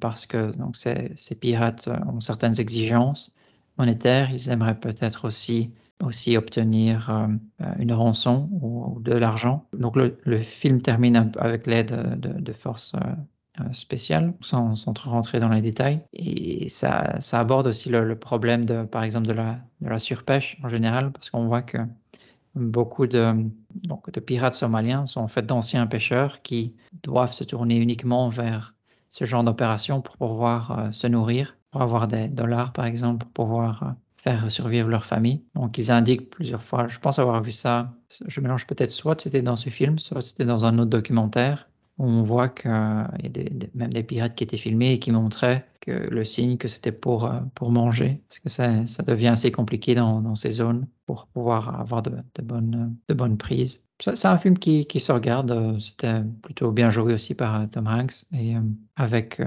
parce 0.00 0.26
que 0.26 0.56
donc, 0.56 0.76
ces, 0.76 1.34
pirates 1.40 1.88
ont 2.06 2.20
certaines 2.20 2.58
exigences 2.60 3.34
monétaires. 3.78 4.30
Ils 4.32 4.50
aimeraient 4.50 4.78
peut-être 4.78 5.26
aussi, 5.26 5.70
aussi 6.04 6.36
obtenir 6.36 7.10
euh, 7.10 7.66
une 7.78 7.92
rançon 7.92 8.48
ou, 8.60 9.00
de 9.00 9.12
l'argent. 9.12 9.66
Donc, 9.72 9.96
le, 9.96 10.40
film 10.40 10.82
termine 10.82 11.30
avec 11.38 11.66
l'aide 11.66 12.18
de, 12.18 12.52
forces 12.52 12.94
euh, 13.60 13.72
spéciales, 13.72 14.34
sans, 14.40 14.74
sans 14.74 14.94
rentrer 15.04 15.38
dans 15.40 15.48
les 15.48 15.62
détails. 15.62 16.00
Et 16.12 16.68
ça, 16.68 17.18
aborde 17.32 17.68
aussi 17.68 17.88
le, 17.88 18.04
le, 18.04 18.16
problème, 18.18 18.64
de, 18.64 18.82
par 18.84 19.04
exemple, 19.04 19.28
de 19.28 19.32
la, 19.32 19.58
de 19.80 19.88
la 19.88 19.98
surpêche 19.98 20.58
en 20.64 20.68
général, 20.68 21.12
parce 21.12 21.30
qu'on 21.30 21.46
voit 21.46 21.62
que 21.62 21.78
beaucoup 22.54 23.06
de, 23.06 23.32
donc, 23.84 24.10
de 24.10 24.20
pirates 24.20 24.54
somaliens 24.54 25.06
sont 25.06 25.20
en 25.20 25.28
fait 25.28 25.46
d'anciens 25.46 25.86
pêcheurs 25.86 26.42
qui 26.42 26.74
doivent 27.02 27.32
se 27.32 27.44
tourner 27.44 27.76
uniquement 27.76 28.28
vers 28.28 28.74
ce 29.08 29.24
genre 29.24 29.44
d'opération 29.44 30.00
pour 30.00 30.16
pouvoir 30.16 30.78
euh, 30.78 30.92
se 30.92 31.06
nourrir, 31.06 31.56
pour 31.70 31.82
avoir 31.82 32.08
des 32.08 32.28
dollars 32.28 32.72
par 32.72 32.86
exemple, 32.86 33.26
pour 33.26 33.46
pouvoir 33.46 33.82
euh, 33.82 33.86
faire 34.16 34.50
survivre 34.50 34.88
leur 34.88 35.04
famille. 35.04 35.42
Donc 35.54 35.78
ils 35.78 35.90
indiquent 35.90 36.30
plusieurs 36.30 36.62
fois, 36.62 36.88
je 36.88 36.98
pense 36.98 37.18
avoir 37.18 37.42
vu 37.42 37.52
ça, 37.52 37.92
je 38.26 38.40
mélange 38.40 38.66
peut-être 38.66 38.92
soit 38.92 39.20
c'était 39.20 39.42
dans 39.42 39.56
ce 39.56 39.70
film, 39.70 39.98
soit 39.98 40.22
c'était 40.22 40.44
dans 40.44 40.64
un 40.64 40.78
autre 40.78 40.90
documentaire, 40.90 41.68
où 41.98 42.04
on 42.04 42.22
voit 42.22 42.48
qu'il 42.48 42.70
y 42.70 42.74
a 42.74 43.10
même 43.74 43.92
des 43.92 44.02
pirates 44.02 44.34
qui 44.34 44.44
étaient 44.44 44.56
filmés 44.56 44.92
et 44.92 44.98
qui 44.98 45.10
montraient 45.10 45.66
que 45.80 45.90
le 45.90 46.24
signe 46.24 46.56
que 46.56 46.68
c'était 46.68 46.92
pour, 46.92 47.26
euh, 47.26 47.40
pour 47.54 47.72
manger, 47.72 48.22
parce 48.28 48.38
que 48.38 48.48
ça, 48.48 48.86
ça 48.86 49.02
devient 49.02 49.28
assez 49.28 49.50
compliqué 49.50 49.94
dans, 49.94 50.34
ces 50.34 50.50
zones 50.50 50.86
pour 51.06 51.26
pouvoir 51.28 51.80
avoir 51.80 52.02
de 52.02 52.12
bonnes, 52.42 52.96
de 53.08 53.14
bonnes 53.14 53.36
prises. 53.36 53.82
C'est 54.00 54.26
un 54.26 54.38
film 54.38 54.58
qui, 54.58 54.86
se 55.00 55.10
regarde, 55.10 55.50
euh, 55.50 55.78
c'était 55.80 56.22
plutôt 56.42 56.70
bien 56.70 56.90
joué 56.90 57.14
aussi 57.14 57.34
par 57.34 57.60
euh, 57.60 57.66
Tom 57.66 57.86
Hanks, 57.86 58.24
et 58.32 58.54
avec 58.96 59.40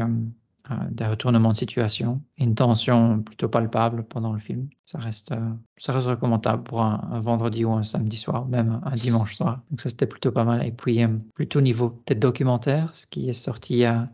des 0.92 1.06
retournements 1.06 1.52
de 1.52 1.58
situation, 1.58 2.22
une 2.38 2.56
tension 2.56 3.22
plutôt 3.22 3.50
palpable 3.50 4.04
pendant 4.04 4.32
le 4.32 4.40
film. 4.40 4.70
Ça 4.86 5.00
reste, 5.00 5.34
ça 5.76 5.92
recommandable 5.94 6.64
pour 6.64 6.82
un, 6.82 7.20
vendredi 7.20 7.66
ou 7.66 7.74
un 7.74 7.84
samedi 7.84 8.16
soir, 8.16 8.46
même 8.46 8.80
un 8.86 8.94
dimanche 8.94 9.36
soir. 9.36 9.62
Donc 9.70 9.82
ça 9.82 9.90
c'était 9.90 10.06
plutôt 10.06 10.32
pas 10.32 10.46
mal. 10.46 10.66
Et 10.66 10.72
puis 10.72 11.02
plutôt 11.34 11.60
niveau 11.60 11.90
peut-être 11.90 12.20
documentaire, 12.20 12.90
ce 12.94 13.06
qui 13.06 13.28
est 13.28 13.34
sorti 13.34 13.74
il 13.74 13.80
y 13.80 13.86
a 13.86 14.08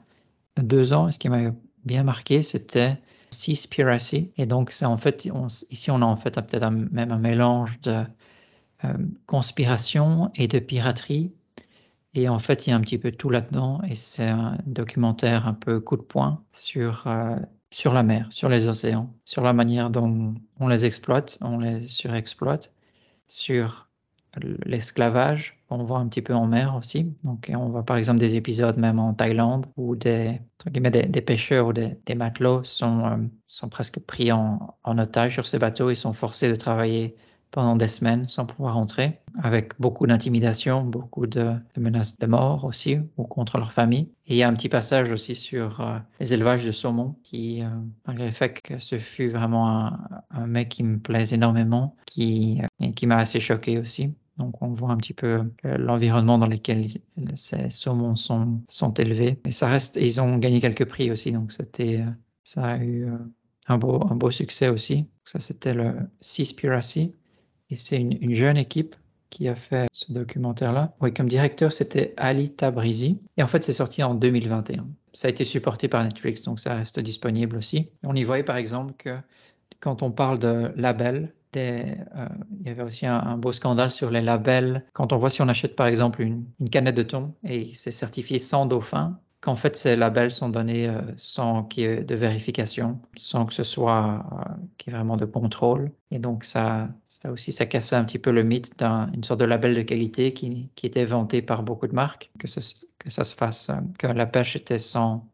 deux 0.58 0.94
ans, 0.94 1.12
ce 1.12 1.20
qui 1.20 1.30
m'a 1.30 1.52
bien 1.86 2.04
marqué, 2.04 2.42
c'était 2.42 2.98
Seaspiracy. 3.30 4.32
Et 4.38 4.46
donc 4.46 4.72
c'est 4.72 4.86
en 4.86 4.98
fait, 4.98 5.28
ici 5.70 5.92
on 5.92 6.02
a 6.02 6.06
en 6.06 6.16
fait 6.16 6.32
peut-être 6.32 6.70
même 6.70 7.12
un 7.12 7.20
mélange 7.20 7.80
de 7.82 7.92
euh, 7.92 8.04
conspiration 9.26 10.32
et 10.36 10.48
de 10.48 10.60
piraterie. 10.60 11.32
Et 12.18 12.30
en 12.30 12.40
fait, 12.40 12.66
il 12.66 12.72
y 12.72 12.74
a 12.74 12.76
un 12.76 12.82
petit 12.82 12.98
peu 12.98 13.12
tout 13.12 13.30
là-dedans. 13.30 13.82
Et 13.88 13.96
c'est 13.96 14.28
un 14.28 14.58
documentaire 14.66 15.48
un 15.48 15.54
peu 15.54 15.80
coup 15.80 15.98
de 15.98 16.02
poing 16.02 16.44
sur, 16.52 17.06
euh, 17.06 17.36
sur 17.70 17.94
la 17.94 18.02
mer, 18.02 18.28
sur 18.32 18.50
les 18.50 18.68
océans, 18.68 19.14
sur 19.24 19.44
la 19.44 19.54
manière 19.54 19.92
dont 19.92 20.34
on 20.60 20.68
les 20.68 20.86
exploite, 20.86 21.38
on 21.42 21.60
les 21.60 21.88
surexploite, 21.88 22.74
sur 23.28 23.88
l'esclavage. 24.66 25.60
On 25.70 25.84
voit 25.84 26.00
un 26.00 26.08
petit 26.08 26.24
peu 26.24 26.34
en 26.34 26.48
mer 26.48 26.76
aussi. 26.76 27.14
Donc, 27.24 27.52
on 27.54 27.70
voit 27.70 27.84
par 27.84 27.98
exemple 27.98 28.20
des 28.20 28.36
épisodes 28.36 28.78
même 28.78 29.00
en 29.00 29.14
Thaïlande 29.14 29.68
où 29.76 29.96
des, 29.96 30.42
pêcheurs 31.26 31.68
ou 31.68 31.74
des, 31.74 32.16
matelots 32.16 32.64
sont, 32.64 33.06
euh, 33.06 33.18
sont 33.46 33.70
presque 33.70 34.00
pris 34.00 34.32
en 34.32 34.76
otage 34.86 35.34
sur 35.34 35.46
ces 35.46 35.60
bateaux. 35.60 35.92
Ils 35.92 35.96
sont 35.96 36.14
forcés 36.14 36.50
de 36.50 36.56
travailler 36.56 37.16
pendant 37.52 37.76
des 37.76 37.88
semaines 37.88 38.28
sans 38.28 38.46
pouvoir 38.46 38.76
rentrer, 38.76 39.20
avec 39.42 39.80
beaucoup 39.80 40.08
d'intimidation, 40.08 40.84
beaucoup 40.84 41.28
de, 41.28 41.54
menaces 41.78 42.18
de 42.18 42.28
mort 42.28 42.66
aussi, 42.66 43.00
ou 43.18 43.24
contre 43.24 43.58
leur 43.58 43.72
famille. 43.72 44.10
Et 44.26 44.36
il 44.36 44.38
y 44.38 44.44
a 44.44 44.48
un 44.48 44.54
petit 44.54 44.70
passage 44.70 45.10
aussi 45.10 45.36
sur 45.36 45.82
euh, 45.82 46.00
les 46.20 46.34
élevages 46.34 46.66
de 46.66 46.72
saumon, 46.72 47.16
qui, 47.24 47.64
euh, 47.64 47.70
malgré 48.06 48.28
le 48.28 48.32
fait 48.32 48.62
que 48.62 48.80
ce 48.80 49.00
fut 49.00 49.30
vraiment 49.30 49.70
un, 49.70 50.00
un, 50.32 50.48
mec 50.48 50.70
qui 50.70 50.84
me 50.84 51.00
plaise 51.00 51.34
énormément, 51.34 51.96
qui, 52.06 52.62
euh, 52.82 52.92
qui 52.92 53.08
m'a 53.08 53.18
assez 53.18 53.40
choqué 53.40 53.80
aussi. 53.80 54.14
Donc 54.38 54.62
on 54.62 54.68
voit 54.68 54.92
un 54.92 54.98
petit 54.98 55.14
peu 55.14 55.44
euh, 55.66 55.78
l'environnement 55.78 56.38
dans 56.38 56.48
lequel 56.48 56.88
ces 57.36 57.70
saumons 57.70 58.16
sont, 58.16 58.62
sont 58.70 58.94
élevés. 58.94 59.40
Et 59.46 59.52
ça 59.52 59.68
reste, 59.68 59.98
ils 60.00 60.22
ont 60.22 60.38
gagné 60.38 60.60
quelques 60.60 60.86
prix 60.86 61.12
aussi, 61.12 61.32
donc 61.32 61.52
c'était, 61.52 62.04
ça 62.44 62.64
a 62.64 62.78
eu 62.78 63.08
un 63.68 63.78
beau, 63.78 64.06
un 64.10 64.16
beau 64.16 64.32
succès 64.32 64.70
aussi. 64.70 65.08
Ça 65.26 65.40
c'était 65.40 65.74
le 65.74 65.96
Seaspiracy. 66.22 67.16
Et 67.70 67.76
c'est 67.76 67.98
une, 67.98 68.18
une 68.22 68.36
jeune 68.36 68.58
équipe 68.58 68.96
qui 69.30 69.48
a 69.48 69.56
fait 69.56 69.88
ce 69.92 70.12
documentaire-là. 70.12 70.96
Oui, 71.02 71.14
comme 71.14 71.28
directeur, 71.28 71.72
c'était 71.72 72.14
Ali 72.18 72.50
Tabrizi. 72.50 73.20
Et 73.36 73.44
en 73.44 73.48
fait, 73.48 73.64
c'est 73.64 73.74
sorti 73.74 74.02
en 74.04 74.14
2021. 74.14 74.88
Ça 75.14 75.28
a 75.28 75.32
été 75.32 75.44
supporté 75.44 75.88
par 75.88 76.04
Netflix, 76.04 76.44
donc 76.44 76.60
ça 76.60 76.76
reste 76.76 77.00
disponible 77.00 77.58
aussi. 77.58 77.90
On 78.04 78.16
y 78.16 78.24
voyait 78.24 78.44
par 78.44 78.58
exemple 78.58 78.94
que 78.98 79.18
quand 79.80 80.02
on 80.02 80.12
parle 80.12 80.40
de 80.40 80.72
labels, 80.76 81.34
euh, 81.58 81.96
il 82.60 82.68
y 82.68 82.70
avait 82.70 82.84
aussi 82.84 83.06
un, 83.06 83.20
un, 83.20 83.38
beau 83.38 83.52
scandale 83.52 83.92
sur 83.92 84.12
les 84.12 84.22
labels. 84.22 84.86
Quand 84.94 85.14
on 85.14 85.18
voit 85.18 85.30
si 85.30 85.42
on 85.42 85.48
achète 85.48 85.76
par 85.76 85.88
exemple 85.88 86.22
une, 86.22 86.46
une 86.60 86.70
canette 86.70 86.96
de 86.96 87.04
thon 87.04 87.34
et 87.44 87.72
c'est 87.74 87.92
certifié 87.92 88.40
sans 88.40 88.66
dauphin, 88.66 89.20
qu'en 89.48 89.56
fait 89.56 89.78
ces 89.78 89.96
labels 89.96 90.32
sont 90.32 90.50
donnés 90.50 90.90
euh, 90.90 91.00
sans 91.16 91.64
qu'il 91.64 91.84
y 91.84 91.86
ait 91.86 92.04
de 92.04 92.16
vérification, 92.16 93.00
sans 93.16 93.46
que 93.46 93.54
ce 93.54 93.64
soit 93.64 94.26
euh, 94.34 94.54
qu'il 94.78 94.92
y 94.92 94.94
ait 94.94 95.00
vraiment 95.00 95.16
de 95.16 95.24
contrôle. 95.24 95.94
Et 96.12 96.20
donc 96.20 96.44
ça, 96.44 96.90
ça 97.06 97.32
aussi, 97.32 97.54
ça 97.54 97.66
cassait 97.66 97.96
un 97.96 98.04
petit 98.04 98.20
peu 98.20 98.32
le 98.32 98.44
mythe 98.44 98.78
d'une 98.78 99.24
sorte 99.24 99.40
de 99.40 99.46
label 99.46 99.74
de 99.74 99.84
qualité 99.84 100.34
qui, 100.34 100.70
était 100.84 101.06
vanté 101.06 101.42
par 101.42 101.64
beaucoup 101.64 101.88
de 101.88 101.96
marques, 101.96 102.30
que, 102.38 102.50
ça 102.50 102.60
se 102.60 103.36
fasse, 103.36 103.70
euh, 103.70 103.76
que 103.98 104.08
la 104.08 104.26
pêche 104.26 104.58
était 104.58 104.80
sans, 104.80 105.26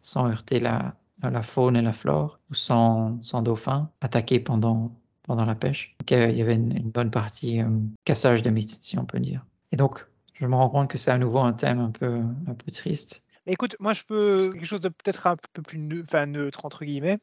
sans 0.00 0.30
heurter 0.30 0.60
la, 0.60 0.94
faune 1.42 1.76
et 1.76 1.82
la 1.82 1.92
flore, 1.92 2.40
ou 2.50 2.54
sans, 2.54 3.22
sans 3.22 3.42
dauphin 3.42 3.90
attaqué 4.00 4.40
pendant, 4.40 4.92
pendant 5.24 5.44
la 5.44 5.54
pêche. 5.54 5.94
Donc, 6.00 6.10
il 6.12 6.38
y 6.38 6.40
avait 6.40 6.54
une, 6.54 6.90
bonne 6.90 7.10
partie 7.10 7.60
cassage 8.06 8.42
de 8.42 8.48
mythes, 8.48 8.78
si 8.80 8.98
on 8.98 9.04
peut 9.04 9.20
dire. 9.20 9.44
Et 9.72 9.76
donc, 9.76 10.06
je 10.32 10.46
me 10.46 10.54
rends 10.54 10.70
compte 10.70 10.88
que 10.88 10.96
c'est 10.96 11.10
à 11.10 11.18
nouveau 11.18 11.40
un 11.40 11.52
thème 11.52 11.80
un 11.80 11.90
peu, 11.90 12.22
un 12.46 12.54
peu 12.54 12.72
triste. 12.72 13.26
Écoute, 13.48 13.76
moi 13.80 13.92
je 13.94 14.04
peux 14.04 14.52
quelque 14.52 14.66
chose 14.66 14.80
de 14.80 14.88
peut-être 14.88 15.26
un 15.26 15.36
peu 15.52 15.62
plus 15.62 15.78
neutre, 15.78 16.04
enfin, 16.06 16.26
neutre 16.26 16.64
entre 16.64 16.84
guillemets. 16.84 17.18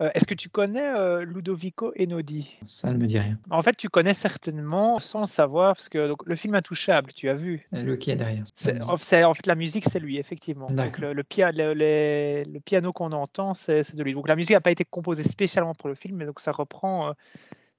Euh, 0.00 0.10
Est-ce 0.14 0.26
que 0.26 0.34
tu 0.34 0.48
connais 0.48 0.88
euh, 0.88 1.24
Ludovico 1.24 1.92
Einaudi 1.94 2.56
Ça 2.66 2.90
ne 2.90 2.98
me 2.98 3.06
dit 3.06 3.18
rien. 3.18 3.38
En 3.50 3.62
fait, 3.62 3.76
tu 3.76 3.88
connais 3.88 4.12
certainement 4.12 4.98
sans 4.98 5.20
le 5.20 5.26
savoir, 5.26 5.76
parce 5.76 5.88
que 5.88 6.08
donc, 6.08 6.26
le 6.26 6.34
film 6.34 6.56
Intouchable, 6.56 7.12
tu 7.12 7.28
as 7.28 7.34
vu? 7.34 7.68
Le 7.70 7.94
qui 7.94 8.10
est 8.10 8.16
derrière 8.16 8.42
c'est, 8.56 8.80
En 8.82 8.96
fait, 8.96 9.46
la 9.46 9.54
musique, 9.54 9.84
c'est 9.88 10.00
lui, 10.00 10.18
effectivement. 10.18 10.66
Donc, 10.66 10.98
le, 10.98 11.12
le, 11.12 11.22
pia 11.22 11.52
le, 11.52 11.74
le, 11.74 12.42
le, 12.52 12.60
piano 12.60 12.92
qu'on 12.92 13.12
entend, 13.12 13.54
c'est, 13.54 13.94
de 13.94 14.02
lui. 14.02 14.14
Donc 14.14 14.28
la 14.28 14.34
musique 14.34 14.54
n'a 14.54 14.60
pas 14.60 14.72
été 14.72 14.84
composée 14.84 15.22
spécialement 15.22 15.74
pour 15.74 15.88
le 15.88 15.94
film, 15.94 16.16
mais 16.16 16.26
donc 16.26 16.40
ça 16.40 16.50
reprend. 16.50 17.10
Euh, 17.10 17.12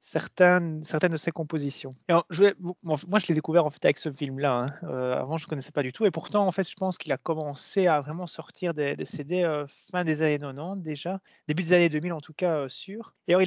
certaines, 0.06 0.82
de 0.82 1.18
ses 1.18 1.32
compositions. 1.32 1.96
Je, 2.30 2.54
moi, 2.84 3.20
je 3.20 3.28
l'ai 3.28 3.34
découvert 3.34 3.66
en 3.66 3.72
fait 3.72 3.84
avec 3.86 3.98
ce 3.98 4.12
film-là. 4.12 4.54
Hein. 4.54 4.66
Euh, 4.84 5.20
avant, 5.20 5.36
je 5.36 5.46
ne 5.46 5.50
connaissais 5.50 5.72
pas 5.72 5.82
du 5.82 5.92
tout. 5.92 6.06
Et 6.06 6.12
pourtant, 6.12 6.46
en 6.46 6.52
fait, 6.52 6.70
je 6.70 6.76
pense 6.76 7.00
qu'il 7.00 7.12
a 7.12 7.18
commencé 7.18 7.88
à 7.88 8.02
vraiment 8.02 8.28
sortir 8.28 8.76
des, 8.76 8.96
CD 9.04 9.42
euh, 9.42 9.66
fin 9.92 10.06
des 10.06 10.22
années 10.22 10.38
90 10.38 10.84
déjà, 10.84 11.20
début 11.48 11.64
des 11.64 11.74
années 11.74 11.90
2000 11.90 12.14
en 12.14 12.22
tout 12.22 12.34
cas, 12.34 12.56
euh, 12.56 12.70
sûr. 12.70 13.16
Et 13.28 13.34
alors, 13.34 13.42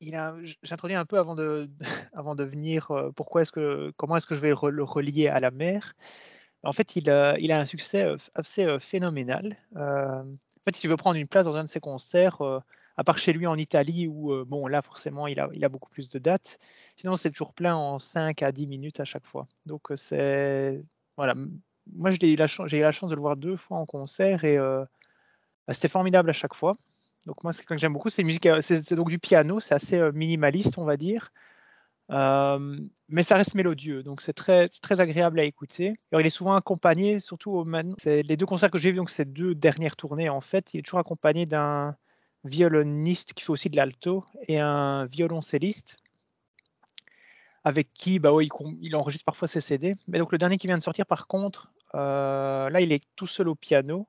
il 0.00 0.14
a, 0.14 0.36
j'introduis 0.62 0.96
un 0.96 1.06
peu 1.06 1.18
avant 1.18 1.34
de, 1.34 1.68
venir. 2.44 2.92
Pourquoi 3.16 3.42
est-ce 3.42 3.50
que, 3.50 3.92
comment 3.96 4.16
est-ce 4.16 4.28
que 4.28 4.36
je 4.36 4.40
vais 4.40 4.54
le 4.70 4.84
relier 4.84 5.26
à 5.26 5.40
la 5.40 5.50
mer 5.50 5.94
En 6.62 6.72
fait, 6.72 6.94
il 6.94 7.10
a, 7.10 7.34
un 7.34 7.66
succès 7.66 8.06
assez 8.36 8.78
phénoménal. 8.78 9.56
en 9.74 10.22
fait, 10.64 10.76
si 10.76 10.82
tu 10.82 10.88
veux 10.88 10.96
prendre 10.96 11.16
une 11.16 11.26
place 11.26 11.46
dans 11.46 11.56
un 11.56 11.64
de 11.64 11.68
ses 11.68 11.80
concerts 11.80 12.62
à 12.96 13.04
part 13.04 13.18
chez 13.18 13.32
lui 13.32 13.46
en 13.46 13.56
Italie 13.56 14.06
où, 14.06 14.32
euh, 14.32 14.44
bon, 14.46 14.66
là, 14.66 14.82
forcément, 14.82 15.26
il 15.26 15.40
a, 15.40 15.68
beaucoup 15.68 15.90
plus 15.90 16.10
de 16.10 16.18
dates. 16.18 16.58
Sinon, 16.96 17.16
c'est 17.16 17.30
toujours 17.30 17.52
plein 17.54 17.74
en 17.74 17.98
5 17.98 18.42
à 18.42 18.52
10 18.52 18.66
minutes 18.66 19.00
à 19.00 19.04
chaque 19.04 19.26
fois. 19.26 19.46
Donc, 19.66 19.90
euh, 19.90 19.96
c'est. 19.96 20.82
Voilà. 21.16 21.34
Moi, 21.92 22.10
j'ai 22.10 22.32
eu, 22.32 22.36
la 22.36 22.46
chance, 22.46 22.72
eu 22.72 22.80
la 22.80 22.92
chance 22.92 23.10
de 23.10 23.14
le 23.14 23.20
voir 23.20 23.36
deux 23.36 23.56
fois 23.56 23.78
en 23.78 23.86
concert 23.86 24.44
et 24.44 24.56
euh, 24.56 24.84
bah, 25.66 25.74
c'était 25.74 25.88
formidable 25.88 26.30
à 26.30 26.32
chaque 26.32 26.54
fois. 26.54 26.74
Donc, 27.26 27.42
moi, 27.42 27.52
c'est 27.52 27.60
quelqu'un 27.60 27.74
que 27.76 27.80
j'aime 27.80 27.92
beaucoup. 27.92 28.10
C'est 28.10 28.94
donc 28.94 29.10
du 29.10 29.18
piano, 29.18 29.60
c'est 29.60 29.74
assez 29.74 30.00
minimaliste, 30.12 30.78
on 30.78 30.84
va 30.84 30.96
dire. 30.96 31.32
Mais 32.10 33.22
ça 33.22 33.36
reste 33.36 33.54
mélodieux, 33.54 34.02
donc 34.02 34.22
c'est 34.22 34.32
très, 34.32 34.68
très 34.68 35.00
agréable 35.00 35.40
à 35.40 35.44
écouter. 35.44 35.94
Alors, 36.10 36.20
il 36.20 36.26
est 36.26 36.30
souvent 36.30 36.54
accompagné, 36.54 37.20
surtout 37.20 37.52
au 37.52 37.66
les 38.04 38.36
deux 38.36 38.46
concerts 38.46 38.70
que 38.70 38.78
j'ai 38.78 38.92
vus, 38.92 38.98
donc 38.98 39.10
ces 39.10 39.24
deux 39.24 39.54
dernières 39.54 39.96
tournées, 39.96 40.28
en 40.28 40.40
fait, 40.40 40.74
il 40.74 40.80
est 40.80 40.82
toujours 40.82 41.00
accompagné 41.00 41.44
d'un 41.44 41.96
violoniste 42.44 43.32
qui 43.32 43.44
fait 43.44 43.50
aussi 43.50 43.70
de 43.70 43.76
l'alto 43.76 44.24
et 44.48 44.60
un 44.60 45.06
violoncelliste 45.06 45.96
avec 47.64 47.92
qui 47.94 48.18
bah 48.18 48.32
ouais, 48.32 48.46
il, 48.80 48.94
enregistre 48.94 49.24
parfois 49.24 49.48
ses 49.48 49.60
CD. 49.60 49.94
Mais 50.06 50.18
donc 50.18 50.30
le 50.32 50.38
dernier 50.38 50.58
qui 50.58 50.66
vient 50.66 50.76
de 50.76 50.82
sortir, 50.82 51.06
par 51.06 51.26
contre, 51.26 51.72
euh, 51.94 52.68
là 52.68 52.80
il 52.80 52.92
est 52.92 53.02
tout 53.16 53.26
seul 53.26 53.48
au 53.48 53.54
piano 53.54 54.06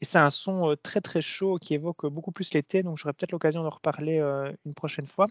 et 0.00 0.04
c'est 0.04 0.18
un 0.18 0.30
son 0.30 0.70
euh, 0.70 0.76
très 0.76 1.00
très 1.00 1.20
chaud 1.20 1.58
qui 1.60 1.74
évoque 1.74 2.06
beaucoup 2.06 2.32
plus 2.32 2.54
l'été. 2.54 2.82
Donc 2.82 2.96
j'aurai 2.96 3.12
peut-être 3.12 3.32
l'occasion 3.32 3.62
de 3.62 3.68
reparler 3.68 4.18
euh, 4.18 4.50
une 4.64 4.74
prochaine 4.74 5.06
fois. 5.06 5.26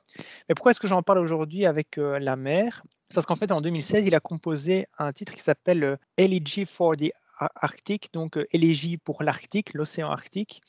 Mais 0.48 0.56
pourquoi 0.56 0.72
est-ce 0.72 0.80
que 0.80 0.88
j'en 0.88 1.02
parle 1.02 1.20
aujourd'hui 1.20 1.66
avec 1.66 1.98
la 1.98 2.36
mer 2.36 2.84
Parce 3.16 3.26
qu'en 3.26 3.36
fait 3.36 3.52
en 3.52 3.62
2016 3.62 4.06
il 4.06 4.14
a 4.14 4.20
composé 4.20 4.88
un 5.00 5.12
titre 5.12 5.34
qui 5.34 5.42
s'appelle 5.42 5.98
Elegy 6.18 6.66
for 6.66 6.96
the 6.96 7.12
Arctic, 7.56 8.14
donc 8.14 8.38
élégie 8.52 8.98
pour 8.98 9.24
l'Arctique, 9.24 9.74
l'océan 9.74 10.12
Arctique. 10.12 10.62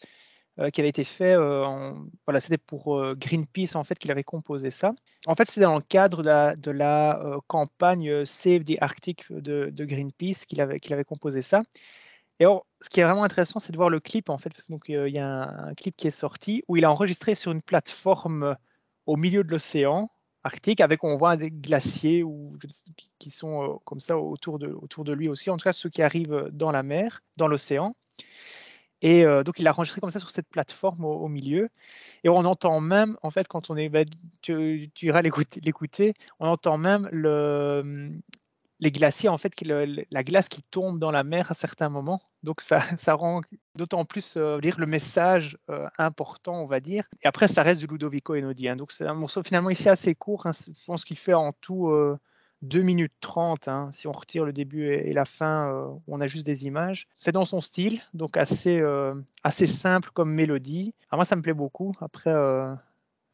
Euh, 0.59 0.69
qui 0.69 0.83
avait 0.83 0.91
été 0.91 1.05
fait, 1.05 1.33
euh, 1.33 1.95
voilà, 2.27 2.39
c'était 2.39 2.59
pour 2.59 2.99
euh, 2.99 3.15
Greenpeace 3.17 3.75
en 3.75 3.85
fait 3.85 3.99
qu'il 3.99 4.11
avait 4.11 4.23
composé 4.23 4.71
ça. 4.71 4.93
En 5.27 5.35
fait, 5.35 5.49
c'était 5.49 5.63
dans 5.63 5.77
le 5.77 5.83
cadre 5.83 6.23
de 6.23 6.71
la, 6.71 7.39
campagne 7.47 8.27
Save 8.27 8.63
the 8.65 8.77
Arctic 8.83 9.33
de, 9.33 9.73
Greenpeace 9.75 10.45
qu'il 10.47 10.61
avait, 10.61 10.79
qu'il 10.79 10.93
avait 10.93 11.05
composé 11.05 11.41
ça. 11.41 11.63
Et 12.39 12.45
alors, 12.45 12.67
ce 12.83 12.91
qui 12.91 13.01
est 13.01 13.05
vraiment 13.05 13.25
intéressant, 13.25 13.61
c'est 13.61 13.73
de 13.73 13.79
voir 13.79 13.89
le 13.89 13.99
clip 13.99 14.29
en 14.29 14.37
fait, 14.37 14.53
donc 14.69 14.83
il 14.89 15.09
y 15.09 15.19
a 15.19 15.69
un, 15.69 15.75
clip 15.75 15.97
qui 15.97 16.09
est 16.09 16.11
sorti 16.11 16.63
où 16.69 16.77
il 16.77 16.85
a 16.85 16.91
enregistré 16.91 17.35
sur 17.35 17.53
une 17.53 17.63
plateforme 17.63 18.57
au 19.07 19.17
milieu 19.17 19.45
de 19.45 19.51
l'océan 19.51 20.11
Arctique, 20.45 20.81
avec 20.83 21.03
on 21.05 21.17
voit 21.17 21.37
des 21.37 21.51
glaciers 21.51 22.25
qui 23.19 23.31
sont 23.31 23.81
comme 23.85 24.01
ça 24.01 24.19
autour 24.19 24.59
de, 24.59 24.67
autour 24.69 25.05
de 25.05 25.13
lui 25.13 25.29
aussi, 25.29 25.49
en 25.49 25.57
tout 25.57 25.65
cas 25.65 25.73
ceux 25.73 25.89
qui 25.89 26.03
arrivent 26.03 26.51
dans 26.53 26.73
la 26.73 26.83
mer, 26.83 27.23
dans 27.39 27.49
l'océan. 27.49 27.95
Et 29.03 29.25
euh, 29.27 29.43
donc, 29.43 29.59
il 29.59 29.65
l'a 29.65 29.73
enregistré 29.73 30.01
comme 30.01 30.11
ça 30.11 30.21
sur 30.21 30.31
cette 30.31 30.49
plateforme 30.49 31.05
au, 31.05 31.29
milieu. 31.29 31.69
Et 32.25 32.29
on 32.29 32.37
entend 32.37 32.81
même, 32.81 33.19
en 33.23 33.31
fait, 33.31 33.49
quand 33.49 33.69
on 33.69 33.77
est, 33.77 33.89
bah, 33.89 34.05
tu, 34.41 34.91
iras 35.03 35.23
l'écouter, 35.23 36.15
on 36.39 36.47
entend 36.47 36.79
même 36.79 37.09
le, 37.11 38.13
les 38.79 38.93
glaciers, 38.93 39.29
en 39.29 39.39
fait, 39.39 39.55
la 39.61 40.23
glace 40.23 40.49
qui 40.49 40.63
tombe 40.63 41.01
dans 41.01 41.11
la 41.11 41.25
mer 41.25 41.51
à 41.51 41.55
certains 41.55 41.89
moments. 41.89 42.23
Donc, 42.45 42.61
ça, 42.61 42.81
rend 43.17 43.41
d'autant 43.75 44.05
plus 44.05 44.37
euh, 44.37 44.61
le 44.63 44.87
message 44.87 45.59
euh, 45.69 45.89
important, 45.99 46.63
on 46.63 46.67
va 46.67 46.79
dire. 46.79 47.05
Et 47.23 47.27
après, 47.27 47.49
ça 47.49 47.65
reste 47.65 47.81
du 47.81 47.89
Ludovico 47.89 48.37
Einaudi. 48.37 48.69
Hein. 48.69 48.77
Donc, 48.77 48.93
c'est 48.93 49.07
un 49.07 49.15
morceau 49.15 49.43
finalement 49.43 49.71
ici 49.71 49.89
assez 49.89 50.15
court. 50.15 50.47
Hein. 50.47 50.53
Je 50.53 50.85
pense 50.87 51.05
qu'il 51.05 51.19
fait 51.19 51.35
en 51.35 51.53
tout. 51.53 51.93
Euh, 52.63 52.67
2 52.67 52.83
minutes 52.83 53.13
30, 53.21 53.69
hein, 53.69 53.91
si 53.93 54.07
on 54.07 54.13
retire 54.13 54.45
le 54.45 54.53
début 54.53 54.87
et 54.87 55.13
la 55.13 55.25
fin, 55.25 55.73
euh, 55.73 55.89
on 56.07 56.21
a 56.21 56.27
juste 56.27 56.47
des 56.47 56.67
images. 56.67 57.09
C'est 57.15 57.33
dans 57.33 57.45
son 57.45 57.61
style, 57.61 58.01
donc 58.15 58.37
assez, 58.37 58.79
euh, 58.81 59.15
assez 59.43 59.67
simple 59.67 60.11
comme 60.13 60.33
mélodie. 60.33 60.95
Alors 61.11 61.19
moi, 61.19 61.25
ça 61.25 61.37
me 61.37 61.43
plaît 61.43 61.55
beaucoup. 61.55 61.93
Après, 62.01 62.31
euh, 62.31 62.75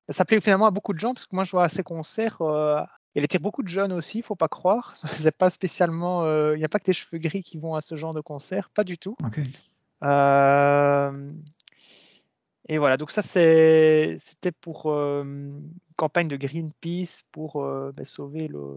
ça 0.08 0.24
plaît 0.24 0.40
finalement 0.40 0.66
à 0.66 0.70
beaucoup 0.70 0.94
de 0.94 0.98
gens, 0.98 1.12
parce 1.12 1.26
que 1.26 1.36
moi, 1.36 1.44
je 1.44 1.50
vois 1.50 1.64
à 1.64 1.68
ces 1.68 1.82
concerts, 1.82 2.38
il 3.14 3.24
attire 3.24 3.40
beaucoup 3.40 3.62
de 3.62 3.68
jeunes 3.68 3.92
aussi, 3.92 4.22
faut 4.22 4.36
pas 4.36 4.48
croire. 4.48 4.94
C'est 5.06 5.36
pas 5.36 5.50
spécialement, 5.50 6.24
il 6.52 6.58
n'y 6.58 6.64
a 6.64 6.68
pas 6.68 6.78
que 6.78 6.84
des 6.84 6.92
cheveux 6.92 7.18
gris 7.18 7.42
qui 7.42 7.58
vont 7.58 7.74
à 7.74 7.80
ce 7.80 7.96
genre 7.96 8.14
de 8.14 8.20
concert, 8.20 8.70
pas 8.70 8.84
du 8.84 8.98
tout. 8.98 9.16
Okay. 9.24 9.42
Et 12.70 12.76
voilà, 12.76 12.98
donc 12.98 13.10
ça 13.10 13.22
c'était 13.22 14.52
pour 14.60 14.86
une 14.92 15.72
campagne 15.96 16.28
de 16.28 16.36
Greenpeace 16.36 17.24
pour 17.32 17.62
bah, 17.64 18.04
sauver 18.04 18.46
le, 18.46 18.76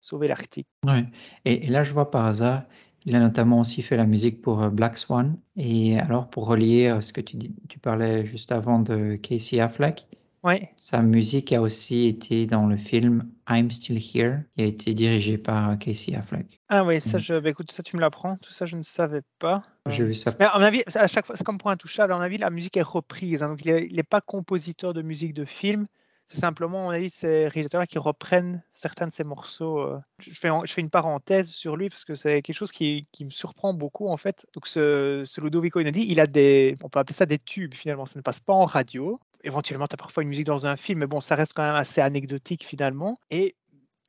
sauver 0.00 0.28
l'Arctique. 0.28 0.68
Ouais. 0.86 1.06
Et, 1.44 1.66
et, 1.66 1.68
là, 1.68 1.82
je 1.82 1.92
vois 1.92 2.10
par 2.10 2.26
hasard, 2.26 2.62
il 3.04 3.14
a 3.14 3.20
notamment 3.20 3.60
aussi 3.60 3.82
fait 3.82 3.96
la 3.96 4.06
musique 4.06 4.42
pour 4.42 4.62
euh, 4.62 4.70
Black 4.70 4.98
Swan. 4.98 5.36
Et 5.56 5.98
alors, 5.98 6.28
pour 6.28 6.46
relier 6.46 6.96
ce 7.00 7.12
que 7.12 7.20
tu, 7.20 7.38
tu 7.68 7.78
parlais 7.78 8.26
juste 8.26 8.52
avant 8.52 8.80
de 8.80 9.16
Casey 9.16 9.60
Affleck, 9.60 10.06
ouais. 10.42 10.70
sa 10.76 11.02
musique 11.02 11.52
a 11.52 11.60
aussi 11.60 12.06
été 12.06 12.46
dans 12.46 12.66
le 12.66 12.76
film 12.76 13.28
I'm 13.48 13.70
Still 13.70 13.98
Here, 13.98 14.40
qui 14.56 14.62
a 14.62 14.66
été 14.66 14.94
dirigé 14.94 15.38
par 15.38 15.78
Casey 15.78 16.14
Affleck. 16.14 16.60
Ah 16.68 16.84
oui, 16.84 17.00
ça, 17.00 17.18
je, 17.18 17.38
bah, 17.38 17.50
écoute, 17.50 17.70
ça 17.70 17.82
tu 17.82 17.96
me 17.96 18.00
l'apprends, 18.00 18.36
tout 18.36 18.52
ça 18.52 18.66
je 18.66 18.76
ne 18.76 18.82
savais 18.82 19.22
pas. 19.38 19.64
J'ai 19.86 20.04
vu 20.04 20.14
ça. 20.14 20.32
Mais 20.38 20.46
à 20.46 20.58
mon 20.58 20.64
avis, 20.64 20.82
à 20.94 21.08
chaque 21.08 21.26
fois, 21.26 21.36
c'est 21.36 21.44
comme 21.44 21.58
pour 21.58 21.70
Intouchable, 21.70 22.12
à 22.12 22.16
mon 22.16 22.22
avis, 22.22 22.38
la 22.38 22.50
musique 22.50 22.76
est 22.76 22.82
reprise. 22.82 23.42
Hein, 23.42 23.50
donc 23.50 23.64
il 23.64 23.94
n'est 23.94 24.02
pas 24.02 24.20
compositeur 24.20 24.92
de 24.92 25.02
musique 25.02 25.34
de 25.34 25.44
film, 25.44 25.86
c'est 26.28 26.40
simplement, 26.40 26.88
on 26.88 26.90
a 26.90 26.98
dit, 26.98 27.08
ces 27.08 27.48
réalisateurs 27.48 27.86
qui 27.86 27.98
reprennent 27.98 28.62
certains 28.70 29.06
de 29.06 29.12
ces 29.12 29.24
morceaux. 29.24 29.78
Euh. 29.78 29.98
Je 30.18 30.30
fais, 30.34 30.80
une 30.80 30.90
parenthèse 30.90 31.48
sur 31.48 31.76
lui 31.76 31.88
parce 31.88 32.04
que 32.04 32.14
c'est 32.14 32.42
quelque 32.42 32.56
chose 32.56 32.70
qui, 32.70 33.06
me 33.20 33.30
surprend 33.30 33.72
beaucoup 33.72 34.08
en 34.08 34.18
fait. 34.18 34.46
Donc 34.52 34.66
ce, 34.68 35.24
Ludovico 35.40 35.80
Einaudi, 35.80 36.04
il 36.06 36.20
a 36.20 36.26
des, 36.26 36.76
on 36.82 36.90
peut 36.90 36.98
appeler 36.98 37.14
ça 37.14 37.24
des 37.24 37.38
tubes 37.38 37.72
finalement. 37.72 38.04
Ça 38.04 38.18
ne 38.18 38.22
passe 38.22 38.40
pas 38.40 38.52
en 38.52 38.66
radio. 38.66 39.18
Éventuellement, 39.42 39.86
tu 39.86 39.94
as 39.94 39.96
parfois 39.96 40.22
une 40.22 40.28
musique 40.28 40.46
dans 40.46 40.66
un 40.66 40.76
film, 40.76 40.98
mais 40.98 41.06
bon, 41.06 41.22
ça 41.22 41.34
reste 41.34 41.54
quand 41.54 41.62
même 41.62 41.74
assez 41.74 42.02
anecdotique 42.02 42.64
finalement. 42.64 43.18
Et 43.30 43.56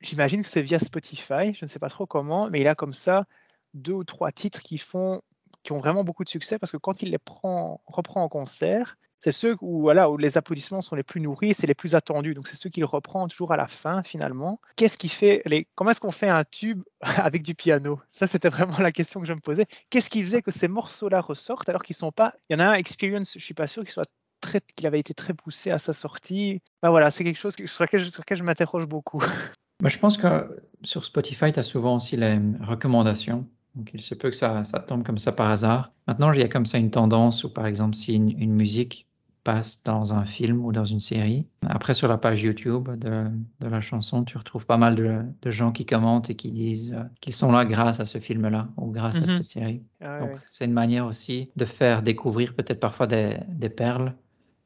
j'imagine 0.02 0.42
que 0.42 0.48
c'est 0.48 0.62
via 0.62 0.78
Spotify, 0.78 1.54
je 1.54 1.64
ne 1.64 1.68
sais 1.68 1.78
pas 1.78 1.88
trop 1.88 2.06
comment, 2.06 2.50
mais 2.50 2.60
il 2.60 2.68
a 2.68 2.74
comme 2.74 2.94
ça 2.94 3.24
deux 3.72 3.92
ou 3.92 4.04
trois 4.04 4.30
titres 4.30 4.62
qui 4.62 4.76
font 4.76 5.22
qui 5.62 5.72
ont 5.72 5.78
vraiment 5.78 6.04
beaucoup 6.04 6.24
de 6.24 6.28
succès 6.28 6.58
parce 6.58 6.72
que 6.72 6.78
quand 6.78 7.02
il 7.02 7.10
les 7.10 7.18
prend, 7.18 7.82
reprend 7.86 8.22
en 8.22 8.28
concert, 8.28 8.96
c'est 9.20 9.32
ceux 9.32 9.56
où, 9.60 9.82
voilà, 9.82 10.10
où 10.10 10.16
les 10.16 10.38
applaudissements 10.38 10.80
sont 10.80 10.96
les 10.96 11.02
plus 11.02 11.20
nourris, 11.20 11.54
c'est 11.54 11.66
les 11.66 11.74
plus 11.74 11.94
attendus. 11.94 12.34
Donc 12.34 12.48
c'est 12.48 12.56
ceux 12.56 12.70
qu'il 12.70 12.86
reprend 12.86 13.28
toujours 13.28 13.52
à 13.52 13.56
la 13.56 13.68
fin 13.68 14.02
finalement. 14.02 14.60
Qu'est-ce 14.76 14.96
qui 14.96 15.10
fait 15.10 15.42
les... 15.44 15.68
Comment 15.74 15.90
est-ce 15.90 16.00
qu'on 16.00 16.10
fait 16.10 16.30
un 16.30 16.44
tube 16.44 16.82
avec 17.02 17.42
du 17.42 17.54
piano? 17.54 18.00
Ça 18.08 18.26
c'était 18.26 18.48
vraiment 18.48 18.78
la 18.78 18.92
question 18.92 19.20
que 19.20 19.26
je 19.26 19.34
me 19.34 19.40
posais. 19.40 19.66
Qu'est-ce 19.90 20.08
qui 20.08 20.24
faisait 20.24 20.40
que 20.40 20.50
ces 20.50 20.68
morceaux-là 20.68 21.20
ressortent 21.20 21.68
alors 21.68 21.82
qu'ils 21.82 21.96
sont 21.96 22.12
pas 22.12 22.34
Il 22.48 22.54
y 22.54 22.56
en 22.56 22.60
a 22.60 22.70
un 22.70 22.74
Experience, 22.74 23.34
je 23.34 23.44
suis 23.44 23.54
pas 23.54 23.66
sûr 23.66 23.82
qu'il 23.82 23.92
soit 23.92 24.08
très, 24.40 24.62
qu'il 24.74 24.86
avait 24.86 24.98
été 24.98 25.12
très 25.12 25.34
poussé 25.34 25.70
à 25.70 25.78
sa 25.78 25.92
sortie. 25.92 26.62
Ben 26.82 26.88
voilà, 26.88 27.10
c'est 27.10 27.22
quelque 27.22 27.38
chose 27.38 27.54
sur 27.54 27.84
lequel, 27.84 28.02
je 28.02 28.42
m'interroge 28.42 28.86
beaucoup. 28.86 29.18
Moi, 29.82 29.90
je 29.90 29.98
pense 29.98 30.16
que 30.16 30.62
sur 30.82 31.04
Spotify, 31.04 31.52
tu 31.52 31.60
as 31.60 31.62
souvent 31.62 31.96
aussi 31.96 32.16
les 32.16 32.40
recommandations. 32.60 33.46
Donc, 33.74 33.90
il 33.94 34.00
se 34.00 34.14
peut 34.14 34.30
que 34.30 34.36
ça, 34.36 34.62
tombe 34.86 35.04
comme 35.04 35.18
ça 35.18 35.32
par 35.32 35.50
hasard. 35.50 35.92
Maintenant, 36.06 36.32
il 36.32 36.40
y 36.40 36.42
a 36.42 36.48
comme 36.48 36.66
ça 36.66 36.78
une 36.78 36.90
tendance 36.90 37.44
où, 37.44 37.52
par 37.52 37.66
exemple, 37.66 37.94
si 37.94 38.14
une 38.14 38.52
musique 38.52 39.09
passe 39.42 39.82
dans 39.84 40.12
un 40.12 40.24
film 40.24 40.64
ou 40.64 40.72
dans 40.72 40.84
une 40.84 41.00
série. 41.00 41.46
Après, 41.66 41.94
sur 41.94 42.08
la 42.08 42.18
page 42.18 42.42
YouTube 42.42 42.88
de, 42.96 43.26
de 43.60 43.68
la 43.68 43.80
chanson, 43.80 44.24
tu 44.24 44.38
retrouves 44.38 44.66
pas 44.66 44.76
mal 44.76 44.94
de, 44.94 45.22
de, 45.42 45.50
gens 45.50 45.72
qui 45.72 45.86
commentent 45.86 46.30
et 46.30 46.34
qui 46.34 46.50
disent 46.50 46.92
euh, 46.92 47.02
qu'ils 47.20 47.32
sont 47.32 47.52
là 47.52 47.64
grâce 47.64 48.00
à 48.00 48.04
ce 48.04 48.18
film-là 48.18 48.68
ou 48.76 48.90
grâce 48.90 49.20
mm 49.20 49.24
-hmm. 49.24 49.24
à 49.24 49.32
mhm. 49.32 49.38
cette 49.38 49.50
série. 49.50 49.82
Ah, 50.00 50.20
Donc, 50.20 50.30
c'est 50.46 50.64
une 50.64 50.72
manière 50.72 51.06
aussi 51.06 51.50
de 51.56 51.64
faire 51.64 52.02
découvrir 52.02 52.54
peut-être 52.54 52.80
parfois 52.80 53.06
des, 53.06 53.38
des, 53.48 53.70
perles, 53.70 54.14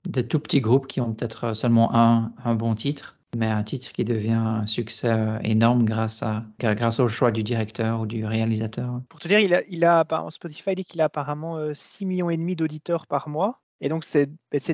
des 0.06 0.26
tout 0.26 0.40
petits 0.40 0.60
groupes 0.60 0.86
qui 0.86 1.00
ont 1.00 1.12
peut-être 1.14 1.54
seulement 1.54 1.94
un, 1.94 2.32
un 2.44 2.54
bon 2.54 2.74
titre 2.74 3.14
mais 3.36 3.48
un 3.48 3.62
titre 3.62 3.92
qui 3.92 4.04
devient 4.04 4.32
un 4.32 4.66
succès 4.66 5.10
euh, 5.10 5.38
énorme 5.42 5.84
grâce, 5.84 6.22
à, 6.22 6.44
grâce 6.58 7.00
au 7.00 7.08
choix 7.08 7.30
du 7.30 7.42
directeur 7.42 8.00
ou 8.00 8.06
du 8.06 8.24
réalisateur. 8.24 9.00
Pour 9.08 9.20
te 9.20 9.28
dire, 9.28 9.40
il 9.40 9.54
a, 9.54 9.62
il 9.68 9.84
a 9.84 10.04
Spotify 10.30 10.74
dit 10.74 10.84
qu'il 10.84 11.00
a 11.00 11.06
apparemment 11.06 11.58
6 11.72 12.04
euh, 12.04 12.08
millions 12.08 12.30
et 12.30 12.36
demi 12.36 12.54
d'auditeurs 12.56 13.06
par 13.06 13.28
mois. 13.28 13.60
Et 13.84 13.90
donc, 13.90 14.04
ces 14.04 14.26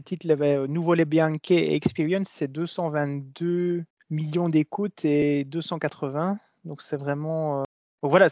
titres, 0.03 0.25
euh, 0.41 0.69
Nouveau 0.69 0.95
Les 0.95 1.05
Bianche 1.05 1.51
Experience, 1.51 2.29
c'est 2.29 2.47
222 2.47 3.83
millions 4.09 4.49
d'écoutes 4.49 5.05
et 5.05 5.43
280. 5.47 6.39
Donc, 6.65 6.81
c'est 6.81 6.97
vraiment 6.97 7.65
donc 8.03 8.11
voilà, 8.11 8.29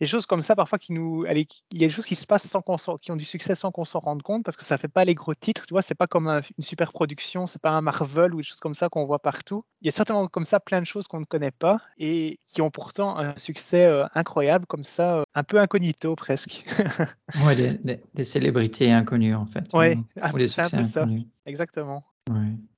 des 0.00 0.06
choses 0.06 0.24
comme 0.24 0.40
ça, 0.40 0.56
parfois, 0.56 0.78
qui 0.78 0.92
nous, 0.92 1.26
il 1.26 1.46
y 1.72 1.84
a 1.84 1.88
des 1.88 1.92
choses 1.92 2.06
qui 2.06 2.14
se 2.14 2.26
passent 2.26 2.46
sans 2.46 2.62
qu'on 2.62 2.76
qui 2.96 3.12
ont 3.12 3.16
du 3.16 3.24
succès 3.24 3.54
sans 3.54 3.70
qu'on 3.70 3.84
s'en 3.84 3.98
rende 3.98 4.22
compte, 4.22 4.44
parce 4.44 4.56
que 4.56 4.64
ça 4.64 4.78
fait 4.78 4.88
pas 4.88 5.04
les 5.04 5.14
gros 5.14 5.34
titres, 5.34 5.66
tu 5.66 5.74
vois, 5.74 5.82
c'est 5.82 5.94
pas 5.94 6.06
comme 6.06 6.28
une 6.28 6.64
super 6.64 6.92
production, 6.92 7.46
c'est 7.46 7.60
pas 7.60 7.70
un 7.70 7.82
Marvel 7.82 8.34
ou 8.34 8.38
des 8.38 8.42
choses 8.42 8.60
comme 8.60 8.74
ça 8.74 8.88
qu'on 8.88 9.04
voit 9.04 9.18
partout. 9.18 9.64
Il 9.82 9.86
y 9.86 9.88
a 9.90 9.92
certainement 9.92 10.26
comme 10.26 10.46
ça 10.46 10.58
plein 10.58 10.80
de 10.80 10.86
choses 10.86 11.06
qu'on 11.06 11.20
ne 11.20 11.26
connaît 11.26 11.50
pas 11.50 11.80
et 11.98 12.40
qui 12.46 12.62
ont 12.62 12.70
pourtant 12.70 13.18
un 13.18 13.34
succès 13.36 13.84
euh, 13.84 14.06
incroyable, 14.14 14.64
comme 14.66 14.84
ça, 14.84 15.16
euh, 15.16 15.24
un 15.34 15.42
peu 15.42 15.58
incognito 15.58 16.16
presque. 16.16 16.64
ouais, 17.44 17.56
des, 17.56 18.00
des, 18.14 18.24
célébrités 18.24 18.90
inconnues 18.90 19.34
en 19.34 19.46
fait. 19.46 19.64
Ouais, 19.74 19.98
ou 20.32 20.38
des 20.38 20.48
succès 20.48 20.76
un 20.76 20.80
peu 20.80 20.86
ça. 20.86 21.06
Exactement. 21.44 22.04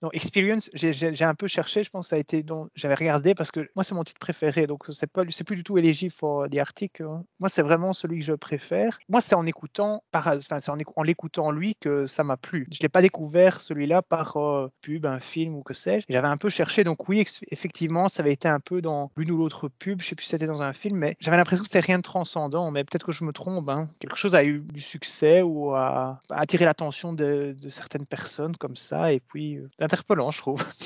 Donc 0.00 0.14
Experience, 0.14 0.70
j'ai 0.74 1.24
un 1.24 1.34
peu 1.34 1.46
cherché, 1.46 1.82
je 1.82 1.90
pense 1.90 2.06
que 2.06 2.10
ça 2.10 2.16
a 2.16 2.18
été 2.18 2.44
j'avais 2.74 2.94
regardé 2.94 3.34
parce 3.34 3.50
que 3.50 3.60
moi 3.76 3.84
c'est 3.84 3.94
mon 3.94 4.04
titre 4.04 4.18
préféré, 4.18 4.66
donc 4.66 4.84
c'est 4.90 5.06
pas 5.06 5.24
plus 5.24 5.56
du 5.56 5.64
tout 5.64 5.74
pour 6.18 6.48
des 6.48 6.58
articles. 6.58 7.02
Hein. 7.02 7.24
Moi 7.38 7.48
c'est 7.48 7.62
vraiment 7.62 7.92
celui 7.92 8.18
que 8.18 8.24
je 8.24 8.32
préfère. 8.32 8.98
Moi 9.08 9.20
c'est 9.20 9.34
en 9.34 9.46
écoutant 9.46 10.02
en, 10.12 11.02
l'écoutant 11.02 11.50
lui 11.50 11.76
que 11.76 12.06
ça 12.06 12.24
m'a 12.24 12.36
plu. 12.36 12.66
Je 12.72 12.78
l'ai 12.82 12.88
pas 12.88 13.02
découvert 13.02 13.60
celui-là 13.60 14.02
par 14.02 14.36
euh, 14.36 14.68
pub, 14.80 15.06
un 15.06 15.20
film 15.20 15.54
ou 15.54 15.62
que 15.62 15.74
sais-je. 15.74 16.06
J'avais 16.08 16.28
un 16.28 16.36
peu 16.36 16.48
cherché 16.48 16.84
donc 16.84 17.08
oui 17.08 17.24
effectivement 17.50 18.08
ça 18.08 18.22
avait 18.22 18.32
été 18.32 18.48
un 18.48 18.60
peu 18.60 18.82
dans 18.82 19.10
l'une 19.16 19.30
ou 19.30 19.38
l'autre 19.38 19.68
pub, 19.68 20.00
je 20.00 20.08
sais 20.08 20.14
plus 20.14 20.24
si 20.24 20.30
c'était 20.30 20.46
dans 20.46 20.62
un 20.62 20.72
film, 20.72 20.98
mais 20.98 21.16
j'avais 21.20 21.36
l'impression 21.36 21.62
que 21.62 21.68
c'était 21.68 21.86
rien 21.86 21.98
de 21.98 22.02
transcendant. 22.02 22.70
Mais 22.70 22.84
peut-être 22.84 23.06
que 23.06 23.12
je 23.12 23.24
me 23.24 23.32
trompe. 23.32 23.68
Hein. 23.68 23.88
Quelque 24.00 24.16
chose 24.16 24.34
a 24.34 24.44
eu 24.44 24.60
du 24.60 24.80
succès 24.80 25.42
ou 25.42 25.74
a, 25.74 26.20
a 26.30 26.40
attiré 26.40 26.64
l'attention 26.64 27.12
de, 27.12 27.54
de 27.60 27.68
certaines 27.68 28.06
personnes 28.06 28.56
comme 28.56 28.76
ça 28.76 29.12
et 29.12 29.20
puis 29.20 29.41
euh, 29.56 29.68
interpellant, 29.80 30.30
je 30.30 30.38
trouve. 30.38 30.64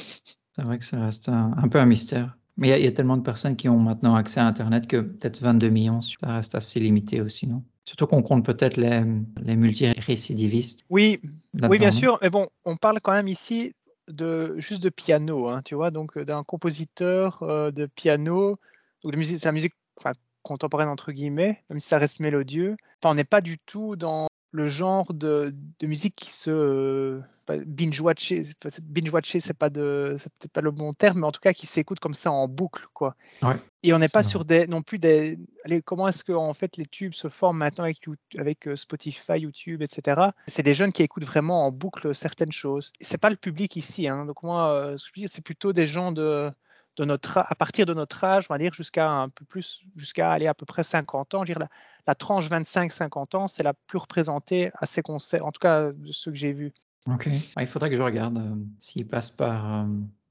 C'est 0.55 0.63
vrai 0.63 0.79
que 0.79 0.85
ça 0.85 1.01
reste 1.01 1.29
un, 1.29 1.53
un 1.57 1.69
peu 1.69 1.79
un 1.79 1.87
mystère. 1.87 2.37
Mais 2.57 2.71
il 2.71 2.81
y, 2.81 2.85
y, 2.85 2.87
a 2.87 2.93
tellement 2.93 3.19
de 3.19 3.23
personnes 3.23 3.57
qui 3.57 3.69
ont 3.69 3.79
maintenant 3.79 4.15
accès 4.15 4.41
à 4.41 4.47
Internet 4.47 4.87
que 4.87 4.97
peut-être 4.97 5.43
22 5.43 5.69
millions, 5.69 6.01
ça 6.01 6.37
reste 6.37 6.55
assez 6.55 6.81
limité 6.81 7.21
aussi, 7.21 7.47
non? 7.47 7.63
Surtout 7.85 8.07
qu'on 8.07 8.23
compte 8.23 8.45
peut-être 8.45 8.77
les, 8.79 9.05
les 9.43 9.55
multirécidivistes. 9.55 10.81
Oui, 10.91 11.21
oui, 11.55 11.79
bien 11.79 11.93
sûr. 11.93 12.19
Mais 12.21 12.31
bon, 12.31 12.49
on 12.65 12.77
parle 12.77 13.01
quand 13.01 13.13
même 13.13 13.29
ici 13.29 13.75
de 14.09 14.55
juste 14.59 14.83
de 14.83 14.89
piano, 14.89 15.49
hein, 15.49 15.63
tu 15.65 15.75
vois, 15.75 15.91
donc 15.91 16.17
euh, 16.17 16.25
d'un 16.25 16.43
compositeur 16.43 17.43
euh, 17.43 17.71
de 17.71 17.87
piano, 17.87 18.59
donc 19.03 19.13
de 19.13 19.17
musique, 19.17 19.45
la 19.45 19.53
musique 19.53 19.75
enfin, 19.99 20.13
contemporaine 20.43 20.89
entre 20.89 21.13
guillemets, 21.13 21.63
même 21.71 21.81
si 21.81 21.89
ça 21.89 21.99
reste 21.99 22.21
mélodieux. 22.21 22.77
Enfin, 23.01 23.13
on 23.13 23.15
n'est 23.15 23.25
pas 23.25 23.41
du 23.41 23.59
tout 23.59 23.97
dans 23.97 24.27
le 24.57 24.69
genre 24.69 25.13
de, 25.13 25.55
de, 25.81 25.87
musique 25.87 26.15
qui 26.17 26.33
se 26.33 26.51
euh, 26.51 27.21
binge 27.67 28.01
watcher 28.01 28.47
binge 28.83 29.13
watcher 29.13 29.41
c'est 29.41 29.53
pas 29.53 29.69
de 29.69 30.15
c'est 30.19 30.33
peut-être 30.33 30.53
pas 30.53 30.63
le 30.63 30.71
bon 30.71 30.95
terme 30.95 31.21
mais 31.21 31.27
en 31.27 31.31
tout 31.31 31.43
cas 31.43 31.53
qui 31.53 31.67
s'écoute 31.67 32.01
comme 32.01 32.15
ça 32.15 32.33
en 32.33 32.49
boucle 32.49 32.87
quoi. 32.95 33.17
Ouais, 33.43 33.57
et 33.83 33.93
on 33.93 33.99
n'est 33.99 34.09
pas 34.09 34.23
sur 34.23 34.47
des 34.47 34.67
non 34.67 34.81
plus 34.81 34.99
des 34.99 35.39
allez, 35.65 35.83
comment 35.83 36.09
est-ce 36.09 36.25
que 36.25 36.33
en 36.33 36.55
fait 36.55 36.79
les 36.79 36.87
tubes 36.87 37.13
se 37.13 37.29
forment 37.29 37.59
maintenant 37.59 37.85
avec 37.85 37.99
avec 38.39 38.67
euh, 38.67 38.77
Spotify 38.77 39.41
YouTube 39.41 39.83
etc 39.83 40.31
c'est 40.47 40.63
des 40.63 40.75
jeunes 40.75 40.93
qui 40.93 41.03
écoutent 41.03 41.27
vraiment 41.27 41.67
en 41.67 41.71
boucle 41.71 42.15
certaines 42.15 42.53
choses. 42.53 42.93
C'est 42.99 43.19
pas 43.19 43.31
le 43.31 43.37
public 43.37 43.77
ici 43.77 44.09
hein. 44.09 44.25
donc 44.25 44.43
moi 44.43 44.71
euh, 44.71 44.97
c'est 45.27 45.45
plutôt 45.45 45.75
des 45.75 45.87
gens 45.87 46.13
de 46.13 46.51
de 46.97 47.05
notre, 47.05 47.39
à 47.39 47.55
partir 47.55 47.87
de 47.87 47.95
notre 47.95 48.25
âge, 48.25 48.47
on 48.49 48.55
va 48.55 48.59
dire 48.59 48.73
jusqu'à 48.73 49.11
un 49.11 49.29
peu 49.29 49.45
plus, 49.45 49.85
jusqu'à 49.97 50.31
aller 50.33 50.47
à 50.47 50.55
peu 50.55 50.67
près 50.67 50.83
50 50.83 51.35
ans. 51.35 51.41
Je 51.41 51.53
dire, 51.53 51.59
la, 51.59 51.69
la 52.07 52.15
tranche 52.15 52.49
25-50 52.51 53.37
ans, 53.37 53.49
c'est 53.49 53.63
la 53.63 53.75
plus 53.75 53.99
représentée 53.99 54.71
à 54.79 54.87
ces 54.87 55.03
concerts, 55.03 55.45
en 55.45 55.53
tout 55.53 55.61
cas 55.61 55.93
de 55.93 56.13
ceux 56.13 56.31
que 56.31 56.37
j'ai 56.37 56.53
vus. 56.53 56.73
Ok, 57.09 57.29
ah, 57.55 57.63
il 57.63 57.69
faudrait 57.69 57.91
que 57.91 57.97
je 57.97 58.03
regarde 58.03 58.39
euh, 58.39 58.55
s'il 58.81 59.07
passe 59.07 59.31
par, 59.31 59.83
euh, 59.83 59.87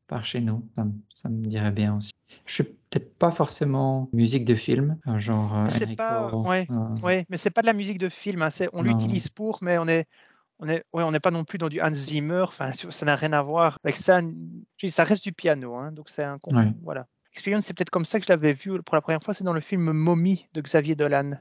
par 0.07 0.26
chez 0.26 0.41
nous, 0.41 0.68
ça, 0.76 0.86
ça, 1.13 1.30
me 1.30 1.45
dirait 1.45 1.72
bien 1.72 1.97
aussi. 1.97 2.11
Je 2.45 2.53
suis 2.53 2.63
peut-être 2.63 3.18
pas 3.18 3.32
forcément 3.32 4.09
musique 4.11 4.43
de 4.43 4.55
film, 4.55 4.97
genre. 5.18 5.55
Euh, 5.55 5.68
c'est 5.70 5.95
pas, 5.95 6.34
ouais, 6.34 6.68
ouais, 7.01 7.26
mais 7.30 7.38
c'est 7.38 7.49
pas 7.49 7.61
de 7.61 7.68
la 7.68 7.74
musique 7.74 7.97
de 7.97 8.09
film. 8.09 8.41
Hein, 8.41 8.49
on 8.74 8.82
l'utilise 8.82 9.30
pour, 9.30 9.59
mais 9.61 9.78
on 9.78 9.88
est, 9.88 10.05
on 10.60 10.66
n'est 10.66 10.84
ouais, 10.93 11.03
on 11.03 11.12
pas 11.12 11.32
non 11.32 11.43
plus 11.43 11.58
dans 11.58 11.70
du 11.70 11.82
Hans 11.82 11.93
Zimmer, 11.93 12.43
enfin, 12.43 12.72
ça 12.74 13.06
n'a 13.06 13.16
rien 13.16 13.34
à 13.34 13.41
voir 13.41 13.78
avec 13.84 13.95
ça. 13.95 14.22
Ça 14.88 15.03
reste 15.03 15.24
du 15.24 15.34
piano, 15.34 15.76
hein, 15.76 15.91
donc 15.91 16.10
c'est 16.10 16.24
un 16.24 16.38
ouais. 16.51 16.72
voilà. 16.82 17.08
Experience, 17.32 17.66
c'est 17.66 17.74
peut-être 17.74 17.89
comme 17.89 18.06
ça 18.06 18.20
que 18.20 18.26
je 18.26 18.32
l'avais 18.32 18.53
vu 18.53 18.82
pour 18.82 18.95
la 18.95 19.01
première 19.01 19.22
fois, 19.22 19.34
c'est 19.34 19.43
dans 19.43 19.53
le 19.53 19.62
film 19.62 19.91
Mommy 19.91 20.47
de 20.53 20.62
Xavier 20.62 20.95
Dolan. 20.95 21.34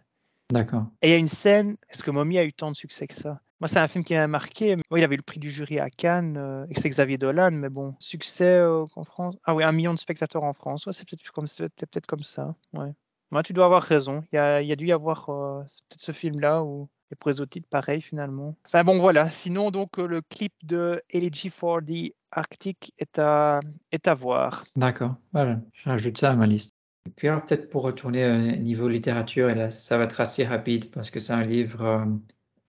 D'accord. 0.50 0.86
Et 1.02 1.08
il 1.08 1.10
y 1.12 1.14
a 1.14 1.18
une 1.18 1.28
scène, 1.28 1.76
est-ce 1.88 2.02
que 2.02 2.10
Mommy 2.10 2.38
a 2.38 2.44
eu 2.44 2.52
tant 2.52 2.70
de 2.70 2.76
succès 2.76 3.06
que 3.06 3.14
ça? 3.14 3.40
Moi, 3.60 3.68
c'est 3.68 3.78
un 3.78 3.86
film 3.86 4.04
qui 4.04 4.14
m'a 4.14 4.26
marqué. 4.26 4.76
Oui, 4.90 5.00
il 5.00 5.04
avait 5.04 5.14
eu 5.14 5.18
le 5.18 5.22
prix 5.22 5.38
du 5.38 5.50
jury 5.50 5.78
à 5.78 5.88
Cannes, 5.88 6.36
euh, 6.36 6.66
et 6.68 6.78
c'est 6.78 6.90
Xavier 6.90 7.16
Dolan, 7.16 7.52
mais 7.52 7.68
bon, 7.68 7.94
succès 7.98 8.56
euh, 8.56 8.84
en 8.96 9.04
France. 9.04 9.36
Ah 9.44 9.54
oui, 9.54 9.62
un 9.64 9.72
million 9.72 9.94
de 9.94 9.98
spectateurs 9.98 10.42
en 10.42 10.52
France. 10.52 10.86
Ouais, 10.86 10.92
c'est 10.92 11.08
peut-être 11.08 11.32
comme, 11.32 11.46
peut 11.46 12.00
comme 12.06 12.24
ça. 12.24 12.54
Ouais. 12.72 12.92
Moi, 13.30 13.42
tu 13.42 13.52
dois 13.52 13.64
avoir 13.64 13.82
raison. 13.82 14.22
Il 14.32 14.36
y 14.36 14.38
a, 14.38 14.60
il 14.60 14.68
y 14.68 14.72
a 14.72 14.76
dû 14.76 14.86
y 14.86 14.92
avoir 14.92 15.30
euh, 15.30 15.62
peut-être 15.88 16.02
ce 16.02 16.12
film-là 16.12 16.62
où 16.62 16.88
et 17.10 17.16
pour 17.16 17.30
les 17.30 17.40
autres 17.40 17.50
titres, 17.50 17.68
pareil 17.68 18.00
finalement. 18.00 18.56
Enfin 18.66 18.84
bon, 18.84 18.98
voilà. 18.98 19.28
Sinon, 19.28 19.70
donc, 19.70 19.98
euh, 19.98 20.06
le 20.06 20.22
clip 20.22 20.52
de 20.62 21.00
Elegy 21.10 21.50
for 21.50 21.80
the 21.82 22.12
Arctic 22.30 22.92
est 22.98 23.18
à, 23.18 23.60
est 23.92 24.08
à 24.08 24.14
voir. 24.14 24.64
D'accord. 24.76 25.14
Voilà. 25.32 25.60
J'ajoute 25.84 26.18
ça 26.18 26.32
à 26.32 26.34
ma 26.34 26.46
liste. 26.46 26.74
Et 27.06 27.10
puis 27.10 27.28
alors, 27.28 27.44
peut-être 27.44 27.68
pour 27.68 27.82
retourner 27.82 28.26
au 28.26 28.56
niveau 28.60 28.88
littérature, 28.88 29.50
et 29.50 29.54
là, 29.54 29.70
ça 29.70 29.98
va 29.98 30.04
être 30.04 30.20
assez 30.20 30.44
rapide 30.44 30.90
parce 30.90 31.10
que 31.10 31.20
c'est 31.20 31.34
un 31.34 31.44
livre 31.44 31.82
euh, 31.82 32.04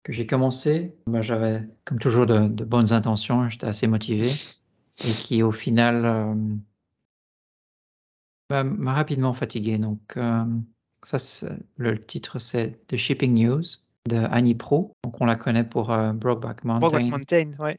que 0.04 0.12
j'ai 0.12 0.26
commencé. 0.26 0.96
Moi, 1.08 1.22
j'avais, 1.22 1.64
comme 1.86 2.00
toujours, 2.00 2.26
de, 2.26 2.48
bonnes 2.48 2.92
intentions. 2.92 3.48
J'étais 3.50 3.68
assez 3.68 3.88
motivé. 3.88 4.28
Et 4.28 5.12
qui, 5.12 5.44
au 5.44 5.52
final, 5.52 6.06
euh, 8.52 8.64
m'a 8.64 8.94
rapidement 8.94 9.34
fatigué. 9.34 9.78
Donc, 9.78 10.18
euh, 10.18 10.44
ça, 11.06 11.18
le 11.78 12.04
titre, 12.04 12.40
c'est 12.40 12.80
The 12.88 12.96
Shipping 12.96 13.34
News 13.34 13.64
de 14.08 14.18
Annie 14.18 14.56
Pro. 14.56 14.94
Donc, 15.04 15.20
on 15.22 15.26
la 15.26 15.36
connaît 15.36 15.64
pour 15.64 15.92
euh, 15.92 16.14
Brokeback 16.14 16.64
Mountain. 16.64 16.80
Brokeback 16.80 17.10
Mountain, 17.10 17.52
ouais. 17.60 17.78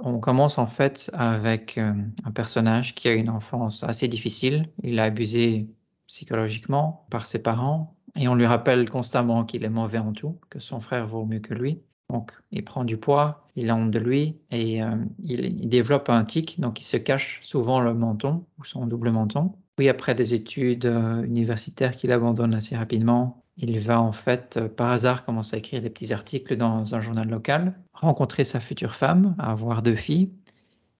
On 0.00 0.18
commence 0.18 0.58
en 0.58 0.66
fait 0.66 1.10
avec 1.14 1.78
euh, 1.78 1.92
un 2.24 2.30
personnage 2.32 2.94
qui 2.94 3.08
a 3.08 3.12
une 3.12 3.30
enfance 3.30 3.84
assez 3.84 4.08
difficile. 4.08 4.68
Il 4.82 4.98
a 4.98 5.04
abusé 5.04 5.68
psychologiquement 6.08 7.06
par 7.10 7.26
ses 7.26 7.42
parents 7.42 7.94
et 8.16 8.26
on 8.26 8.34
lui 8.34 8.46
rappelle 8.46 8.90
constamment 8.90 9.44
qu'il 9.44 9.64
est 9.64 9.70
mauvais 9.70 9.98
en 9.98 10.12
tout, 10.12 10.38
que 10.50 10.58
son 10.58 10.80
frère 10.80 11.06
vaut 11.06 11.24
mieux 11.24 11.38
que 11.38 11.54
lui. 11.54 11.80
Donc, 12.10 12.32
il 12.50 12.64
prend 12.64 12.84
du 12.84 12.96
poids, 12.96 13.46
il 13.56 13.70
a 13.70 13.76
honte 13.76 13.90
de 13.90 13.98
lui 13.98 14.36
et 14.50 14.82
euh, 14.82 14.96
il, 15.22 15.44
il, 15.44 15.68
développe 15.68 16.08
un 16.10 16.24
tic, 16.24 16.60
donc 16.60 16.80
il 16.80 16.84
se 16.84 16.96
cache 16.96 17.38
souvent 17.42 17.80
le 17.80 17.94
menton 17.94 18.44
ou 18.58 18.64
son 18.64 18.86
double 18.86 19.10
menton. 19.10 19.52
Puis 19.76 19.88
après 19.88 20.14
des 20.14 20.34
études 20.34 20.84
universitaires 21.24 21.96
qu'il 21.96 22.12
abandonne 22.12 22.54
assez 22.54 22.76
rapidement, 22.76 23.43
il 23.56 23.78
va 23.80 24.00
en 24.00 24.12
fait, 24.12 24.56
euh, 24.56 24.68
par 24.68 24.90
hasard, 24.90 25.24
commencer 25.24 25.56
à 25.56 25.58
écrire 25.58 25.82
des 25.82 25.90
petits 25.90 26.12
articles 26.12 26.56
dans 26.56 26.94
un 26.94 27.00
journal 27.00 27.28
local, 27.28 27.74
rencontrer 27.92 28.44
sa 28.44 28.60
future 28.60 28.94
femme, 28.94 29.34
avoir 29.38 29.82
deux 29.82 29.94
filles, 29.94 30.30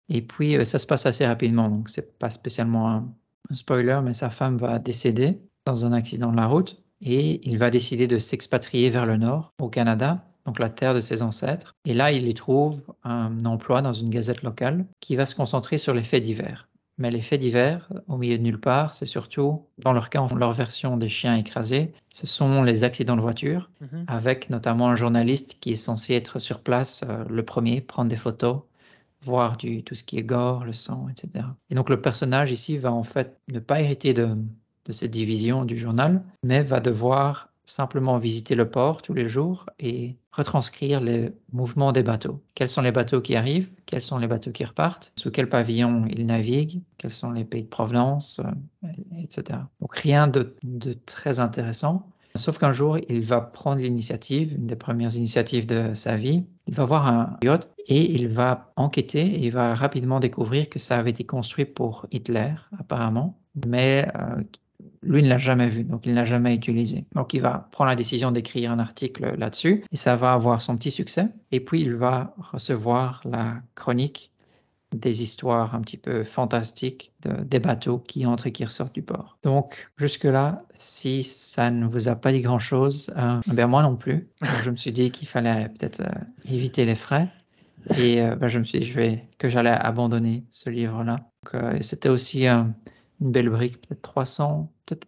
et 0.09 0.23
puis 0.23 0.57
euh, 0.57 0.65
ça 0.65 0.79
se 0.79 0.87
passe 0.87 1.07
assez 1.07 1.27
rapidement, 1.27 1.69
donc 1.69 1.89
c'est 1.89 2.19
pas 2.19 2.31
spécialement 2.31 2.91
un, 2.91 3.09
Un 3.51 3.55
spoiler, 3.55 4.01
mais 4.03 4.15
sa 4.15 4.31
femme 4.31 4.57
va 4.57 4.79
décéder 4.79 5.39
dans 5.67 5.85
un 5.85 5.93
accident 5.93 6.31
de 6.31 6.37
la 6.37 6.47
route 6.47 6.83
et 7.01 7.47
il 7.49 7.59
va 7.59 7.71
décider 7.71 8.07
de 8.07 8.19
s'expatrier 8.19 8.91
vers 8.91 9.07
le 9.07 9.17
nord, 9.17 9.53
au 9.61 9.69
Canada, 9.69 10.25
donc 10.47 10.59
la 10.59 10.71
terre 10.71 10.95
de 10.95 11.01
ses 11.01 11.23
ancêtres. 11.23 11.75
Et 11.85 11.95
là, 11.95 12.13
il 12.13 12.29
y 12.29 12.35
trouve 12.35 12.83
un 13.03 13.39
emploi 13.45 13.83
dans 13.83 13.93
une 13.93 14.11
gazette 14.11 14.43
locale 14.43 14.87
qui 15.01 15.17
va 15.17 15.27
se 15.27 15.35
concentrer 15.35 15.79
sur 15.79 15.95
les 15.95 16.03
faits 16.03 16.23
divers. 16.23 16.69
Mais 16.97 17.11
les 17.11 17.21
faits 17.21 17.41
divers, 17.41 17.89
au 18.07 18.17
milieu 18.17 18.39
de 18.39 18.43
nulle 18.43 18.61
part, 18.61 18.95
c'est 18.95 19.07
surtout, 19.07 19.63
dans 19.79 19.93
leur 19.93 20.11
cas, 20.11 20.25
leur 20.37 20.53
version 20.53 20.97
des 20.97 21.09
chiens 21.09 21.37
écrasés, 21.37 21.93
ce 22.13 22.27
sont 22.27 22.63
les 22.63 22.85
accidents 22.85 23.17
de 23.17 23.21
voiture, 23.21 23.69
Mhm. 23.81 24.05
avec 24.07 24.49
notamment 24.51 24.89
un 24.89 24.95
journaliste 24.95 25.57
qui 25.61 25.73
est 25.73 25.77
censé 25.77 26.15
être 26.15 26.39
sur 26.39 26.61
place 26.61 27.03
euh, 27.09 27.25
le 27.29 27.43
premier, 27.45 27.81
prendre 27.81 28.09
des 28.11 28.17
photos, 28.17 28.61
voir 29.23 29.57
du, 29.57 29.83
tout 29.83 29.95
ce 29.95 30.05
qui 30.05 30.19
est 30.19 30.23
gore, 30.23 30.65
le 30.65 30.73
sang, 30.73 31.09
etc. 31.09 31.47
Et 31.71 31.75
donc 31.75 31.89
le 31.91 32.01
personnage 32.01 32.53
ici 32.53 32.79
va 32.79 32.93
en 32.93 33.03
fait 33.05 33.39
ne 33.49 33.59
pas 33.59 33.81
hériter 33.81 34.15
de, 34.15 34.37
de 34.85 34.93
cette 34.93 35.11
division 35.11 35.65
du 35.65 35.77
journal, 35.77 36.23
mais 36.43 36.63
va 36.63 36.81
devoir 36.81 37.49
simplement 37.65 38.19
visiter 38.19 38.55
le 38.55 38.69
port 38.69 39.03
tous 39.03 39.15
les 39.15 39.27
jours 39.27 39.67
et 39.79 40.17
retranscrire 40.33 41.01
les 41.01 41.33
mouvements 41.53 41.93
des 41.93 42.03
bateaux. 42.03 42.43
Quels 42.55 42.69
sont 42.69 42.83
les 42.83 42.93
bateaux 42.93 43.21
qui 43.21 43.37
arrivent, 43.37 43.71
quels 43.87 44.03
sont 44.03 44.19
les 44.19 44.27
bateaux 44.27 44.51
qui 44.51 44.65
repartent, 44.65 45.13
sous 45.17 45.31
quel 45.31 45.49
pavillon 45.49 46.07
ils 46.09 46.27
naviguent, 46.27 46.83
quels 46.99 47.13
sont 47.13 47.31
les 47.31 47.45
pays 47.45 47.63
de 47.63 47.69
provenance, 47.69 48.41
euh, 48.41 48.89
etc. 49.23 49.61
Donc 49.81 49.97
rien 49.97 50.27
de, 50.27 50.57
très 51.07 51.41
intéressant. 51.41 52.07
Sauf 52.37 52.59
qu'un 52.59 52.73
jour, 52.73 52.99
il 53.09 53.21
va 53.21 53.41
prendre 53.41 53.81
l'initiative, 53.81 54.53
une 54.53 54.67
des 54.67 54.75
premières 54.75 55.15
initiatives 55.15 55.67
de 55.67 55.95
sa 55.95 56.17
vie. 56.17 56.45
Il 56.67 56.75
va 56.75 56.85
voir 56.85 57.07
un 57.07 57.37
yacht 57.45 57.69
et 57.87 58.13
il 58.13 58.27
va 58.27 58.73
enquêter 58.75 59.21
et 59.25 59.47
il 59.47 59.53
va 59.53 59.77
rapidement 59.77 60.19
découvrir 60.19 60.69
que 60.69 60.81
ça 60.81 60.99
avait 60.99 61.11
été 61.11 61.23
construit 61.23 61.65
pour 61.65 62.07
Hitler, 62.11 62.55
apparemment, 62.77 63.39
mais 63.67 64.09
euh, 64.17 64.43
lui 65.05 65.23
ne 65.23 65.29
l'a 65.29 65.39
jamais 65.39 65.69
vu, 65.69 65.85
donc 65.85 66.07
il 66.07 66.11
ne 66.13 66.17
l'a 66.17 66.25
jamais 66.25 66.55
utilisé. 66.55 67.05
Donc 67.15 67.35
il 67.35 67.41
va 67.41 67.69
prendre 67.73 67.91
la 67.91 67.97
décision 67.97 68.31
d'écrire 68.31 68.73
un 68.73 68.79
article 68.79 69.35
là-dessus 69.37 69.85
et 69.91 69.97
ça 69.97 70.17
va 70.17 70.33
avoir 70.33 70.63
son 70.63 70.77
petit 70.77 70.91
succès. 70.91 71.29
Et 71.53 71.61
puis 71.61 71.83
il 71.83 71.95
va 71.95 72.35
recevoir 72.53 73.23
la 73.25 73.57
chronique 73.75 74.31
des 74.95 75.23
histoires 75.23 75.75
un 75.75 75.81
petit 75.81 75.97
peu 75.97 76.25
fantastiques 76.25 77.13
de, 77.23 77.43
des 77.43 77.59
bateaux 77.59 77.99
qui 77.99 78.27
entrent 78.27 78.47
et 78.47 78.53
qui 78.53 78.65
ressortent 78.65 78.95
du 78.95 79.03
port. 79.03 79.39
Donc 79.43 79.91
jusque-là, 79.97 80.63
si 80.79 81.23
ça 81.23 81.71
ne 81.71 81.87
vous 81.87 82.09
a 82.09 82.15
pas 82.15 82.33
dit 82.33 82.41
grand-chose, 82.41 83.13
ben 83.49 83.67
moi 83.67 83.83
non 83.83 83.97
plus. 83.97 84.29
Je 84.63 84.71
me 84.71 84.77
suis 84.77 84.93
dit 84.93 85.11
qu'il 85.11 85.29
fallait 85.29 85.69
peut-être 85.69 86.01
euh, 86.01 86.51
éviter 86.51 86.85
les 86.85 86.95
frais. 86.95 87.29
Et 87.99 88.23
euh, 88.23 88.35
ben, 88.37 88.49
je 88.49 88.59
me 88.59 88.65
suis 88.65 88.81
dit 88.81 89.19
que 89.39 89.49
j'allais 89.49 89.71
abandonner 89.71 90.45
ce 90.51 90.71
livre-là. 90.71 91.17
C'était 91.83 92.09
aussi 92.09 92.49
euh, 92.49 92.63
une 93.21 93.33
belle 93.33 93.51
brique, 93.51 93.81
peut-être 93.83 94.03
300, 94.03 94.71
peut-être 94.87 95.07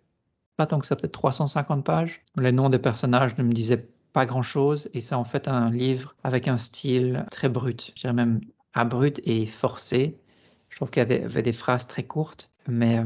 pas 0.56 0.66
tant 0.66 0.78
que 0.78 0.86
ça, 0.86 0.96
peut-être 0.96 1.12
350 1.12 1.84
pages. 1.84 2.22
Les 2.36 2.52
noms 2.52 2.70
des 2.70 2.78
personnages 2.78 3.36
ne 3.36 3.42
me 3.42 3.52
disaient 3.52 3.88
pas 4.12 4.26
grand-chose 4.26 4.88
et 4.94 5.00
c'est 5.00 5.14
en 5.14 5.24
fait 5.24 5.48
un 5.48 5.70
livre 5.70 6.14
avec 6.24 6.48
un 6.48 6.58
style 6.58 7.26
très 7.30 7.48
brut, 7.48 7.92
je 7.94 8.02
dirais 8.02 8.14
même 8.14 8.40
abrupt 8.72 9.20
et 9.24 9.46
forcé. 9.46 10.18
Je 10.68 10.76
trouve 10.76 10.90
qu'il 10.90 11.02
y 11.02 11.14
avait 11.14 11.42
des 11.42 11.52
phrases 11.52 11.86
très 11.86 12.04
courtes, 12.04 12.50
mais 12.66 12.98
euh, 12.98 13.04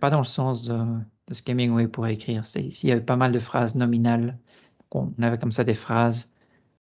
pas 0.00 0.10
dans 0.10 0.18
le 0.18 0.24
sens 0.24 0.64
de, 0.64 0.78
de 1.28 1.34
ce 1.34 1.42
qu'Hemingway 1.42 1.88
pourrait 1.88 2.14
écrire. 2.14 2.42
Ici, 2.42 2.86
il 2.86 2.88
y 2.88 2.92
avait 2.92 3.00
pas 3.00 3.16
mal 3.16 3.32
de 3.32 3.38
phrases 3.38 3.74
nominales. 3.74 4.38
On 4.92 5.12
avait 5.20 5.38
comme 5.38 5.52
ça 5.52 5.64
des 5.64 5.74
phrases 5.74 6.30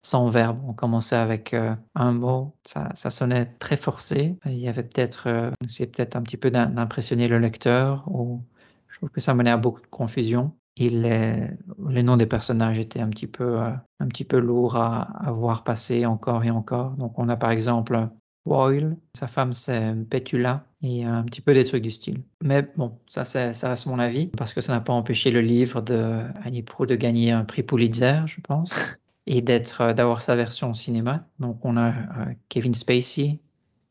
sans 0.02 0.26
verbe. 0.26 0.60
On 0.66 0.72
commençait 0.72 1.16
avec 1.16 1.54
euh, 1.54 1.74
un 1.94 2.12
mot, 2.12 2.54
ça, 2.64 2.90
ça, 2.94 3.10
sonnait 3.10 3.46
très 3.58 3.76
forcé. 3.76 4.36
Il 4.46 4.58
y 4.58 4.68
avait 4.68 4.82
peut-être, 4.82 5.24
euh, 5.26 5.50
c'est 5.66 5.86
peut-être 5.86 6.16
un 6.16 6.22
petit 6.22 6.36
peu 6.36 6.50
d'impressionner 6.50 7.28
le 7.28 7.38
lecteur, 7.38 8.04
ou 8.08 8.42
je 8.88 8.96
trouve 8.98 9.10
que 9.10 9.20
ça 9.20 9.34
menait 9.34 9.50
à 9.50 9.56
beaucoup 9.56 9.80
de 9.80 9.86
confusion. 9.86 10.52
Et 10.76 10.90
les, 10.90 11.48
les 11.88 12.02
noms 12.04 12.16
des 12.16 12.26
personnages 12.26 12.78
étaient 12.78 13.00
un 13.00 13.08
petit 13.08 13.26
peu, 13.26 13.60
euh, 13.60 13.70
un 13.98 14.06
petit 14.06 14.24
peu 14.24 14.38
lourds 14.38 14.76
à, 14.76 15.02
à 15.26 15.32
voir 15.32 15.64
passer 15.64 16.06
encore 16.06 16.44
et 16.44 16.50
encore. 16.50 16.92
Donc 16.92 17.18
on 17.18 17.28
a 17.28 17.36
par 17.36 17.50
exemple 17.50 18.08
Boyle, 18.46 18.96
sa 19.12 19.26
femme 19.26 19.52
c'est 19.52 19.94
Petula, 20.08 20.64
et 20.82 21.04
un 21.04 21.22
petit 21.24 21.40
peu 21.40 21.52
des 21.54 21.64
trucs 21.64 21.82
du 21.82 21.90
style. 21.90 22.22
Mais 22.42 22.62
bon, 22.76 22.98
ça, 23.06 23.24
ça 23.24 23.68
reste 23.68 23.86
mon 23.86 23.98
avis, 23.98 24.28
parce 24.28 24.54
que 24.54 24.60
ça 24.60 24.72
n'a 24.72 24.80
pas 24.80 24.92
empêché 24.92 25.30
le 25.30 25.40
livre 25.40 25.82
de 25.82 26.22
Annie 26.44 26.62
Proulx 26.62 26.88
de 26.90 26.96
gagner 26.96 27.30
un 27.32 27.44
prix 27.44 27.62
Pulitzer, 27.62 28.22
je 28.26 28.40
pense, 28.40 28.74
et 29.28 29.42
d'être, 29.42 29.92
d'avoir 29.92 30.22
sa 30.22 30.34
version 30.34 30.70
au 30.70 30.74
cinéma. 30.74 31.26
Donc 31.38 31.64
on 31.64 31.76
a 31.76 31.90
euh, 31.90 32.34
Kevin 32.48 32.74
Spacey, 32.74 33.40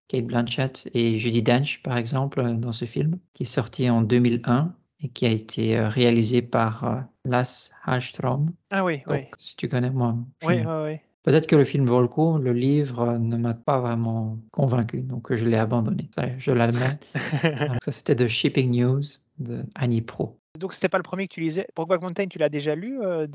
Kate 0.07 0.25
Blanchett 0.25 0.89
et 0.95 1.19
Judy 1.19 1.43
Dench, 1.43 1.81
par 1.83 1.95
exemple, 1.95 2.43
dans 2.55 2.71
ce 2.71 2.85
film, 2.85 3.19
qui 3.35 3.43
est 3.43 3.45
sorti 3.45 3.87
en 3.89 4.01
2001 4.01 4.73
et 5.01 5.09
qui 5.09 5.27
a 5.27 5.29
été 5.29 5.77
euh, 5.77 5.89
réalisé 5.89 6.41
par 6.41 6.83
euh, 6.83 6.99
Lasse 7.23 7.71
Hallström. 7.85 8.51
Ah 8.71 8.83
oui, 8.83 9.03
Donc, 9.05 9.15
oui. 9.15 9.25
si 9.37 9.55
tu 9.55 9.69
connais, 9.69 9.91
moi. 9.91 10.17
Oui, 10.43 10.55
oui, 10.55 10.83
oui. 10.85 10.97
Peut-être 11.21 11.45
que 11.45 11.55
le 11.55 11.65
film 11.65 11.85
vaut 11.85 12.01
le 12.01 12.07
coup, 12.07 12.37
le 12.39 12.53
livre 12.53 13.01
euh, 13.01 13.17
ne 13.19 13.37
m'a 13.37 13.53
pas 13.53 13.79
vraiment 13.79 14.39
convaincu, 14.51 15.01
donc 15.01 15.31
je 15.35 15.45
l'ai 15.45 15.57
abandonné. 15.57 16.09
Je 16.39 16.51
l'admets. 16.51 16.97
Ça, 17.83 17.91
c'était 17.91 18.15
de 18.15 18.27
Shipping 18.27 18.71
News 18.71 19.03
de 19.37 19.63
Annie 19.75 20.01
Pro. 20.01 20.39
Donc 20.57 20.73
c'était 20.73 20.89
pas 20.89 20.97
le 20.97 21.03
premier 21.03 21.27
que 21.27 21.33
tu 21.33 21.41
lisais. 21.41 21.67
Brokeback 21.75 22.01
Mountain, 22.01 22.27
tu 22.27 22.39
l'as 22.39 22.49
déjà 22.49 22.75
lu 22.75 22.99
euh, 23.01 23.27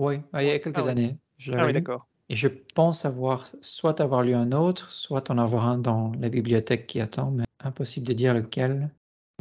Oui, 0.00 0.20
il 0.34 0.46
y 0.46 0.50
a 0.50 0.58
quelques 0.58 0.86
Ah 0.88 0.90
années. 0.90 1.16
Je 1.38 1.52
Ah 1.52 1.66
oui, 1.66 1.72
d'accord. 1.72 2.06
Et 2.30 2.36
je 2.36 2.48
pense 2.48 3.04
avoir 3.04 3.46
soit 3.60 4.00
avoir 4.00 4.22
lu 4.22 4.34
un 4.34 4.52
autre, 4.52 4.90
soit 4.90 5.30
en 5.30 5.38
avoir 5.38 5.66
un 5.66 5.78
dans 5.78 6.12
la 6.18 6.28
bibliothèque 6.28 6.86
qui 6.86 7.00
attend, 7.00 7.30
mais 7.30 7.44
impossible 7.60 8.06
de 8.06 8.12
dire 8.14 8.32
lequel. 8.34 8.90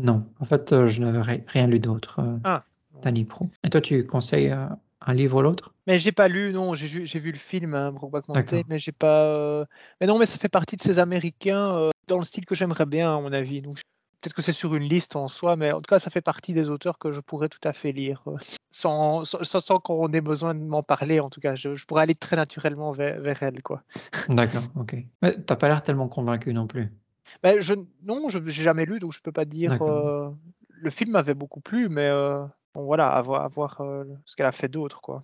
Non, 0.02 0.26
en 0.39 0.46
fait, 0.46 0.74
euh, 0.74 0.88
je 0.88 1.02
n'avais 1.02 1.22
ri- 1.22 1.44
rien 1.48 1.68
lu 1.68 1.80
d'autre 1.80 2.20
euh, 2.20 2.38
Ah. 2.44 2.66
d'Annie 3.02 3.26
Pro. 3.26 3.46
Et 3.64 3.70
toi, 3.70 3.80
tu 3.80 4.06
conseilles 4.06 4.50
euh, 4.50 4.68
un 5.02 5.14
livre 5.14 5.38
ou 5.39 5.41
l'autre? 5.41 5.74
Mais 5.88 5.98
j'ai 5.98 6.12
pas 6.12 6.28
lu, 6.28 6.52
non, 6.52 6.76
j'ai 6.76 7.20
vu 7.20 7.32
le 7.32 7.38
film, 7.38 7.74
hein, 7.76 7.91
Brokeback 7.91 8.28
Mountain, 8.30 8.62
mais 8.68 8.80
j'ai 8.80 8.91
pas. 8.94 9.24
euh, 9.26 9.66
Mais 10.02 10.08
non, 10.08 10.18
mais 10.18 10.26
ça 10.26 10.38
fait 10.38 10.50
partie 10.50 10.76
de 10.78 10.82
ces 10.82 11.00
Américains 11.00 11.76
euh, 11.76 11.89
dans 12.08 12.18
le 12.18 12.26
style 12.26 12.46
que 12.46 12.56
j'aimerais 12.56 12.86
bien, 12.86 13.16
à 13.16 13.22
mon 13.22 13.32
avis. 13.34 13.62
Donc 13.62 13.78
je- 13.78 13.84
peut-être 14.24 14.34
que 14.36 14.42
c'est 14.42 14.54
sur 14.54 14.74
une 14.76 14.84
liste 14.84 15.16
en 15.18 15.28
soi, 15.28 15.56
mais 15.58 15.72
en 15.74 15.82
tout 15.82 15.90
cas, 15.90 16.00
ça 16.00 16.10
fait 16.10 16.22
partie 16.22 16.54
des 16.54 16.70
auteurs 16.70 16.98
que 16.98 17.12
je 17.12 17.20
pourrais 17.20 17.50
tout 17.50 17.60
à 17.66 17.74
fait 17.74 17.92
lire, 17.92 18.24
euh, 18.28 18.38
sans, 18.72 19.26
sans, 19.26 19.44
sans- 19.44 19.60
sans 19.60 19.80
qu'on 19.80 20.12
ait 20.14 20.22
besoin 20.22 20.56
de 20.56 20.62
m'en 20.64 20.82
parler. 20.84 21.20
En 21.20 21.30
tout 21.30 21.42
cas, 21.42 21.56
je, 21.56 21.76
je 21.76 21.86
pourrais 21.86 22.04
aller 22.04 22.16
très 22.16 22.36
naturellement 22.38 22.92
vers, 22.92 23.20
vers 23.20 23.44
elle, 23.44 23.62
quoi. 23.62 23.84
D'accord, 24.30 24.64
ok. 24.76 24.96
Mais 25.22 25.36
t'as 25.44 25.56
pas 25.58 25.68
l'air 25.68 25.84
tellement 25.84 26.08
convaincu 26.08 26.54
non 26.54 26.68
plus. 26.68 26.92
Je, 27.44 27.74
non, 28.04 28.30
je 28.30 28.40
j'ai 28.46 28.64
jamais 28.64 28.86
lu, 28.86 29.00
donc 29.00 29.14
je 29.14 29.22
peux 29.22 29.32
pas 29.32 29.46
dire. 29.46 29.72
Euh, 29.82 30.30
Le 30.70 30.90
film 30.90 31.12
m'avait 31.12 31.34
beaucoup 31.34 31.62
plu, 31.62 31.90
mais 31.90 32.08
euh, 32.08 32.44
bon, 32.74 32.86
voilà, 32.86 33.10
à 33.10 33.22
voir, 33.22 33.44
à 33.44 33.48
voir, 33.48 33.82
euh, 33.82 34.04
ce 34.26 34.36
qu'elle 34.36 34.46
a 34.46 34.52
fait 34.52 34.68
d'autre, 34.70 35.02
quoi. 35.02 35.22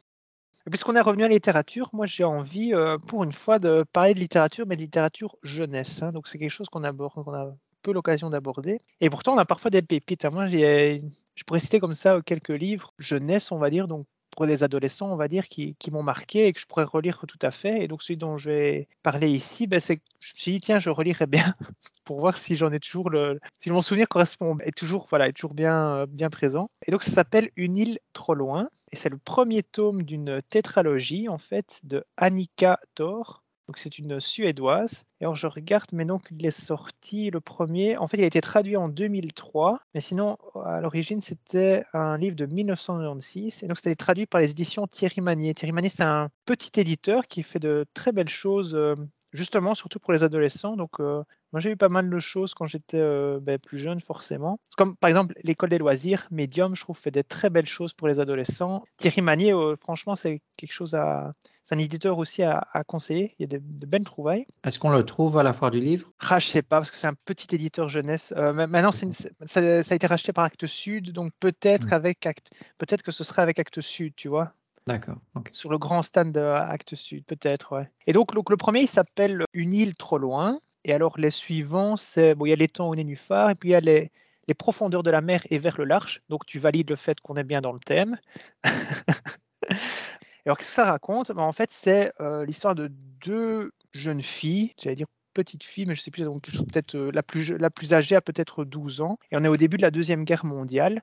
Puisqu'on 0.69 0.95
est 0.95 1.01
revenu 1.01 1.23
à 1.23 1.27
la 1.27 1.33
littérature, 1.33 1.89
moi 1.93 2.05
j'ai 2.05 2.23
envie, 2.25 2.73
euh, 2.73 2.97
pour 2.97 3.23
une 3.23 3.33
fois, 3.33 3.59
de 3.59 3.83
parler 3.91 4.13
de 4.13 4.19
littérature, 4.19 4.65
mais 4.67 4.75
de 4.75 4.81
littérature 4.81 5.35
jeunesse. 5.41 6.01
hein. 6.03 6.11
Donc 6.11 6.27
c'est 6.27 6.37
quelque 6.37 6.51
chose 6.51 6.67
qu'on 6.69 6.83
aborde, 6.83 7.13
qu'on 7.13 7.33
a 7.33 7.55
l'occasion 7.93 8.29
d'aborder. 8.29 8.79
Et 9.01 9.09
pourtant, 9.09 9.33
on 9.35 9.37
a 9.37 9.45
parfois 9.45 9.71
des 9.71 9.81
pépites. 9.81 10.25
hein. 10.25 10.29
Moi, 10.31 10.45
je 10.47 11.43
pourrais 11.45 11.59
citer 11.59 11.79
comme 11.79 11.95
ça 11.95 12.15
euh, 12.15 12.21
quelques 12.21 12.49
livres 12.49 12.93
jeunesse, 12.97 13.51
on 13.51 13.57
va 13.57 13.69
dire, 13.69 13.87
donc 13.87 14.05
pour 14.31 14.45
les 14.45 14.63
adolescents, 14.63 15.11
on 15.11 15.15
va 15.15 15.27
dire, 15.27 15.47
qui, 15.47 15.75
m'ont 15.91 16.03
marqué 16.03 16.47
et 16.47 16.53
que 16.53 16.59
je 16.59 16.67
pourrais 16.67 16.83
relire 16.83 17.25
tout 17.27 17.39
à 17.41 17.51
fait. 17.51 17.83
Et 17.83 17.87
donc 17.87 18.01
celui 18.01 18.17
dont 18.17 18.37
je 18.37 18.49
vais 18.49 18.87
parler 19.03 19.29
ici, 19.29 19.67
ben, 19.67 19.79
c'est 19.79 20.01
je 20.19 20.33
me 20.33 20.37
suis 20.37 20.51
dit, 20.53 20.59
tiens, 20.59 20.79
je 20.79 20.89
relirai 20.89 21.25
bien 21.25 21.53
pour 22.03 22.19
voir 22.19 22.37
si 22.37 22.55
j'en 22.55 22.71
ai 22.71 22.79
toujours 22.79 23.09
le, 23.09 23.39
si 23.59 23.71
mon 23.71 23.81
souvenir 23.81 24.07
correspond, 24.07 24.57
est 24.59 24.77
toujours, 24.77 25.07
voilà, 25.09 25.27
est 25.27 25.33
toujours 25.33 25.53
bien, 25.53 25.95
euh, 25.95 26.05
bien 26.05 26.29
présent. 26.29 26.69
Et 26.85 26.91
donc 26.91 27.03
ça 27.03 27.11
s'appelle 27.11 27.49
Une 27.55 27.77
île 27.77 27.99
trop 28.13 28.33
loin. 28.33 28.69
Et 28.91 28.95
c'est 28.95 29.09
le 29.09 29.17
premier 29.17 29.63
tome 29.63 30.03
d'une 30.03 30.41
tétralogie, 30.49 31.29
en 31.29 31.37
fait, 31.37 31.79
de 31.83 32.03
Annika 32.17 32.79
Thor. 32.95 33.43
Donc 33.69 33.77
c'est 33.77 33.99
une 33.99 34.19
suédoise. 34.19 35.03
Et 35.21 35.25
alors 35.25 35.35
je 35.35 35.45
regarde, 35.45 35.85
mais 35.93 36.03
donc 36.03 36.29
il 36.31 36.43
est 36.43 36.49
sorti 36.49 37.29
le 37.29 37.39
premier. 37.39 37.97
En 37.97 38.07
fait, 38.07 38.17
il 38.17 38.23
a 38.23 38.25
été 38.25 38.41
traduit 38.41 38.75
en 38.77 38.89
2003, 38.89 39.79
mais 39.93 40.01
sinon 40.01 40.37
à 40.65 40.81
l'origine 40.81 41.21
c'était 41.21 41.83
un 41.93 42.17
livre 42.17 42.35
de 42.35 42.47
1996. 42.47 43.61
Et 43.61 43.67
donc 43.67 43.77
c'était 43.77 43.93
traduit 43.93 44.25
par 44.25 44.41
les 44.41 44.49
éditions 44.49 44.87
Thierry 44.87 45.21
Magnier. 45.21 45.53
Thierry 45.53 45.71
Magnier, 45.71 45.89
c'est 45.89 46.01
un 46.01 46.29
petit 46.45 46.79
éditeur 46.79 47.27
qui 47.27 47.43
fait 47.43 47.59
de 47.59 47.85
très 47.93 48.11
belles 48.11 48.27
choses, 48.27 48.73
euh, 48.73 48.95
justement, 49.33 49.75
surtout 49.75 49.99
pour 49.99 50.13
les 50.13 50.23
adolescents. 50.23 50.75
Donc 50.75 50.99
euh, 50.99 51.21
moi 51.51 51.59
j'ai 51.59 51.71
eu 51.71 51.77
pas 51.77 51.89
mal 51.89 52.09
de 52.09 52.19
choses 52.19 52.53
quand 52.53 52.65
j'étais 52.65 52.97
euh, 52.99 53.39
ben, 53.41 53.57
plus 53.59 53.77
jeune, 53.77 53.99
forcément. 53.99 54.59
Comme 54.77 54.95
par 54.97 55.09
exemple 55.09 55.33
l'école 55.43 55.69
des 55.69 55.77
loisirs, 55.77 56.27
Medium, 56.31 56.75
je 56.75 56.81
trouve 56.81 56.97
fait 56.97 57.11
des 57.11 57.23
très 57.23 57.49
belles 57.49 57.65
choses 57.65 57.93
pour 57.93 58.07
les 58.07 58.19
adolescents. 58.19 58.83
Thierry 58.97 59.21
Magnier, 59.21 59.53
euh, 59.53 59.75
franchement, 59.75 60.15
c'est 60.15 60.41
quelque 60.57 60.73
chose 60.73 60.95
à 60.95 61.33
c'est 61.63 61.75
un 61.75 61.79
éditeur 61.79 62.17
aussi 62.17 62.41
à, 62.41 62.67
à 62.73 62.83
conseiller. 62.83 63.35
Il 63.37 63.43
y 63.43 63.45
a 63.55 63.59
de, 63.59 63.63
de 63.63 63.85
belles 63.85 64.03
trouvailles. 64.03 64.47
Est-ce 64.63 64.79
qu'on 64.79 64.89
le 64.89 65.05
trouve 65.05 65.37
à 65.37 65.43
la 65.43 65.53
foire 65.53 65.69
du 65.69 65.79
livre? 65.79 66.11
Ah, 66.19 66.39
je 66.39 66.47
sais 66.47 66.63
pas, 66.63 66.77
parce 66.79 66.89
que 66.89 66.97
c'est 66.97 67.05
un 67.05 67.13
petit 67.25 67.53
éditeur 67.53 67.89
jeunesse. 67.89 68.33
Euh, 68.35 68.53
maintenant, 68.53 68.89
une- 69.03 69.11
ça, 69.11 69.29
ça 69.45 69.59
a 69.59 69.95
été 69.95 70.07
racheté 70.07 70.33
par 70.33 70.45
Actes 70.45 70.65
Sud, 70.65 71.11
donc 71.11 71.31
peut-être 71.39 71.89
Mm. 71.91 71.93
avec 71.93 72.25
Actes, 72.25 72.49
peut-être 72.79 73.03
que 73.03 73.11
ce 73.11 73.23
serait 73.23 73.43
avec 73.43 73.59
Actes 73.59 73.81
Sud, 73.81 74.13
tu 74.15 74.27
vois, 74.29 74.53
D'accord, 74.87 75.17
sur 75.51 75.69
le 75.69 75.77
grand 75.77 76.01
stand 76.01 76.35
Actes 76.37 76.95
Sud, 76.95 77.23
peut-être, 77.25 77.75
ouais. 77.75 77.91
Et 78.07 78.13
donc, 78.13 78.33
donc, 78.33 78.49
le 78.49 78.57
premier, 78.57 78.79
il 78.81 78.87
s'appelle 78.87 79.43
Une 79.53 79.73
île 79.73 79.95
trop 79.95 80.17
loin. 80.17 80.59
Et 80.85 80.93
alors, 80.93 81.17
les 81.17 81.29
suivants, 81.29 81.95
c'est 81.95 82.35
bon, 82.35 82.45
il 82.45 82.49
y 82.49 82.63
a 82.63 82.67
temps 82.67 82.89
au 82.89 82.95
nénuphar, 82.95 83.49
et 83.49 83.55
puis 83.55 83.69
il 83.69 83.71
y 83.73 83.75
a 83.75 83.79
les, 83.79 84.11
profondeurs 84.57 85.03
de 85.03 85.11
la 85.11 85.21
mer 85.21 85.41
et 85.51 85.59
vers 85.59 85.77
le 85.77 85.85
large. 85.85 86.21
Donc 86.29 86.45
tu 86.45 86.57
valides 86.57 86.89
le 86.89 86.95
fait 86.95 87.19
qu'on 87.19 87.35
est 87.35 87.43
bien 87.43 87.61
dans 87.61 87.71
le 87.71 87.79
thème. 87.79 88.17
Alors 90.45 90.57
qu'est-ce 90.57 90.69
que 90.69 90.75
ça 90.75 90.85
raconte? 90.85 91.31
Ben, 91.31 91.43
En 91.43 91.51
fait, 91.51 91.71
c'est 91.71 92.11
euh, 92.19 92.45
l'histoire 92.45 92.73
de 92.73 92.87
deux 93.23 93.71
jeunes 93.93 94.23
filles, 94.23 94.73
j'allais 94.79 94.95
dire 94.95 95.07
petites 95.33 95.63
filles, 95.63 95.85
mais 95.85 95.95
je 95.95 96.01
ne 96.01 96.03
sais 96.03 96.11
plus, 96.11 96.23
donc 96.23 96.47
euh, 96.95 97.11
la, 97.13 97.23
plus, 97.23 97.57
la 97.57 97.69
plus 97.69 97.93
âgée 97.93 98.15
a 98.15 98.21
peut-être 98.21 98.65
12 98.65 99.01
ans. 99.01 99.17
Et 99.31 99.37
on 99.37 99.43
est 99.43 99.47
au 99.47 99.57
début 99.57 99.77
de 99.77 99.83
la 99.83 99.91
Deuxième 99.91 100.25
Guerre 100.25 100.45
mondiale. 100.45 101.01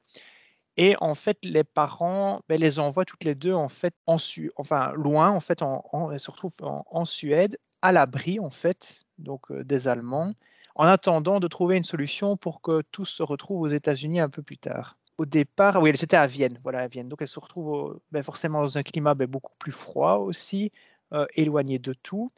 Et 0.77 0.95
en 1.01 1.14
fait, 1.14 1.39
les 1.43 1.64
parents 1.64 2.43
ben, 2.49 2.61
les 2.61 2.79
envoient 2.79 3.07
toutes 3.07 3.24
les 3.24 3.35
deux 3.35 3.55
en 3.55 3.68
fait 3.68 3.95
en 4.07 4.16
enfin 4.57 4.93
loin 4.93 5.31
en 5.31 5.41
fait, 5.41 5.62
elles 5.62 6.20
se 6.20 6.31
retrouvent 6.31 6.57
en, 6.62 7.05
Suède, 7.07 7.59
à 7.81 7.93
l'abri 7.93 8.39
en 8.41 8.51
fait, 8.51 9.01
donc 9.19 9.51
euh, 9.51 9.64
des 9.64 9.89
Allemands, 9.89 10.35
en 10.75 10.85
attendant 10.85 11.41
de 11.41 11.49
trouver 11.49 11.77
une 11.77 11.83
solution 11.83 12.37
pour 12.37 12.61
que 12.61 12.83
tous 12.93 13.07
se 13.07 13.23
retrouvent 13.23 13.62
aux 13.62 13.69
États-Unis 13.69 14.21
un 14.21 14.29
peu 14.29 14.43
plus 14.43 14.59
tard. 14.59 14.97
Au 15.19 15.25
départ, 15.25 15.81
oui, 15.81 15.91
elles 15.91 16.05
étaient 16.05 16.17
à 16.17 16.27
Vienne, 16.27 16.59
voilà 16.62 16.81
à 16.81 16.89
Vienne, 16.89 17.09
donc 17.09 17.23
elles 17.23 17.29
se 17.29 17.41
retrouvent 17.41 17.99
ben, 18.12 18.23
forcément 18.23 18.61
dans 18.61 18.77
un 18.77 18.83
climat 18.83 19.14
ben, 19.14 19.27
beaucoup 19.27 19.55
plus 19.59 19.73
froid 19.73 20.17
aussi, 20.17 20.73
euh, 21.12 21.27
éloignées 21.35 21.79
de 21.79 21.95
tout. 21.95 22.31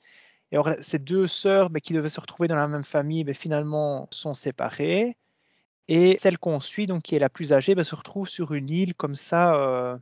Et 0.53 0.57
alors, 0.57 0.71
ces 0.81 0.99
deux 0.99 1.27
sœurs 1.27 1.71
qui 1.83 1.93
devaient 1.93 2.09
se 2.09 2.21
retrouver 2.21 2.49
dans 2.49 2.57
la 2.57 2.69
même 2.69 2.85
famille, 2.85 3.25
finalement 3.35 4.09
sont 4.11 4.35
séparées. 4.35 5.17
Et 5.89 6.17
celle 6.21 6.39
qu'on 6.39 6.61
suit, 6.61 6.87
donc 6.87 7.03
qui 7.03 7.17
est 7.17 7.19
la 7.19 7.29
plus 7.29 7.53
âgée, 7.53 7.75
se 7.83 7.95
retrouve 7.95 8.29
sur 8.29 8.53
une 8.53 8.71
île 8.71 8.95
comme 8.95 9.15
ça, 9.15 9.55
euh, 9.57 9.97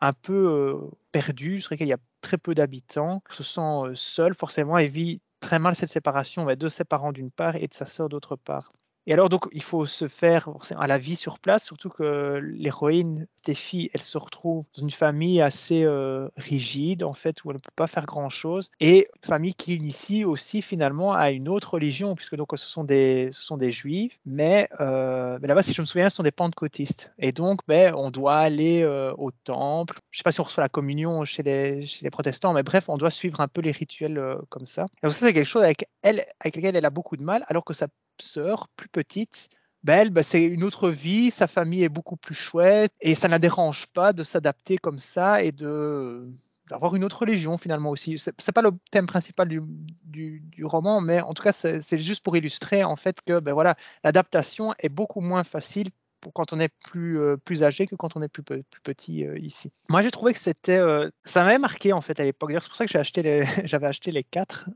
un 0.00 0.12
peu 0.12 0.32
euh, 0.32 0.90
perdue, 1.10 1.60
sur 1.60 1.72
laquelle 1.72 1.88
il 1.88 1.90
y 1.90 1.94
a 1.94 1.98
très 2.20 2.38
peu 2.38 2.54
d'habitants, 2.54 3.22
se 3.30 3.42
sent 3.42 3.94
seule 3.94 4.34
forcément 4.34 4.78
et 4.78 4.86
vit 4.86 5.20
très 5.42 5.58
mal 5.58 5.76
cette 5.76 5.90
séparation 5.92 6.46
de 6.46 6.68
ses 6.70 6.84
parents 6.84 7.12
d'une 7.12 7.30
part 7.30 7.56
et 7.56 7.68
de 7.68 7.74
sa 7.74 7.84
sœur 7.84 8.08
d'autre 8.08 8.36
part. 8.36 8.72
Et 9.06 9.12
alors, 9.12 9.28
donc, 9.28 9.48
il 9.52 9.62
faut 9.62 9.84
se 9.84 10.06
faire 10.06 10.48
à 10.76 10.86
la 10.86 10.96
vie 10.96 11.16
sur 11.16 11.40
place, 11.40 11.64
surtout 11.64 11.88
que 11.88 12.40
l'héroïne, 12.42 13.26
Stéphie, 13.38 13.90
elle 13.94 14.02
se 14.02 14.16
retrouve 14.16 14.64
dans 14.76 14.82
une 14.82 14.90
famille 14.90 15.40
assez 15.40 15.82
euh, 15.84 16.28
rigide, 16.36 17.02
en 17.02 17.12
fait, 17.12 17.44
où 17.44 17.50
elle 17.50 17.56
ne 17.56 17.60
peut 17.60 17.72
pas 17.74 17.88
faire 17.88 18.06
grand-chose. 18.06 18.70
Et 18.78 19.08
famille 19.24 19.54
qui 19.54 19.74
initie 19.74 20.24
aussi, 20.24 20.62
finalement, 20.62 21.12
à 21.12 21.32
une 21.32 21.48
autre 21.48 21.74
religion, 21.74 22.14
puisque 22.14 22.36
donc, 22.36 22.50
ce 22.54 22.68
sont 22.68 22.84
des, 22.84 23.30
ce 23.32 23.42
sont 23.42 23.56
des 23.56 23.72
juifs. 23.72 24.20
Mais, 24.24 24.68
euh, 24.80 25.36
mais 25.42 25.48
là-bas, 25.48 25.62
si 25.62 25.74
je 25.74 25.80
me 25.80 25.86
souviens, 25.86 26.08
ce 26.08 26.16
sont 26.16 26.22
des 26.22 26.30
pentecôtistes. 26.30 27.10
Et 27.18 27.32
donc, 27.32 27.58
ben, 27.66 27.94
on 27.96 28.12
doit 28.12 28.36
aller 28.36 28.82
euh, 28.82 29.12
au 29.18 29.32
temple. 29.32 29.98
Je 30.10 30.16
ne 30.16 30.18
sais 30.18 30.22
pas 30.24 30.30
si 30.32 30.40
on 30.40 30.44
reçoit 30.44 30.62
la 30.62 30.68
communion 30.68 31.24
chez 31.24 31.42
les, 31.42 31.84
chez 31.84 32.04
les 32.04 32.10
protestants, 32.10 32.52
mais 32.52 32.62
bref, 32.62 32.88
on 32.88 32.96
doit 32.96 33.10
suivre 33.10 33.40
un 33.40 33.48
peu 33.48 33.62
les 33.62 33.72
rituels 33.72 34.22
comme 34.48 34.66
ça. 34.66 34.86
Et 35.02 35.06
donc, 35.06 35.12
ça, 35.12 35.26
c'est 35.26 35.32
quelque 35.32 35.44
chose 35.44 35.64
avec, 35.64 35.88
elle, 36.02 36.24
avec 36.38 36.54
lequel 36.54 36.76
elle 36.76 36.84
a 36.84 36.90
beaucoup 36.90 37.16
de 37.16 37.22
mal, 37.24 37.44
alors 37.48 37.64
que 37.64 37.74
ça 37.74 37.88
sœur 38.20 38.68
plus 38.76 38.88
petite, 38.88 39.48
belle, 39.82 40.10
ben, 40.10 40.22
c'est 40.22 40.42
une 40.42 40.64
autre 40.64 40.88
vie, 40.90 41.30
sa 41.30 41.46
famille 41.46 41.82
est 41.82 41.88
beaucoup 41.88 42.16
plus 42.16 42.34
chouette 42.34 42.92
et 43.00 43.14
ça 43.14 43.28
ne 43.28 43.32
la 43.32 43.38
dérange 43.38 43.86
pas 43.88 44.12
de 44.12 44.22
s'adapter 44.22 44.78
comme 44.78 44.98
ça 44.98 45.42
et 45.42 45.52
de 45.52 46.28
d'avoir 46.70 46.94
une 46.94 47.04
autre 47.04 47.18
religion 47.18 47.58
finalement 47.58 47.90
aussi. 47.90 48.16
C'est 48.18 48.52
pas 48.52 48.62
le 48.62 48.70
thème 48.92 49.06
principal 49.06 49.48
du, 49.48 49.60
du, 50.04 50.64
roman, 50.64 51.00
mais 51.00 51.20
en 51.20 51.34
tout 51.34 51.42
cas 51.42 51.52
c'est 51.52 51.98
juste 51.98 52.22
pour 52.22 52.36
illustrer 52.36 52.84
en 52.84 52.96
fait 52.96 53.20
que 53.20 53.40
ben 53.40 53.52
voilà 53.52 53.76
l'adaptation 54.04 54.72
est 54.78 54.88
beaucoup 54.88 55.20
moins 55.20 55.44
facile 55.44 55.88
pour 56.20 56.32
quand 56.32 56.52
on 56.52 56.60
est 56.60 56.72
plus, 56.86 57.20
euh, 57.20 57.36
plus 57.36 57.64
âgé 57.64 57.86
que 57.86 57.96
quand 57.96 58.16
on 58.16 58.22
est 58.22 58.28
plus, 58.28 58.44
plus 58.44 58.62
petit 58.82 59.26
euh, 59.26 59.36
ici. 59.38 59.72
Moi, 59.90 60.02
j'ai 60.02 60.12
trouvé 60.12 60.32
que 60.32 60.38
c'était, 60.38 60.78
euh, 60.78 61.10
ça 61.24 61.44
m'avait 61.44 61.58
marqué 61.58 61.92
en 61.92 62.00
fait 62.00 62.18
à 62.20 62.24
l'époque. 62.24 62.52
c'est 62.52 62.68
pour 62.68 62.76
ça 62.76 62.86
que 62.86 62.96
acheté 62.96 63.42
j'avais 63.64 63.88
acheté 63.88 64.12
les 64.12 64.22
quatre 64.22 64.70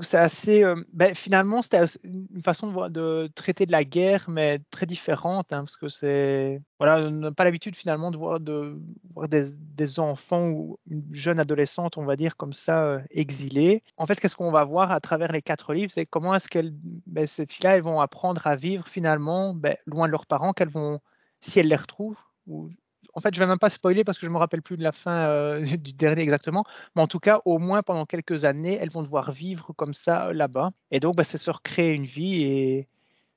c'est 0.00 0.18
assez. 0.18 0.64
Euh, 0.64 0.76
ben, 0.92 1.14
finalement, 1.14 1.62
c'était 1.62 1.84
une 2.04 2.42
façon 2.42 2.88
de, 2.88 3.30
traiter 3.34 3.66
de 3.66 3.72
la 3.72 3.84
guerre, 3.84 4.24
mais 4.28 4.58
très 4.70 4.86
différente, 4.86 5.52
hein, 5.52 5.60
parce 5.60 5.76
que 5.76 5.88
c'est. 5.88 6.62
Voilà, 6.78 7.06
on 7.06 7.10
n'a 7.10 7.32
pas 7.32 7.44
l'habitude 7.44 7.76
finalement 7.76 8.10
de 8.10 8.16
voir, 8.16 8.40
de, 8.40 8.80
voir 9.14 9.28
des, 9.28 9.98
enfants 9.98 10.48
ou 10.50 10.78
une 10.88 11.12
jeune 11.12 11.38
adolescente, 11.38 11.98
on 11.98 12.04
va 12.04 12.16
dire, 12.16 12.36
comme 12.36 12.54
ça, 12.54 12.84
euh, 12.84 13.00
exilée. 13.10 13.82
En 13.98 14.06
fait, 14.06 14.18
qu'est-ce 14.18 14.36
qu'on 14.36 14.50
va 14.50 14.64
voir 14.64 14.90
à 14.90 15.00
travers 15.00 15.32
les 15.32 15.42
quatre 15.42 15.74
livres 15.74 15.92
C'est 15.92 16.06
comment 16.06 16.34
est-ce 16.34 16.48
qu'elles, 16.48 16.72
ben, 17.06 17.26
ces 17.26 17.46
filles-là, 17.46 17.76
elles 17.76 17.82
vont 17.82 18.00
apprendre 18.00 18.46
à 18.46 18.56
vivre 18.56 18.88
finalement 18.88 19.54
ben, 19.54 19.76
loin 19.86 20.06
de 20.06 20.12
leurs 20.12 20.26
parents, 20.26 20.52
qu'elles 20.52 20.70
vont, 20.70 21.00
si 21.40 21.60
elles 21.60 21.68
les 21.68 21.76
retrouvent, 21.76 22.18
ou 22.46 22.70
en 23.14 23.20
fait, 23.20 23.34
je 23.34 23.38
vais 23.38 23.46
même 23.46 23.58
pas 23.58 23.70
spoiler 23.70 24.04
parce 24.04 24.18
que 24.18 24.26
je 24.26 24.30
me 24.30 24.38
rappelle 24.38 24.62
plus 24.62 24.76
de 24.76 24.82
la 24.82 24.92
fin 24.92 25.26
euh, 25.26 25.60
du 25.76 25.92
dernier 25.92 26.22
exactement. 26.22 26.64
Mais 26.96 27.02
en 27.02 27.06
tout 27.06 27.20
cas, 27.20 27.40
au 27.44 27.58
moins 27.58 27.82
pendant 27.82 28.06
quelques 28.06 28.44
années, 28.44 28.78
elles 28.80 28.90
vont 28.90 29.02
devoir 29.02 29.30
vivre 29.32 29.72
comme 29.74 29.92
ça 29.92 30.28
euh, 30.28 30.32
là-bas. 30.32 30.72
Et 30.90 31.00
donc, 31.00 31.16
bah, 31.16 31.24
c'est 31.24 31.38
se 31.38 31.50
recréer 31.50 31.92
une 31.92 32.04
vie 32.04 32.42
et 32.42 32.88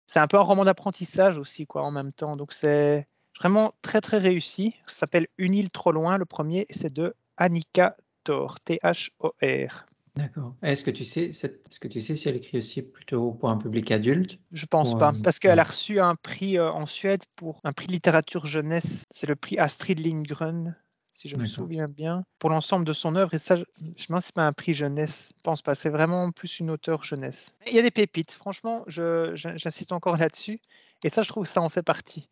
c'est 0.08 0.20
un 0.20 0.28
peu 0.28 0.38
un 0.38 0.42
roman 0.42 0.66
d'apprentissage 0.66 1.38
aussi, 1.38 1.66
quoi, 1.66 1.84
en 1.84 1.92
même 1.92 2.14
temps. 2.14 2.38
Donc, 2.38 2.54
c'est 2.54 3.08
vraiment 3.40 3.74
très 3.82 4.02
très 4.02 4.18
réussi. 4.18 4.76
Ça 4.86 5.00
s'appelle 5.00 5.28
Une 5.38 5.54
île 5.54 5.72
trop 5.72 5.92
loin, 5.92 6.18
le 6.18 6.26
premier, 6.26 6.68
c'est 6.70 6.94
de 6.94 7.16
Annika 7.38 7.98
Thor, 8.24 8.60
T-H-O-R. 8.62 9.86
D'accord. 10.16 10.56
Est-ce 10.62 10.84
que 10.84 10.92
tu 10.92 11.04
sais, 11.04 11.26
est-ce 11.26 11.80
que 11.80 11.88
tu 11.90 12.00
sais 12.00 12.16
si 12.16 12.30
elle 12.30 12.38
écrit 12.38 12.58
aussi 12.58 12.82
plutôt 12.82 13.32
pour 13.32 13.50
un 13.50 13.58
public 13.58 13.92
adulte 13.92 14.40
Je 14.54 14.66
pense 14.66 14.98
pas, 14.98 15.14
parce 15.24 15.40
qu'elle 15.40 15.60
a 15.60 15.64
reçu 15.64 16.00
un 16.00 16.16
prix 16.16 16.58
euh, 16.58 16.72
en 16.72 16.86
Suède 16.86 17.24
pour 17.36 17.60
un 17.66 17.74
prix 17.74 17.88
de 17.88 17.92
littérature 17.92 18.46
jeunesse. 18.46 19.04
C'est 19.12 19.28
le 19.28 19.36
prix 19.36 19.58
Astrid 19.60 20.00
Lindgren, 20.00 20.76
si 21.14 21.28
je 21.28 21.36
me 21.36 21.44
souviens 21.44 21.90
bien, 21.90 22.24
pour 22.40 22.50
l'ensemble 22.50 22.86
de 22.86 22.94
son 22.94 23.18
œuvre. 23.18 23.34
Et 23.34 23.40
ça, 23.40 23.58
je 23.58 23.64
si 23.76 24.08
c'est 24.08 24.34
pas 24.34 24.48
un 24.48 24.54
prix 24.54 24.74
jeunesse. 24.74 25.34
Je 25.38 25.42
pense 25.44 25.62
pas. 25.62 25.76
C'est 25.76 25.90
vraiment 25.90 26.32
plus 26.32 26.62
une 26.62 26.70
auteure 26.72 27.04
jeunesse. 27.04 27.54
Il 27.68 27.74
y 27.74 27.80
a 27.80 27.82
des 27.82 27.92
pépites. 27.92 28.32
Franchement, 28.32 28.86
j'insiste 28.88 29.92
encore 29.92 30.16
là-dessus. 30.16 30.62
Et 31.04 31.10
ça, 31.10 31.24
je 31.24 31.30
trouve 31.30 31.44
que 31.44 31.50
ça 31.50 31.62
en 31.62 31.70
fait 31.70 31.84
partie. 31.84 32.30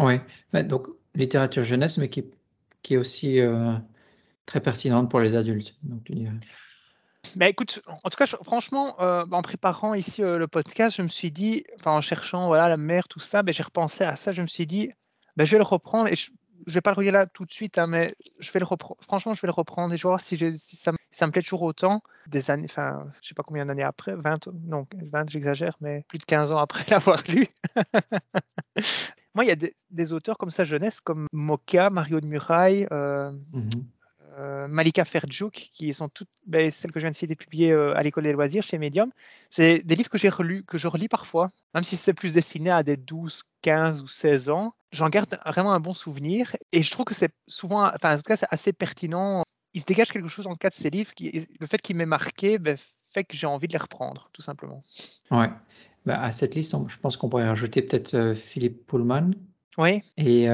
Oui. 0.00 0.18
Donc 0.64 0.88
littérature 1.14 1.62
jeunesse, 1.62 1.98
mais 1.98 2.08
qui, 2.08 2.24
qui 2.82 2.94
est 2.94 2.96
aussi 2.96 3.38
euh, 3.38 3.74
très 4.46 4.60
pertinente 4.60 5.10
pour 5.10 5.20
les 5.20 5.36
adultes. 5.36 5.74
Donc 5.82 6.04
tu 6.04 6.14
dirais. 6.14 6.32
Mais 7.36 7.50
écoute, 7.50 7.82
en 7.86 8.10
tout 8.10 8.16
cas, 8.16 8.26
franchement, 8.26 9.00
euh, 9.00 9.24
en 9.30 9.42
préparant 9.42 9.94
ici 9.94 10.22
euh, 10.22 10.38
le 10.38 10.46
podcast, 10.46 10.96
je 10.96 11.02
me 11.02 11.08
suis 11.08 11.30
dit, 11.30 11.64
enfin 11.76 11.92
en 11.92 12.00
cherchant 12.00 12.46
voilà 12.46 12.68
la 12.68 12.76
mer, 12.76 13.08
tout 13.08 13.20
ça, 13.20 13.42
ben, 13.42 13.52
j'ai 13.52 13.62
repensé 13.62 14.04
à 14.04 14.16
ça. 14.16 14.30
Je 14.30 14.42
me 14.42 14.46
suis 14.46 14.66
dit, 14.66 14.90
ben, 15.36 15.44
je 15.44 15.52
vais 15.52 15.58
le 15.58 15.64
reprendre 15.64 16.08
et 16.08 16.14
je, 16.14 16.30
ne 16.66 16.72
vais 16.72 16.80
pas 16.80 16.90
le 16.90 16.96
regarder 16.96 17.18
là 17.18 17.26
tout 17.26 17.44
de 17.44 17.52
suite, 17.52 17.78
hein, 17.78 17.86
mais 17.86 18.14
je 18.38 18.52
vais 18.52 18.60
le 18.60 18.66
reprendre. 18.66 18.96
Franchement, 19.00 19.34
je 19.34 19.40
vais 19.40 19.48
le 19.48 19.52
reprendre 19.52 19.92
et 19.92 19.96
je 19.96 20.02
vais 20.02 20.08
voir 20.08 20.20
si, 20.20 20.36
si 20.36 20.76
ça, 20.76 20.92
ça, 21.10 21.26
me 21.26 21.32
plaît 21.32 21.42
toujours 21.42 21.62
autant. 21.62 22.02
Des 22.26 22.50
années, 22.50 22.66
enfin, 22.68 23.06
je 23.20 23.28
sais 23.28 23.34
pas 23.34 23.42
combien 23.42 23.66
d'années 23.66 23.82
après, 23.82 24.14
20, 24.14 24.48
non, 24.66 24.86
20, 24.94 25.30
j'exagère, 25.30 25.76
mais 25.80 26.04
plus 26.08 26.18
de 26.18 26.24
15 26.24 26.52
ans 26.52 26.58
après 26.58 26.84
l'avoir 26.90 27.22
lu. 27.28 27.48
Moi, 29.34 29.44
il 29.44 29.48
y 29.48 29.50
a 29.50 29.56
des, 29.90 30.12
auteurs 30.12 30.38
comme 30.38 30.50
ça 30.50 30.62
jeunesse, 30.62 31.00
comme 31.00 31.26
Moka, 31.32 31.90
Mario 31.90 32.20
de 32.20 32.26
Muraille. 32.26 32.86
Euh, 32.92 33.32
mhm. 33.52 33.68
Malika 34.68 35.04
Ferjouk, 35.04 35.52
qui 35.72 35.92
sont 35.92 36.08
toutes 36.08 36.28
ben, 36.46 36.70
celles 36.70 36.92
que 36.92 37.00
je 37.00 37.04
viens 37.04 37.10
de 37.10 37.16
citer 37.16 37.36
publiées 37.36 37.72
euh, 37.72 37.96
à 37.96 38.02
l'école 38.02 38.24
des 38.24 38.32
loisirs 38.32 38.62
chez 38.62 38.78
Medium. 38.78 39.10
C'est 39.50 39.80
des 39.80 39.94
livres 39.94 40.08
que 40.08 40.18
j'ai 40.18 40.28
relus, 40.28 40.64
que 40.64 40.78
je 40.78 40.86
relis 40.86 41.08
parfois, 41.08 41.50
même 41.74 41.84
si 41.84 41.96
c'est 41.96 42.14
plus 42.14 42.34
destiné 42.34 42.70
à 42.70 42.82
des 42.82 42.96
12, 42.96 43.44
15 43.62 44.02
ou 44.02 44.06
16 44.06 44.48
ans. 44.50 44.74
J'en 44.92 45.08
garde 45.08 45.38
vraiment 45.46 45.72
un 45.72 45.80
bon 45.80 45.92
souvenir 45.92 46.56
et 46.72 46.82
je 46.82 46.90
trouve 46.90 47.04
que 47.04 47.14
c'est 47.14 47.32
souvent, 47.46 47.86
enfin 47.86 48.14
en 48.14 48.16
tout 48.16 48.22
cas 48.22 48.36
c'est 48.36 48.48
assez 48.50 48.72
pertinent. 48.72 49.44
Il 49.72 49.80
se 49.80 49.86
dégage 49.86 50.12
quelque 50.12 50.28
chose 50.28 50.46
en 50.46 50.54
cas 50.54 50.70
de 50.70 50.74
ces 50.74 50.90
livres, 50.90 51.12
qui, 51.14 51.46
le 51.58 51.66
fait 51.66 51.80
qu'il 51.80 51.96
m'ait 51.96 52.06
marqué 52.06 52.58
ben, 52.58 52.76
fait 53.12 53.24
que 53.24 53.36
j'ai 53.36 53.46
envie 53.46 53.66
de 53.66 53.72
les 53.72 53.78
reprendre, 53.78 54.30
tout 54.32 54.42
simplement. 54.42 54.82
Ouais. 55.30 55.50
Bah, 56.06 56.20
à 56.20 56.32
cette 56.32 56.54
liste, 56.54 56.76
je 56.88 56.98
pense 56.98 57.16
qu'on 57.16 57.28
pourrait 57.28 57.48
rajouter 57.48 57.82
peut-être 57.82 58.14
euh, 58.14 58.34
Philippe 58.34 58.86
Pullman. 58.86 59.30
Oui. 59.78 60.00
Et 60.16 60.46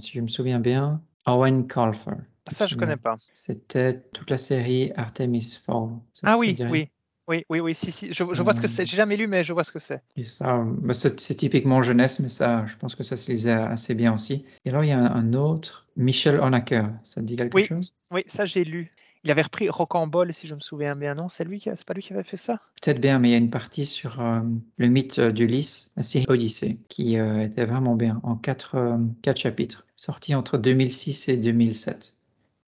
si 0.00 0.12
je 0.12 0.20
me 0.20 0.28
souviens 0.28 0.58
bien, 0.58 1.00
Owen 1.26 1.68
Colfer. 1.68 2.16
Ça, 2.48 2.66
je 2.66 2.76
connais 2.76 2.96
pas. 2.96 3.16
C'était 3.32 4.00
toute 4.12 4.30
la 4.30 4.38
série 4.38 4.92
Artemis 4.96 5.58
Fall. 5.64 5.88
Ah 6.22 6.36
oui, 6.38 6.56
oui. 6.70 6.88
Oui, 7.26 7.44
oui, 7.48 7.60
oui, 7.60 7.74
si, 7.74 7.90
si. 7.90 8.12
Je, 8.12 8.22
vois 8.22 8.54
ce 8.54 8.60
que 8.60 8.68
c'est. 8.68 8.84
J'ai 8.84 8.98
jamais 8.98 9.16
lu, 9.16 9.26
mais 9.26 9.44
je 9.44 9.54
vois 9.54 9.64
ce 9.64 9.72
que 9.72 9.78
c'est. 9.78 10.02
Et 10.14 10.24
ça, 10.24 10.62
bah, 10.62 10.92
c'est 10.92 11.16
typiquement 11.34 11.82
jeunesse, 11.82 12.20
mais 12.20 12.28
ça, 12.28 12.66
je 12.66 12.76
pense 12.76 12.94
que 12.94 13.02
ça 13.02 13.16
se 13.16 13.30
lisait 13.32 13.52
assez 13.52 13.94
bien 13.94 14.12
aussi. 14.12 14.44
Et 14.66 14.68
alors, 14.68 14.84
il 14.84 14.88
y 14.88 14.92
a 14.92 14.98
un, 14.98 15.32
autre, 15.32 15.86
Michel 15.96 16.38
Honaker. 16.38 16.90
Ça 17.02 17.22
te 17.22 17.26
dit 17.26 17.36
quelque 17.36 17.64
chose? 17.64 17.94
Oui, 18.10 18.24
ça, 18.26 18.44
j'ai 18.44 18.64
lu. 18.64 18.92
Il 19.24 19.30
avait 19.30 19.42
repris 19.42 19.70
Rocambole, 19.70 20.34
si 20.34 20.46
je 20.46 20.54
me 20.54 20.60
souviens 20.60 20.94
bien, 20.94 21.14
non 21.14 21.30
C'est 21.30 21.44
lui 21.44 21.58
c'est 21.64 21.84
pas 21.86 21.94
lui 21.94 22.02
qui 22.02 22.12
avait 22.12 22.24
fait 22.24 22.36
ça? 22.36 22.60
Peut-être 22.82 23.00
bien, 23.00 23.18
mais 23.18 23.30
il 23.30 23.32
y 23.32 23.34
a 23.34 23.38
une 23.38 23.48
partie 23.48 23.86
sur 23.86 24.20
euh, 24.20 24.40
le 24.76 24.88
mythe 24.88 25.18
d'Ulysse, 25.18 25.92
la 25.96 26.02
série 26.02 26.26
Odyssée, 26.28 26.78
qui 26.90 27.18
euh, 27.18 27.40
était 27.40 27.64
vraiment 27.64 27.94
bien, 27.94 28.20
en 28.22 28.36
quatre, 28.36 28.74
euh, 28.74 28.98
quatre 29.22 29.38
chapitres, 29.38 29.86
sorti 29.96 30.34
entre 30.34 30.58
2006 30.58 31.30
et 31.30 31.38
2007. 31.38 32.13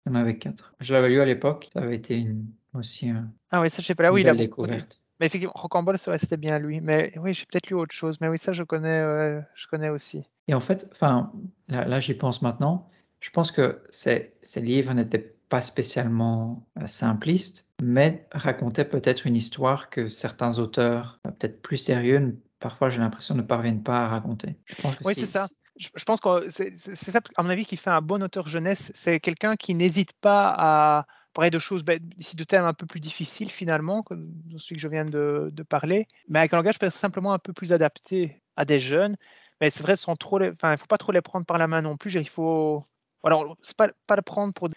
Il 0.06 0.10
y 0.10 0.12
en 0.12 0.16
avait 0.16 0.38
quatre. 0.38 0.74
Je 0.80 0.93
l'avais 0.93 1.10
lu 1.10 1.20
à 1.20 1.26
l'époque. 1.26 1.70
Ça 1.74 1.80
avait 1.80 1.95
été 1.95 2.28
aussi 2.74 3.10
un, 3.10 3.32
ah 3.51 3.62
oui, 3.62 3.70
ça 3.70 3.82
je 3.82 3.88
sais 3.88 3.95
pas. 3.95 4.03
Là, 4.03 4.14
oui, 4.14 4.22
il 4.22 4.30
a 4.30 4.36
découverte. 4.36 5.01
Mais 5.20 5.28
effectivement, 5.28 5.53
Rocambole, 5.56 5.97
c'était 5.97 6.38
bien 6.38 6.60
lui. 6.60 6.82
Mais 6.82 7.14
oui, 7.18 7.34
j'ai 7.34 7.45
peut-être 7.45 7.70
lu 7.70 7.76
autre 7.76 7.95
chose. 7.95 8.20
Mais 8.20 8.28
oui, 8.28 8.38
ça 8.38 8.51
je 8.51 8.64
connais, 8.64 8.99
euh, 8.99 9.39
je 9.56 9.68
connais 9.68 9.89
aussi. 9.89 10.24
Et 10.47 10.53
en 10.53 10.60
fait, 10.60 10.88
enfin, 10.91 11.32
là, 11.70 11.99
j'y 11.99 12.14
pense 12.14 12.41
maintenant. 12.41 12.89
Je 13.22 13.30
pense 13.30 13.51
que 13.51 13.82
ces, 13.89 14.34
ces 14.41 14.62
livres 14.62 14.93
n'étaient 14.93 15.36
pas 15.49 15.62
spécialement 15.62 16.68
euh, 16.80 16.88
simplistes, 16.88 17.68
mais 17.82 18.28
racontaient 18.32 18.86
peut-être 18.86 19.26
une 19.26 19.36
histoire 19.36 19.89
que 19.89 20.10
certains 20.10 20.60
auteurs, 20.60 21.20
euh, 21.26 21.32
peut-être 21.32 21.62
plus 21.62 21.78
sérieux, 21.78 22.38
parfois 22.60 22.89
j'ai 22.89 22.99
l'impression 22.99 23.36
ne 23.36 23.41
parviennent 23.41 23.84
pas 23.84 23.99
à 23.99 24.08
raconter. 24.08 24.56
Je 24.66 24.76
pense 24.76 24.95
que 24.95 25.03
oui, 25.06 25.14
c'est 25.16 25.26
ça. 25.26 25.47
Je, 25.78 26.04
pense 26.06 26.20
que 26.22 26.50
c'est 26.50 26.76
ça, 26.76 27.20
à 27.38 27.44
mon 27.44 27.50
avis, 27.50 27.66
qui 27.66 27.78
fait 27.78 27.90
un 27.90 28.02
bon 28.02 28.24
auteur 28.24 28.48
jeunesse. 28.48 28.92
C'est 28.96 29.20
quelqu'un 29.20 29.56
qui 29.56 29.74
n'hésite 29.74 30.14
pas 30.14 30.54
à 30.58 31.06
parler 31.34 31.52
de 31.52 31.60
choses, 31.60 31.84
ben, 31.84 32.00
ici 32.18 32.36
de 32.36 32.44
thèmes 32.44 32.64
un 32.64 32.74
peu 32.74 32.86
plus 32.86 33.02
difficiles 33.02 33.52
finalement, 33.52 34.02
comme 34.02 34.34
celui 34.58 34.78
que 34.78 34.82
je 34.82 34.88
viens 34.88 35.06
de, 35.06 35.52
parler, 35.70 36.08
mais 36.30 36.40
avec 36.40 36.54
un 36.54 36.58
langage 36.58 36.80
peut-être 36.80 36.96
simplement 36.96 37.34
un 37.34 37.40
peu 37.40 37.54
plus 37.54 37.74
adapté 37.74 38.42
à 38.56 38.66
des 38.66 38.80
jeunes. 38.80 39.18
Mais 39.62 39.70
c'est 39.70 39.84
vrai, 39.84 39.96
sans 39.96 40.16
trop, 40.16 40.42
enfin, 40.42 40.70
il 40.70 40.72
ne 40.72 40.78
faut 40.78 40.88
pas 40.88 40.98
trop 40.98 41.12
les 41.12 41.22
prendre 41.22 41.46
par 41.46 41.58
la 41.58 41.68
main 41.68 41.82
non 41.82 41.98
plus. 41.98 42.14
Il 42.16 42.28
faut, 42.28 42.86
alors, 43.24 43.58
c'est 43.62 43.76
pas 43.76 43.90
pas 44.08 44.16
le 44.16 44.22
prendre 44.22 44.54
pour, 44.54 44.70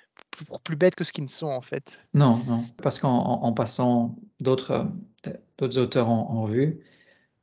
plus 0.62 0.76
bêtes 0.76 0.94
que 0.94 1.04
ce 1.04 1.12
qu'ils 1.12 1.24
ne 1.24 1.28
sont 1.28 1.48
en 1.48 1.60
fait. 1.60 2.00
Non, 2.14 2.38
non, 2.46 2.64
parce 2.82 2.98
qu'en 2.98 3.52
passant 3.52 4.16
d'autres 4.40 4.88
auteurs 5.60 6.08
en, 6.08 6.44
vue, 6.46 6.80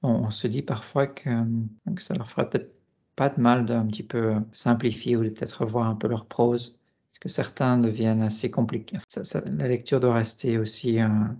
on, 0.02 0.30
se 0.30 0.48
dit 0.48 0.62
parfois 0.62 1.08
que, 1.08 1.30
ça 1.98 2.14
leur 2.16 2.30
ferait 2.30 2.50
peut-être 2.50 2.72
pas 3.16 3.30
de 3.30 3.40
mal 3.40 3.66
d'un 3.66 3.86
petit 3.86 4.04
peu 4.04 4.36
simplifier 4.52 5.16
ou 5.16 5.24
de 5.24 5.30
peut-être 5.30 5.64
revoir 5.64 5.88
un 5.88 5.96
peu 5.96 6.08
leur 6.08 6.26
prose, 6.26 6.78
parce 7.12 7.20
que 7.20 7.30
certains 7.30 7.78
deviennent 7.78 8.22
assez 8.22 8.52
compliqués. 8.52 8.98
la 9.46 9.68
lecture 9.68 10.00
doit 10.00 10.14
rester 10.14 10.58
aussi 10.58 11.00
un, 11.00 11.38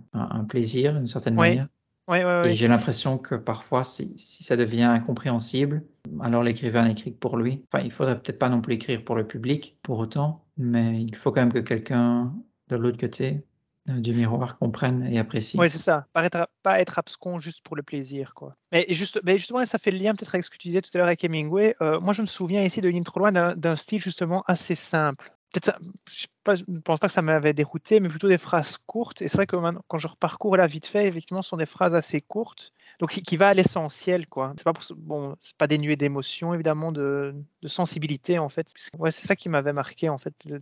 plaisir 0.48 0.94
d'une 0.94 1.08
certaine 1.08 1.34
manière. 1.34 1.68
Oui, 2.08 2.18
oui, 2.18 2.50
Et 2.50 2.54
j'ai 2.54 2.68
l'impression 2.68 3.18
que 3.18 3.34
parfois, 3.34 3.82
si, 3.82 4.14
si, 4.16 4.44
ça 4.44 4.56
devient 4.56 4.84
incompréhensible, 4.84 5.82
alors 6.20 6.44
l'écrivain 6.44 6.86
écrit 6.86 7.10
pour 7.10 7.36
lui. 7.36 7.64
Enfin, 7.72 7.84
il 7.84 7.90
faudrait 7.90 8.20
peut-être 8.20 8.38
pas 8.38 8.48
non 8.48 8.60
plus 8.60 8.74
écrire 8.74 9.02
pour 9.04 9.16
le 9.16 9.26
public, 9.26 9.76
pour 9.82 9.98
autant, 9.98 10.44
mais 10.56 11.02
il 11.02 11.16
faut 11.16 11.32
quand 11.32 11.40
même 11.40 11.52
que 11.52 11.58
quelqu'un 11.58 12.32
de 12.68 12.76
l'autre 12.76 12.98
côté 12.98 13.44
du 13.86 14.12
miroir 14.12 14.58
comprenne 14.58 15.06
et 15.10 15.18
apprécie. 15.18 15.56
Oui, 15.58 15.70
c'est 15.70 15.78
ça. 15.78 16.06
Pas 16.12 16.24
être, 16.24 16.48
pas 16.62 16.80
être 16.80 16.98
abscon 16.98 17.38
juste 17.38 17.62
pour 17.62 17.76
le 17.76 17.82
plaisir. 17.82 18.34
Quoi. 18.34 18.56
Mais, 18.72 18.86
juste, 18.90 19.20
mais 19.24 19.38
justement, 19.38 19.64
ça 19.64 19.78
fait 19.78 19.90
le 19.90 19.98
lien 19.98 20.14
peut-être 20.14 20.34
avec 20.34 20.44
ce 20.44 20.50
que 20.50 20.56
tu 20.56 20.68
disais 20.68 20.82
tout 20.82 20.90
à 20.94 20.98
l'heure 20.98 21.06
avec 21.06 21.22
Hemingway. 21.24 21.76
Euh, 21.80 22.00
moi, 22.00 22.12
je 22.12 22.22
me 22.22 22.26
souviens 22.26 22.62
ici 22.62 22.80
de 22.80 23.02
trop 23.02 23.20
loin 23.20 23.32
d'un 23.32 23.76
style 23.76 24.00
justement 24.00 24.42
assez 24.46 24.74
simple. 24.74 25.30
Peut-être, 25.52 25.78
je 26.10 26.26
ne 26.68 26.80
pense 26.80 26.98
pas 26.98 27.06
que 27.06 27.12
ça 27.12 27.22
m'avait 27.22 27.54
dérouté, 27.54 28.00
mais 28.00 28.08
plutôt 28.08 28.28
des 28.28 28.38
phrases 28.38 28.78
courtes. 28.86 29.22
Et 29.22 29.28
c'est 29.28 29.36
vrai 29.36 29.46
que 29.46 29.56
quand 29.86 29.98
je 29.98 30.08
reparcours 30.08 30.56
là 30.56 30.66
vite 30.66 30.86
fait, 30.86 31.06
effectivement, 31.06 31.42
ce 31.42 31.50
sont 31.50 31.56
des 31.56 31.66
phrases 31.66 31.94
assez 31.94 32.20
courtes. 32.20 32.72
Donc, 32.98 33.10
qui, 33.10 33.36
va 33.36 33.48
à 33.48 33.54
l'essentiel, 33.54 34.26
quoi. 34.26 34.54
C'est 34.56 34.64
pas, 34.64 34.72
bon, 34.96 35.36
pas 35.58 35.66
dénué 35.66 35.96
d'émotion, 35.96 36.54
évidemment, 36.54 36.92
de, 36.92 37.34
sensibilité, 37.64 38.38
en 38.38 38.48
fait. 38.48 38.72
C'est 38.76 39.26
ça 39.26 39.36
qui 39.36 39.48
m'avait 39.48 39.72
marqué, 39.72 40.08
en 40.08 40.18
fait. 40.18 40.34
La 40.44 40.58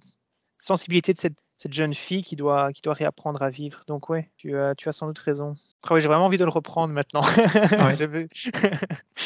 sensibilité 0.58 1.12
de 1.12 1.18
cette 1.18 1.43
cette 1.58 1.72
jeune 1.72 1.94
fille 1.94 2.22
qui 2.22 2.36
doit, 2.36 2.72
qui 2.72 2.82
doit 2.82 2.94
réapprendre 2.94 3.42
à 3.42 3.50
vivre. 3.50 3.84
Donc 3.86 4.10
ouais, 4.10 4.30
tu 4.36 4.56
as, 4.56 4.74
tu 4.74 4.88
as 4.88 4.92
sans 4.92 5.06
doute 5.06 5.18
raison. 5.18 5.54
Ah 5.88 5.98
j'ai 5.98 6.08
vraiment 6.08 6.26
envie 6.26 6.36
de 6.36 6.44
le 6.44 6.50
reprendre 6.50 6.92
maintenant. 6.92 7.22
Ah 7.22 7.94
je, 7.94 8.26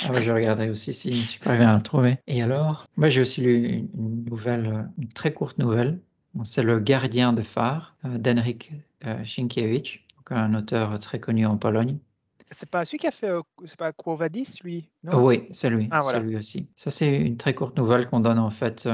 ah 0.08 0.20
je 0.20 0.30
regarderai 0.30 0.70
aussi 0.70 0.92
si 0.92 1.12
je 1.12 1.26
suis 1.26 1.40
pas 1.40 1.56
bien 1.56 1.70
à 1.70 1.76
le 1.76 1.82
trouver. 1.82 2.18
Et 2.26 2.42
alors, 2.42 2.86
moi 2.96 3.08
j'ai 3.08 3.20
aussi 3.20 3.40
lu 3.40 3.66
une 3.66 4.24
nouvelle, 4.24 4.88
une 4.98 5.08
très 5.08 5.32
courte 5.32 5.58
nouvelle. 5.58 6.00
C'est 6.44 6.62
Le 6.62 6.78
Gardien 6.78 7.32
de 7.32 7.42
phare 7.42 7.96
euh, 8.04 8.18
d'Henrik 8.18 8.72
euh, 9.04 9.24
Sienkiewicz, 9.24 10.00
un 10.30 10.54
auteur 10.54 10.98
très 11.00 11.18
connu 11.18 11.46
en 11.46 11.56
Pologne. 11.56 11.98
C'est 12.50 12.70
pas 12.70 12.84
celui 12.84 12.98
qui 12.98 13.06
a 13.06 13.10
fait, 13.10 13.30
euh, 13.30 13.42
c'est 13.64 13.78
pas 13.78 13.92
Quo 13.92 14.14
Vadis, 14.14 14.60
lui 14.62 14.88
non? 15.02 15.24
Oui, 15.24 15.48
c'est 15.50 15.70
lui, 15.70 15.88
ah, 15.90 16.18
lui 16.18 16.36
aussi. 16.36 16.68
Ça, 16.76 16.90
c'est 16.90 17.16
une 17.16 17.36
très 17.36 17.54
courte 17.54 17.76
nouvelle 17.76 18.08
qu'on 18.08 18.20
donne 18.20 18.38
en 18.38 18.50
fait 18.50 18.88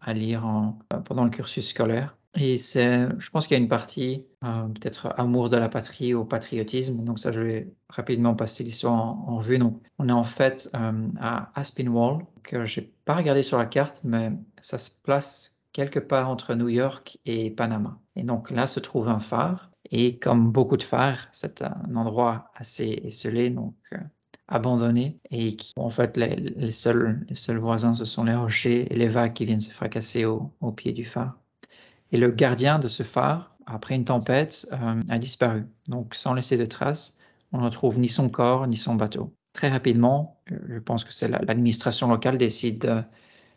à 0.00 0.12
lire 0.12 0.44
en, 0.44 0.78
pendant 1.04 1.24
le 1.24 1.30
cursus 1.30 1.68
scolaire. 1.68 2.16
Et 2.36 2.56
c'est, 2.56 3.08
je 3.18 3.30
pense 3.30 3.46
qu'il 3.46 3.56
y 3.56 3.60
a 3.60 3.62
une 3.62 3.68
partie, 3.68 4.26
euh, 4.42 4.66
peut-être 4.68 5.14
amour 5.16 5.50
de 5.50 5.56
la 5.56 5.68
patrie 5.68 6.14
ou 6.14 6.24
patriotisme. 6.24 7.04
Donc 7.04 7.18
ça, 7.18 7.30
je 7.30 7.40
vais 7.40 7.72
rapidement 7.88 8.34
passer 8.34 8.64
l'histoire 8.64 8.94
en, 8.94 9.36
revue. 9.36 9.58
Donc, 9.58 9.80
on 9.98 10.08
est 10.08 10.12
en 10.12 10.24
fait 10.24 10.68
euh, 10.74 11.08
à 11.20 11.52
Aspinwall, 11.54 12.24
que 12.42 12.64
j'ai 12.64 12.92
pas 13.04 13.14
regardé 13.14 13.42
sur 13.42 13.56
la 13.56 13.66
carte, 13.66 14.00
mais 14.02 14.32
ça 14.60 14.78
se 14.78 14.90
place 15.02 15.60
quelque 15.72 16.00
part 16.00 16.28
entre 16.28 16.54
New 16.54 16.68
York 16.68 17.18
et 17.24 17.50
Panama. 17.50 17.98
Et 18.16 18.24
donc 18.24 18.50
là 18.50 18.66
se 18.66 18.80
trouve 18.80 19.08
un 19.08 19.20
phare. 19.20 19.70
Et 19.90 20.18
comme 20.18 20.50
beaucoup 20.50 20.76
de 20.76 20.82
phares, 20.82 21.28
c'est 21.32 21.62
un 21.62 21.94
endroit 21.94 22.50
assez 22.56 23.00
esselé, 23.04 23.50
donc 23.50 23.74
euh, 23.92 23.98
abandonné, 24.48 25.20
et 25.30 25.56
qui, 25.56 25.72
en 25.76 25.90
fait, 25.90 26.16
les, 26.16 26.70
seuls, 26.70 27.26
voisins, 27.58 27.94
ce 27.94 28.04
sont 28.04 28.24
les 28.24 28.34
rochers 28.34 28.92
et 28.92 28.96
les 28.96 29.08
vagues 29.08 29.34
qui 29.34 29.44
viennent 29.44 29.60
se 29.60 29.70
fracasser 29.70 30.24
au 30.24 30.72
pied 30.74 30.92
du 30.92 31.04
phare. 31.04 31.36
Et 32.14 32.16
le 32.16 32.30
gardien 32.30 32.78
de 32.78 32.86
ce 32.86 33.02
phare, 33.02 33.56
après 33.66 33.96
une 33.96 34.04
tempête, 34.04 34.68
euh, 34.72 35.02
a 35.08 35.18
disparu. 35.18 35.64
Donc 35.88 36.14
sans 36.14 36.32
laisser 36.32 36.56
de 36.56 36.64
traces, 36.64 37.18
on 37.50 37.58
ne 37.58 37.64
retrouve 37.64 37.98
ni 37.98 38.08
son 38.08 38.28
corps 38.28 38.68
ni 38.68 38.76
son 38.76 38.94
bateau. 38.94 39.34
Très 39.52 39.68
rapidement, 39.68 40.38
euh, 40.52 40.58
je 40.68 40.78
pense 40.78 41.02
que 41.02 41.12
c'est 41.12 41.26
l'administration 41.26 42.08
locale 42.08 42.38
décide 42.38 43.04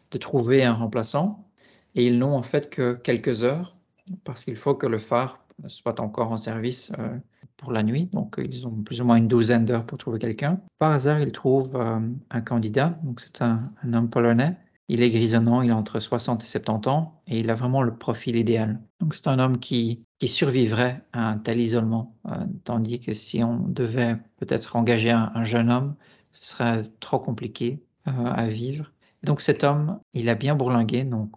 de, 0.10 0.18
trouver 0.18 0.64
un 0.64 0.74
remplaçant. 0.74 1.46
Et 1.94 2.08
ils 2.08 2.18
n'ont 2.18 2.36
en 2.36 2.42
fait 2.42 2.72
que 2.72 2.94
quelques 2.94 3.44
heures 3.44 3.78
parce 4.24 4.44
qu'il 4.44 4.56
faut 4.56 4.74
que 4.74 4.88
le 4.88 4.98
phare 4.98 5.40
soit 5.68 6.00
encore 6.00 6.32
en 6.32 6.38
service 6.38 6.92
euh, 6.98 7.16
pour 7.58 7.72
la 7.72 7.84
nuit. 7.84 8.10
Donc, 8.12 8.38
ils 8.44 8.66
ont 8.66 8.72
plus 8.72 9.02
ou 9.02 9.06
moins 9.06 9.18
une 9.18 9.28
douzaine 9.28 9.66
d'heures 9.66 9.86
pour 9.86 10.00
trouver 10.00 10.18
quelqu'un. 10.18 10.62
Par 10.80 10.94
hasard, 10.94 11.20
ils 11.20 11.32
trouvent 11.32 11.76
un 11.76 12.42
candidat. 12.42 12.98
Donc, 13.04 13.20
c'est 13.20 13.44
un, 13.44 13.72
homme 13.94 14.10
polonais 14.10 14.58
il 14.90 15.02
est 15.02 15.10
grisonnant, 15.10 15.62
il 15.62 15.72
a 15.72 15.76
entre 15.76 16.00
60 16.00 16.44
et 16.44 16.48
70 16.48 16.90
ans 16.90 17.22
et 17.28 17.40
il 17.40 17.50
a 17.50 17.56
vraiment 17.56 17.82
le 17.82 17.96
profil 17.96 18.36
idéal. 18.36 18.80
Donc 19.00 19.16
c'est 19.16 19.28
un 19.28 19.40
homme 19.40 19.60
qui, 19.60 20.06
qui 20.18 20.28
survivrait 20.28 21.04
à 21.14 21.30
un 21.30 21.38
tel 21.38 21.60
isolement, 21.60 22.16
euh, 22.28 22.46
tandis 22.64 23.00
que 23.00 23.14
si 23.14 23.44
on 23.44 23.58
devait 23.58 24.18
peut-être 24.38 24.76
engager 24.76 25.12
un, 25.12 25.44
jeune 25.44 25.70
homme, 25.70 25.96
ce 26.32 26.46
serait 26.46 26.84
trop 27.00 27.20
compliqué 27.20 27.84
euh, 28.08 28.12
à 28.12 28.48
vivre. 28.48 28.92
donc 29.24 29.42
cet 29.42 29.64
homme, 29.64 30.00
il 30.14 30.30
a 30.30 30.36
bien 30.36 30.56
bourlingué. 30.56 31.04
Donc 31.04 31.32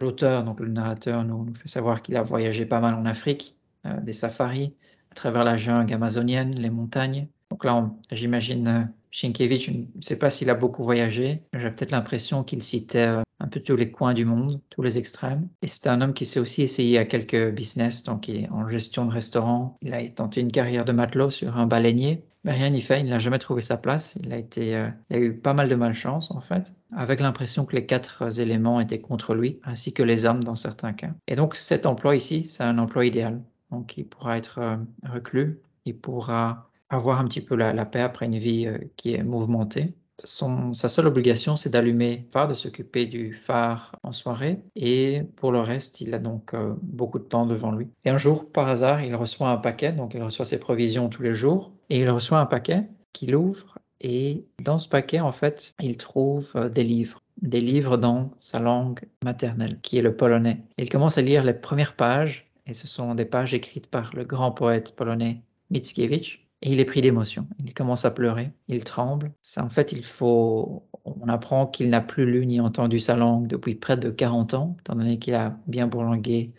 l'auteur, 0.00 0.44
donc 0.44 0.60
le 0.60 0.68
narrateur, 0.68 1.24
nous, 1.24 1.52
fait 1.54 1.68
savoir 1.68 2.02
qu'il 2.02 2.16
a 2.16 2.22
voyagé 2.22 2.66
pas 2.66 2.80
mal 2.80 2.94
en 2.94 3.04
Afrique, 3.04 3.56
euh, 3.84 4.00
des 4.00 4.12
safaris, 4.12 4.74
à 5.10 5.14
travers 5.14 5.42
la 5.42 5.56
jungle 5.56 5.92
amazonienne, 5.92 6.54
les 6.54 6.70
montagnes. 6.70 7.26
Donc 7.50 7.64
là, 7.64 7.90
j'imagine 8.10 8.90
Sienkiewicz, 9.12 9.66
je 9.66 9.70
ne 9.70 9.84
sais 10.00 10.18
pas 10.18 10.30
s'il 10.30 10.50
a 10.50 10.54
beaucoup 10.54 10.84
voyagé. 10.84 11.42
J'ai 11.52 11.70
peut-être 11.70 11.90
l'impression 11.90 12.44
qu'il 12.44 12.62
citait 12.62 13.08
euh, 13.08 13.22
un 13.40 13.48
peu 13.48 13.60
tous 13.60 13.76
les 13.76 13.90
coins 13.90 14.14
du 14.14 14.24
monde, 14.24 14.60
tous 14.70 14.82
les 14.82 14.98
extrêmes. 14.98 15.48
Et 15.62 15.68
c'est 15.68 15.86
un 15.86 16.00
homme 16.00 16.14
qui 16.14 16.26
s'est 16.26 16.40
aussi 16.40 16.62
essayé 16.62 16.98
à 16.98 17.04
quelques 17.04 17.52
business, 17.52 18.04
donc 18.04 18.28
il 18.28 18.44
est 18.44 18.48
en 18.50 18.68
gestion 18.68 19.04
de 19.06 19.12
restaurant. 19.12 19.76
Il 19.82 19.94
a 19.94 20.06
tenté 20.08 20.40
une 20.40 20.52
carrière 20.52 20.84
de 20.84 20.92
matelot 20.92 21.30
sur 21.30 21.56
un 21.56 21.66
baleinier. 21.66 22.24
Mais 22.44 22.52
rien 22.52 22.70
n'y 22.70 22.80
fait, 22.80 23.00
il 23.00 23.06
n'a 23.06 23.18
jamais 23.18 23.40
trouvé 23.40 23.60
sa 23.60 23.76
place. 23.76 24.14
Il 24.22 24.32
a, 24.32 24.36
été, 24.36 24.76
euh, 24.76 24.88
il 25.10 25.18
eu 25.18 25.34
pas 25.34 25.52
mal 25.52 25.68
de 25.68 25.74
malchance, 25.74 26.30
en 26.30 26.40
fait, 26.40 26.72
avec 26.94 27.18
l'impression 27.18 27.64
que 27.64 27.74
les 27.74 27.86
quatre 27.86 28.38
éléments 28.40 28.78
étaient 28.78 29.00
contre 29.00 29.34
lui, 29.34 29.58
ainsi 29.64 29.92
que 29.92 30.04
les 30.04 30.26
hommes 30.26 30.44
dans 30.44 30.54
certains 30.54 30.92
cas. 30.92 31.10
Et 31.26 31.34
donc 31.34 31.56
cet 31.56 31.86
emploi 31.86 32.14
ici, 32.14 32.44
c'est 32.44 32.62
un 32.62 32.78
emploi 32.78 33.04
idéal. 33.04 33.42
Donc 33.72 33.98
il 33.98 34.06
pourra 34.06 34.38
être 34.38 34.58
euh, 34.58 34.76
reclus, 35.02 35.58
il 35.86 35.96
pourra 35.96 36.70
avoir 36.90 37.20
un 37.20 37.24
petit 37.26 37.40
peu 37.40 37.54
la, 37.56 37.86
paix 37.86 38.00
après 38.00 38.26
une 38.26 38.38
vie 38.38 38.66
euh, 38.66 38.78
qui 38.96 39.14
est 39.14 39.22
mouvementée. 39.22 39.94
Sa 40.24 40.88
seule 40.88 41.06
obligation, 41.06 41.56
c'est 41.56 41.70
d'allumer 41.70 42.24
le 42.24 42.30
phare, 42.32 42.48
de 42.48 42.54
s'occuper 42.54 43.06
du 43.06 43.34
phare 43.34 43.92
en 44.02 44.12
soirée. 44.12 44.60
Et 44.74 45.22
pour 45.36 45.52
le 45.52 45.60
reste, 45.60 46.00
il 46.00 46.14
a 46.14 46.18
donc 46.18 46.54
euh, 46.54 46.74
beaucoup 46.82 47.18
de 47.18 47.24
temps 47.24 47.46
devant 47.46 47.70
lui. 47.70 47.88
Et 48.04 48.10
un 48.10 48.16
jour, 48.16 48.50
par 48.50 48.68
hasard, 48.68 49.04
il 49.04 49.14
reçoit 49.14 49.50
un 49.50 49.58
paquet. 49.58 49.92
Donc, 49.92 50.14
il 50.14 50.22
reçoit 50.22 50.46
ses 50.46 50.58
provisions 50.58 51.08
tous 51.10 51.22
les 51.22 51.34
jours. 51.34 51.70
Et 51.90 52.00
il 52.00 52.08
reçoit 52.08 52.40
un 52.40 52.46
paquet 52.46 52.84
qu'il 53.12 53.36
ouvre. 53.36 53.78
Et 54.00 54.46
dans 54.62 54.78
ce 54.78 54.88
paquet, 54.88 55.20
en 55.20 55.32
fait, 55.32 55.74
il 55.80 55.96
trouve 55.96 56.50
euh, 56.56 56.68
des 56.70 56.84
livres. 56.84 57.20
Des 57.42 57.60
livres 57.60 57.98
dans 57.98 58.30
sa 58.40 58.58
langue 58.58 59.00
maternelle, 59.22 59.78
qui 59.82 59.98
est 59.98 60.02
le 60.02 60.16
polonais. 60.16 60.62
Il 60.78 60.88
commence 60.88 61.18
à 61.18 61.22
lire 61.22 61.44
les 61.44 61.54
premières 61.54 61.94
pages. 61.94 62.50
Et 62.66 62.72
ce 62.72 62.88
sont 62.88 63.14
des 63.14 63.26
pages 63.26 63.52
écrites 63.52 63.88
par 63.88 64.12
le 64.14 64.24
grand 64.24 64.50
poète 64.50 64.96
polonais 64.96 65.42
Mickiewicz 65.70 66.45
et 66.66 66.70
il 66.70 66.80
est 66.80 66.84
pris 66.84 67.00
d'émotion. 67.00 67.46
Il 67.60 67.72
commence 67.74 68.04
à 68.04 68.10
pleurer, 68.10 68.50
il 68.66 68.82
tremble. 68.82 69.32
En 69.56 69.68
fait, 69.68 69.92
il 69.92 70.02
faut, 70.02 70.84
on 71.04 71.28
apprend 71.28 71.68
qu'il 71.68 71.88
n'a 71.88 72.00
plus 72.00 72.26
lu 72.26 72.44
ni 72.44 72.58
entendu 72.58 72.98
sa 72.98 73.14
langue 73.14 73.46
depuis 73.46 73.76
près 73.76 73.96
de 73.96 74.10
40 74.10 74.54
ans, 74.54 74.76
étant 74.80 74.96
donné 74.96 75.20
qu'il 75.20 75.34
a 75.34 75.56
bien 75.68 75.86
bourlingué 75.86 76.52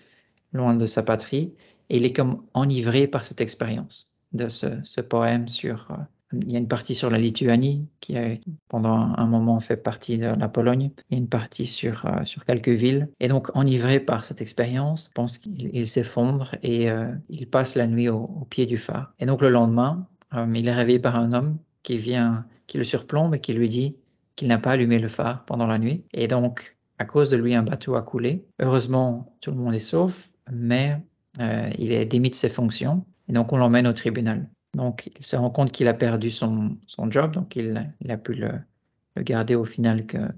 loin 0.53 0.75
de 0.75 0.85
sa 0.85 1.03
patrie. 1.03 1.53
Et 1.89 1.97
il 1.97 2.05
est 2.05 2.13
comme 2.13 2.41
enivré 2.53 3.05
par 3.07 3.25
cette 3.25 3.41
expérience 3.41 4.13
de 4.31 4.47
ce, 4.47 4.81
ce 4.83 5.01
poème 5.01 5.49
sur 5.49 5.91
euh, 5.91 5.95
il 6.33 6.51
y 6.51 6.55
a 6.55 6.59
une 6.59 6.67
partie 6.67 6.95
sur 6.95 7.09
la 7.09 7.17
Lituanie 7.17 7.87
qui 8.01 8.17
a 8.17 8.35
pendant 8.67 9.13
un 9.15 9.27
moment 9.27 9.59
fait 9.59 9.77
partie 9.77 10.17
de 10.17 10.25
la 10.25 10.49
Pologne. 10.49 10.91
A 11.11 11.15
une 11.15 11.29
partie 11.29 11.65
sur, 11.65 12.05
euh, 12.05 12.25
sur 12.25 12.45
quelques 12.45 12.69
villes. 12.69 13.09
Et 13.19 13.27
donc, 13.27 13.55
enivré 13.55 13.99
par 13.99 14.25
cette 14.25 14.41
expérience, 14.41 15.09
pense 15.09 15.37
qu'il 15.37 15.87
s'effondre 15.87 16.55
et 16.63 16.89
euh, 16.89 17.11
il 17.29 17.47
passe 17.47 17.75
la 17.75 17.87
nuit 17.87 18.09
au, 18.09 18.27
pied 18.49 18.65
du 18.65 18.77
phare. 18.77 19.13
Et 19.19 19.25
donc, 19.25 19.41
le 19.41 19.49
lendemain, 19.49 20.07
euh, 20.33 20.51
il 20.53 20.67
est 20.67 20.73
réveillé 20.73 20.99
par 20.99 21.15
un 21.15 21.33
homme 21.33 21.57
qui 21.83 21.97
vient, 21.97 22.45
qui 22.67 22.77
le 22.77 22.83
surplombe 22.83 23.35
et 23.35 23.39
qui 23.39 23.53
lui 23.53 23.69
dit 23.69 23.95
qu'il 24.35 24.49
n'a 24.49 24.57
pas 24.57 24.71
allumé 24.71 24.99
le 24.99 25.07
phare 25.07 25.45
pendant 25.45 25.67
la 25.67 25.79
nuit. 25.79 26.03
Et 26.13 26.27
donc, 26.27 26.75
à 26.99 27.05
cause 27.05 27.29
de 27.29 27.37
lui, 27.37 27.55
un 27.55 27.63
bateau 27.63 27.95
a 27.95 28.01
coulé. 28.01 28.45
Heureusement, 28.59 29.33
tout 29.39 29.51
le 29.51 29.57
monde 29.57 29.73
est 29.73 29.79
sauf, 29.79 30.29
mais 30.51 30.97
il 31.77 31.91
est 31.91 32.05
démis 32.05 32.31
de 32.31 32.35
ses 32.35 32.49
fonctions. 32.49 33.05
Et 33.29 33.33
donc, 33.33 33.53
on 33.53 33.57
l'emmène 33.57 33.85
au 33.85 33.93
tribunal. 33.93 34.47
Donc, 34.77 35.09
il 35.17 35.25
se 35.25 35.35
rend 35.35 35.49
compte 35.49 35.71
qu'il 35.71 35.87
a 35.87 35.95
perdu 35.95 36.29
son, 36.29 36.77
son 36.85 37.09
job, 37.09 37.31
donc 37.31 37.55
il, 37.55 37.91
il 37.99 38.11
a 38.11 38.17
pu 38.17 38.35
le, 38.35 38.51
garder 39.17 39.55
au 39.55 39.65
final 39.65 40.05
qu'une 40.05 40.29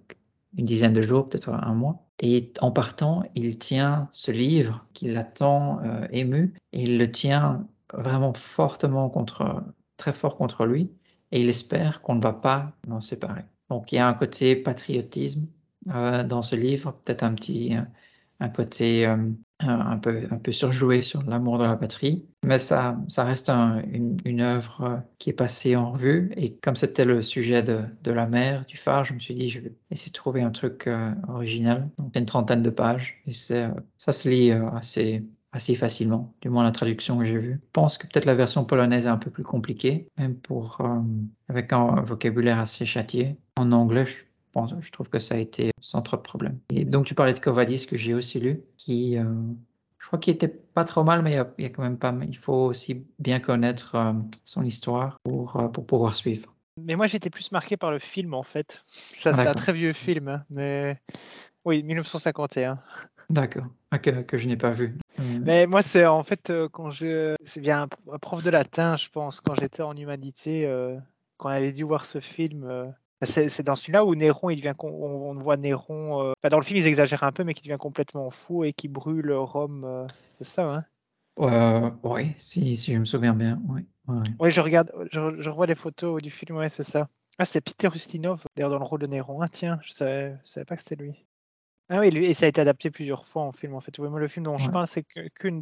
dizaine 0.54 0.94
de 0.94 1.02
jours, 1.02 1.28
peut-être 1.28 1.50
un 1.50 1.74
mois. 1.74 2.08
Et 2.22 2.54
en 2.62 2.72
partant, 2.72 3.24
il 3.36 3.60
tient 3.60 4.08
ce 4.14 4.32
livre 4.32 4.86
qui 4.94 5.10
l'attend 5.10 5.82
euh, 5.84 6.08
ému, 6.12 6.54
et 6.72 6.84
il 6.84 6.98
le 6.98 7.12
tient 7.12 7.68
vraiment 7.94 8.34
fortement 8.34 9.10
contre, 9.10 9.62
très 9.98 10.14
fort 10.14 10.38
contre 10.38 10.66
lui, 10.66 10.90
et 11.34 11.42
il 11.42 11.50
espère 11.50 12.02
qu'on 12.02 12.16
ne 12.16 12.22
va 12.22 12.32
pas 12.32 12.72
l'en 12.88 13.02
séparer. 13.02 13.44
Donc 13.70 13.92
il 13.92 13.96
y 13.96 14.00
a 14.00 14.08
un 14.08 14.14
côté 14.14 14.56
patriotisme 14.56 15.48
euh, 15.94 16.24
dans 16.24 16.44
ce 16.44 16.56
livre, 16.56 16.94
peut-être 17.04 17.24
un 17.24 17.34
petit, 17.36 17.76
un 18.40 18.50
côté 18.50 19.06
euh, 19.06 19.18
un 19.60 19.98
peu, 19.98 20.24
un 20.32 20.38
peu 20.38 20.52
surjoué 20.52 21.02
sur 21.02 21.24
l'amour 21.24 21.58
de 21.58 21.66
la 21.66 21.76
patrie, 21.76 22.26
mais 22.46 22.58
ça, 22.58 22.98
ça 23.10 23.24
reste 23.26 23.50
une, 23.50 24.18
une, 24.24 24.42
œuvre 24.42 25.04
qui 25.18 25.30
est 25.30 25.34
passée 25.34 25.76
en 25.76 25.92
revue. 25.92 26.32
Et 26.38 26.56
comme 26.56 26.76
c'était 26.76 27.06
le 27.06 27.22
sujet 27.22 27.62
de, 27.62 27.82
de, 28.04 28.12
la 28.12 28.26
mer, 28.26 28.66
du 28.66 28.78
phare, 28.78 29.04
je 29.04 29.14
me 29.14 29.20
suis 29.20 29.34
dit, 29.34 29.50
je 29.50 29.60
vais 29.60 29.74
essayer 29.92 30.12
de 30.12 30.16
trouver 30.16 30.42
un 30.42 30.52
truc 30.52 30.88
euh, 30.88 31.12
original. 31.28 31.90
C'est 32.14 32.20
une 32.20 32.26
trentaine 32.26 32.64
de 32.64 32.70
pages 32.70 33.22
et 33.28 33.34
ça 33.34 33.74
se 33.98 34.30
lit 34.30 34.52
euh, 34.52 34.70
assez, 34.72 35.26
assez 35.52 35.76
facilement, 35.76 36.34
du 36.42 36.50
moins 36.50 36.64
la 36.64 36.72
traduction 36.72 37.18
que 37.18 37.26
j'ai 37.26 37.38
vue. 37.38 37.60
Je 37.62 37.70
pense 37.74 37.98
que 37.98 38.08
peut-être 38.08 38.26
la 38.26 38.36
version 38.36 38.66
polonaise 38.66 39.06
est 39.06 39.10
un 39.10 39.18
peu 39.18 39.32
plus 39.32 39.44
compliquée, 39.44 40.08
même 40.18 40.36
pour, 40.36 40.80
euh, 40.82 41.00
avec 41.50 41.74
un 41.74 42.02
vocabulaire 42.02 42.60
assez 42.60 42.86
châtié. 42.86 43.36
En 43.58 43.72
anglais, 43.72 44.06
je 44.06 44.16
je 44.56 44.92
trouve 44.92 45.10
que 45.10 45.20
ça 45.20 45.36
a 45.36 45.38
été 45.38 45.72
sans 45.82 46.02
trop 46.02 46.18
de 46.18 46.22
problème. 46.22 46.60
Et 46.74 46.86
donc, 46.86 47.06
tu 47.06 47.16
parlais 47.16 47.34
de 47.34 47.40
Covadis, 47.40 47.86
que 47.86 47.98
j'ai 47.98 48.14
aussi 48.14 48.40
lu, 48.40 48.62
qui, 48.78 49.18
euh, 49.18 49.24
je 50.00 50.08
crois 50.08 50.20
qu'il 50.20 50.34
était 50.34 50.48
pas 50.48 50.86
trop 50.86 51.04
mal, 51.04 51.22
mais 51.22 51.32
il 51.32 51.36
y, 51.36 51.38
a, 51.38 51.52
il 51.58 51.64
y, 51.64 51.68
a, 51.68 51.70
quand 51.70 51.84
même 51.84 51.98
pas, 51.98 52.16
il 52.28 52.38
faut 52.38 52.66
aussi 52.66 53.06
bien 53.20 53.40
connaître 53.40 53.96
euh, 53.96 54.14
son 54.46 54.64
histoire 54.64 55.20
pour, 55.24 55.58
euh, 55.58 55.68
pour 55.68 55.86
pouvoir 55.86 56.16
suivre. 56.16 56.54
Mais 56.82 56.96
moi, 56.96 57.08
j'étais 57.08 57.30
plus 57.30 57.52
marqué 57.52 57.78
par 57.78 57.92
le 57.92 58.00
film, 58.00 58.34
en 58.34 58.44
fait. 58.44 58.82
Ça, 58.86 59.34
c'est 59.34 59.48
un 59.48 59.54
très 59.54 59.74
vieux 59.74 59.94
film, 59.94 60.30
hein, 60.30 60.46
mais 60.50 60.98
oui, 61.66 61.84
1951. 61.84 62.80
D'accord, 63.30 63.66
ah, 63.92 64.00
que, 64.00 64.22
que, 64.22 64.38
je 64.38 64.48
n'ai 64.48 64.58
pas 64.58 64.72
vu. 64.72 64.98
Mais 65.20 65.68
moi, 65.68 65.84
c'est 65.84 66.06
en 66.08 66.24
fait 66.24 66.52
quand 66.72 66.90
je. 66.90 67.36
C'est 67.42 67.62
bien 67.62 67.88
un 68.12 68.18
prof 68.18 68.42
de 68.42 68.50
latin, 68.50 68.96
je 68.96 69.08
pense, 69.10 69.40
quand 69.40 69.54
j'étais 69.54 69.84
en 69.84 69.96
humanité, 69.96 70.64
quand 71.38 71.50
on 71.50 71.52
avait 71.52 71.74
dû 71.74 71.84
voir 71.84 72.06
ce 72.06 72.22
film 72.22 72.92
c'est 73.26 73.64
dans 73.64 73.76
celui-là 73.76 74.06
où 74.06 74.16
Néron, 74.16 74.50
il 74.50 74.58
devient, 74.58 74.76
on, 74.80 75.34
voit 75.36 75.58
Néron, 75.58 76.30
euh, 76.30 76.34
dans 76.50 76.58
le 76.58 76.64
film 76.64 76.78
ils 76.78 76.88
exagèrent 76.88 77.24
un 77.24 77.32
peu, 77.32 77.44
mais 77.44 77.54
qui 77.54 77.64
devient 77.64 77.78
complètement 77.80 78.30
fou 78.30 78.64
et 78.64 78.74
qui 78.74 78.88
brûle 78.88 79.32
Rome. 79.34 79.84
Euh, 79.84 80.08
c'est 80.32 80.46
ça, 80.46 80.64
hein? 80.64 80.86
Euh, 81.40 81.92
Oui, 82.04 82.34
si, 82.38 82.78
si, 82.78 82.94
je 82.94 83.00
me 83.00 83.06
souviens 83.06 83.34
bien. 83.34 83.62
Oui, 83.68 83.86
oui. 84.08 84.52
je 84.52 84.62
regarde, 84.62 84.92
je, 85.12 85.40
je, 85.40 85.50
revois 85.50 85.66
les 85.66 85.76
photos 85.76 86.22
du 86.22 86.32
film, 86.32 86.58
ouais, 86.58 86.70
c'est 86.70 86.84
ça. 86.84 87.10
Ah, 87.38 87.46
c'était 87.46 87.62
Peter 87.62 87.90
Ustinov, 87.94 88.46
d'ailleurs, 88.56 88.72
dans 88.72 88.80
le 88.80 88.86
rôle 88.86 89.02
de 89.02 89.08
Néron. 89.08 89.42
Ah, 89.42 89.50
tiens, 89.50 89.80
je 89.82 89.92
savais, 89.92 90.38
savais 90.44 90.66
pas 90.66 90.76
que 90.76 90.82
c'était 90.82 91.02
lui. 91.02 91.26
Ah 91.90 92.00
oui, 92.00 92.10
et 92.10 92.34
ça 92.34 92.46
a 92.46 92.50
été 92.50 92.62
adapté 92.62 92.92
plusieurs 92.92 93.26
fois 93.26 93.44
en 93.44 93.52
film, 93.52 93.74
en 93.74 93.80
fait. 93.80 93.98
moi, 94.00 94.20
le 94.20 94.28
film 94.28 94.46
dont 94.46 94.58
je 94.58 94.70
parle, 94.70 94.88
c'est 94.88 95.04
qu'une 95.04 95.62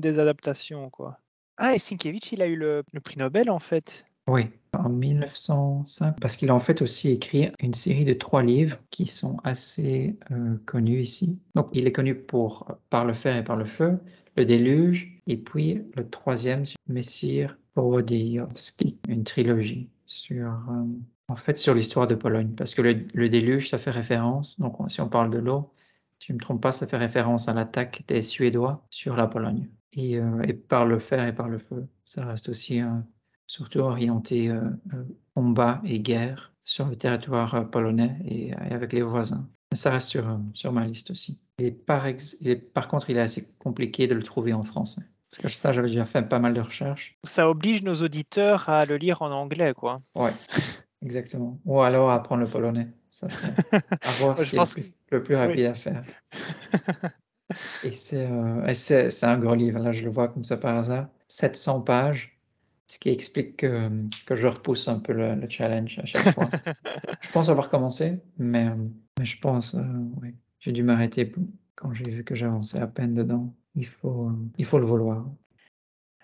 des 0.00 0.18
adaptations, 0.18 0.90
quoi. 0.90 1.20
Ah, 1.56 1.74
et 1.74 1.78
Sienkiewicz, 1.78 2.32
il 2.32 2.42
a 2.42 2.46
eu 2.46 2.54
le, 2.54 2.84
le 2.92 3.00
prix 3.00 3.18
Nobel, 3.18 3.50
en 3.50 3.58
fait. 3.58 4.04
Oui, 4.28 4.50
en 4.74 4.90
1905, 4.90 6.20
parce 6.20 6.36
qu'il 6.36 6.50
a 6.50 6.54
en 6.54 6.58
fait 6.58 6.82
aussi 6.82 7.10
écrit 7.10 7.50
une 7.60 7.72
série 7.72 8.04
de 8.04 8.12
trois 8.12 8.42
livres 8.42 8.76
qui 8.90 9.06
sont 9.06 9.38
assez 9.42 10.18
euh, 10.30 10.56
connus 10.66 11.00
ici. 11.00 11.38
Donc, 11.54 11.68
il 11.72 11.86
est 11.86 11.92
connu 11.92 12.14
pour 12.14 12.70
Par 12.90 13.06
le 13.06 13.14
fer 13.14 13.36
et 13.36 13.42
par 13.44 13.56
le 13.56 13.64
feu, 13.64 13.98
Le 14.36 14.44
déluge, 14.44 15.18
et 15.26 15.38
puis 15.38 15.82
le 15.96 16.08
troisième, 16.08 16.64
Messire 16.86 17.56
Powodiowski, 17.72 18.98
une 19.08 19.24
trilogie 19.24 19.88
sur, 20.04 20.46
euh, 20.46 20.84
en 21.28 21.36
fait, 21.36 21.58
sur 21.58 21.74
l'histoire 21.74 22.06
de 22.06 22.14
Pologne, 22.14 22.52
parce 22.54 22.74
que 22.74 22.82
le, 22.82 23.06
le, 23.14 23.28
déluge, 23.30 23.70
ça 23.70 23.78
fait 23.78 23.90
référence, 23.90 24.60
donc 24.60 24.76
si 24.90 25.00
on 25.00 25.08
parle 25.08 25.30
de 25.30 25.38
l'eau, 25.38 25.72
si 26.18 26.28
je 26.28 26.32
ne 26.34 26.38
me 26.38 26.42
trompe 26.42 26.62
pas, 26.62 26.72
ça 26.72 26.86
fait 26.86 26.98
référence 26.98 27.48
à 27.48 27.54
l'attaque 27.54 28.04
des 28.08 28.22
Suédois 28.22 28.86
sur 28.90 29.16
la 29.16 29.26
Pologne. 29.26 29.70
Et, 29.92 30.18
euh, 30.18 30.42
et, 30.42 30.52
par 30.52 30.84
le 30.84 30.98
fer 30.98 31.26
et 31.26 31.34
par 31.34 31.48
le 31.48 31.58
feu, 31.58 31.86
ça 32.04 32.26
reste 32.26 32.50
aussi 32.50 32.80
un 32.80 33.06
surtout 33.48 33.80
orienté 33.80 34.50
euh, 34.50 34.60
euh, 34.94 35.04
combat 35.34 35.80
et 35.84 35.98
guerre 35.98 36.52
sur 36.64 36.86
le 36.86 36.96
territoire 36.96 37.54
euh, 37.54 37.62
polonais 37.62 38.16
et, 38.24 38.54
avec 38.54 38.92
les 38.92 39.02
voisins. 39.02 39.48
Ça 39.74 39.90
reste 39.90 40.08
sur, 40.08 40.38
sur 40.54 40.72
ma 40.72 40.86
liste 40.86 41.10
aussi. 41.10 41.40
Et 41.58 41.72
par, 41.72 42.06
et 42.06 42.56
par 42.56 42.88
contre, 42.88 43.10
il 43.10 43.16
est 43.16 43.20
assez 43.20 43.48
compliqué 43.58 44.06
de 44.06 44.14
le 44.14 44.22
trouver 44.22 44.52
en 44.52 44.62
français. 44.62 45.02
Parce 45.30 45.42
que 45.42 45.48
ça, 45.48 45.72
j'avais 45.72 45.88
déjà 45.88 46.06
fait 46.06 46.22
pas 46.22 46.38
mal 46.38 46.54
de 46.54 46.60
recherches. 46.60 47.18
Ça 47.24 47.50
oblige 47.50 47.82
nos 47.82 47.96
auditeurs 47.96 48.68
à 48.68 48.86
le 48.86 48.96
lire 48.96 49.20
en 49.20 49.30
anglais, 49.30 49.74
quoi. 49.74 50.00
Ouais, 50.14 50.32
exactement. 51.02 51.58
Ou 51.66 51.80
alors 51.82 52.10
à 52.10 52.14
apprendre 52.14 52.42
le 52.42 52.48
polonais. 52.48 52.88
Ça, 53.10 53.28
c'est 53.28 53.48
à 53.72 54.10
voir 54.20 54.38
ce 54.38 54.56
pense... 54.56 54.76
le, 54.76 54.82
plus, 54.82 54.94
le 55.10 55.22
plus 55.22 55.36
rapide 55.36 55.58
oui. 55.58 55.66
à 55.66 55.74
faire. 55.74 56.04
Et 57.84 57.92
c'est 57.92 58.26
euh, 58.26 59.12
un 59.22 59.38
gros 59.38 59.54
livre. 59.54 59.78
Là, 59.80 59.92
je 59.92 60.04
le 60.04 60.10
vois 60.10 60.28
comme 60.28 60.44
ça 60.44 60.56
par 60.56 60.76
hasard. 60.76 61.08
700 61.28 61.82
pages 61.82 62.37
ce 62.88 62.98
qui 62.98 63.10
explique 63.10 63.58
que, 63.58 63.90
que, 64.26 64.34
je 64.34 64.48
repousse 64.48 64.88
un 64.88 64.98
peu 64.98 65.12
le, 65.12 65.34
le, 65.34 65.48
challenge 65.48 65.98
à 65.98 66.06
chaque 66.06 66.34
fois. 66.34 66.48
je 67.20 67.30
pense 67.30 67.50
avoir 67.50 67.68
commencé, 67.68 68.18
mais, 68.38 68.70
mais 69.18 69.24
je 69.24 69.38
pense, 69.38 69.74
euh, 69.74 69.82
oui, 70.22 70.34
j'ai 70.58 70.72
dû 70.72 70.82
m'arrêter 70.82 71.30
quand 71.76 71.92
j'ai 71.92 72.10
vu 72.10 72.24
que 72.24 72.34
j'avançais 72.34 72.78
à 72.78 72.86
peine 72.86 73.14
dedans. 73.14 73.54
Il 73.74 73.86
faut, 73.86 74.30
euh, 74.30 74.32
il 74.56 74.64
faut 74.64 74.78
le 74.78 74.86
vouloir. 74.86 75.26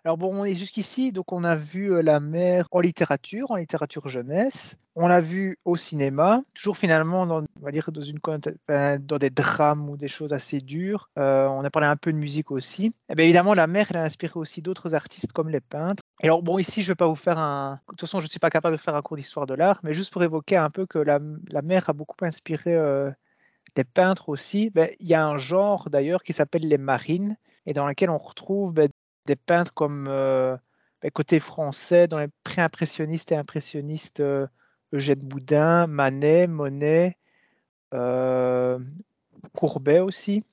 Alors 0.06 0.18
bon, 0.18 0.38
on 0.38 0.44
est 0.44 0.54
jusqu'ici, 0.54 1.12
donc 1.12 1.32
on 1.32 1.44
a 1.44 1.54
vu 1.54 1.90
euh, 1.90 2.02
la 2.02 2.20
mer 2.20 2.68
en 2.72 2.80
littérature, 2.80 3.50
en 3.50 3.56
littérature 3.56 4.06
jeunesse. 4.06 4.76
On 4.96 5.08
l'a 5.08 5.22
vu 5.22 5.56
au 5.64 5.78
cinéma, 5.78 6.42
toujours 6.52 6.76
finalement 6.76 7.24
dans, 7.24 7.40
on 7.40 7.64
va 7.64 7.70
dire 7.70 7.90
dans, 7.90 9.18
des 9.18 9.30
drames 9.30 9.88
ou 9.88 9.96
des 9.96 10.08
choses 10.08 10.34
assez 10.34 10.58
dures. 10.58 11.08
Euh, 11.18 11.46
on 11.46 11.64
a 11.64 11.70
parlé 11.70 11.88
un 11.88 11.96
peu 11.96 12.12
de 12.12 12.18
musique 12.18 12.50
aussi. 12.50 12.86
Et 12.88 12.92
eh 13.08 13.14
bien 13.14 13.24
évidemment, 13.24 13.54
la 13.54 13.66
mer, 13.66 13.86
elle 13.90 13.96
a 13.96 14.02
inspiré 14.02 14.34
aussi 14.36 14.60
d'autres 14.60 14.94
artistes 14.94 15.32
comme 15.32 15.48
les 15.48 15.62
peintres. 15.62 16.02
Et 16.22 16.26
alors 16.26 16.42
bon, 16.42 16.58
ici, 16.58 16.82
je 16.82 16.88
ne 16.88 16.92
vais 16.92 16.96
pas 16.96 17.06
vous 17.06 17.16
faire 17.16 17.38
un... 17.38 17.80
De 17.88 17.92
toute 17.92 18.02
façon, 18.02 18.20
je 18.20 18.26
ne 18.26 18.30
suis 18.30 18.38
pas 18.38 18.50
capable 18.50 18.76
de 18.76 18.80
faire 18.80 18.94
un 18.94 19.02
cours 19.02 19.16
d'histoire 19.16 19.46
de 19.46 19.54
l'art, 19.54 19.80
mais 19.84 19.94
juste 19.94 20.12
pour 20.12 20.22
évoquer 20.22 20.58
un 20.58 20.68
peu 20.68 20.84
que 20.84 20.98
la, 20.98 21.18
la 21.50 21.62
mer 21.62 21.88
a 21.88 21.94
beaucoup 21.94 22.22
inspiré 22.26 22.74
euh, 22.74 23.10
les 23.74 23.84
peintres 23.84 24.28
aussi. 24.28 24.68
Ben, 24.68 24.90
il 25.00 25.06
y 25.06 25.14
a 25.14 25.26
un 25.26 25.38
genre 25.38 25.88
d'ailleurs 25.88 26.22
qui 26.22 26.34
s'appelle 26.34 26.68
les 26.68 26.78
marines 26.78 27.38
et 27.66 27.72
dans 27.72 27.88
lequel 27.88 28.10
on 28.10 28.18
retrouve 28.18 28.72
ben, 28.72 28.88
des 29.26 29.36
peintres 29.36 29.72
comme 29.74 30.08
euh, 30.08 30.56
ben, 31.02 31.10
côté 31.10 31.40
français, 31.40 32.08
dans 32.08 32.18
les 32.18 32.28
pré-impressionnistes 32.44 33.32
et 33.32 33.36
impressionnistes, 33.36 34.20
euh, 34.20 34.46
Eugène 34.92 35.20
Boudin, 35.20 35.86
Manet, 35.86 36.46
Monet, 36.46 37.18
euh, 37.94 38.78
Courbet 39.54 40.00
aussi. 40.00 40.44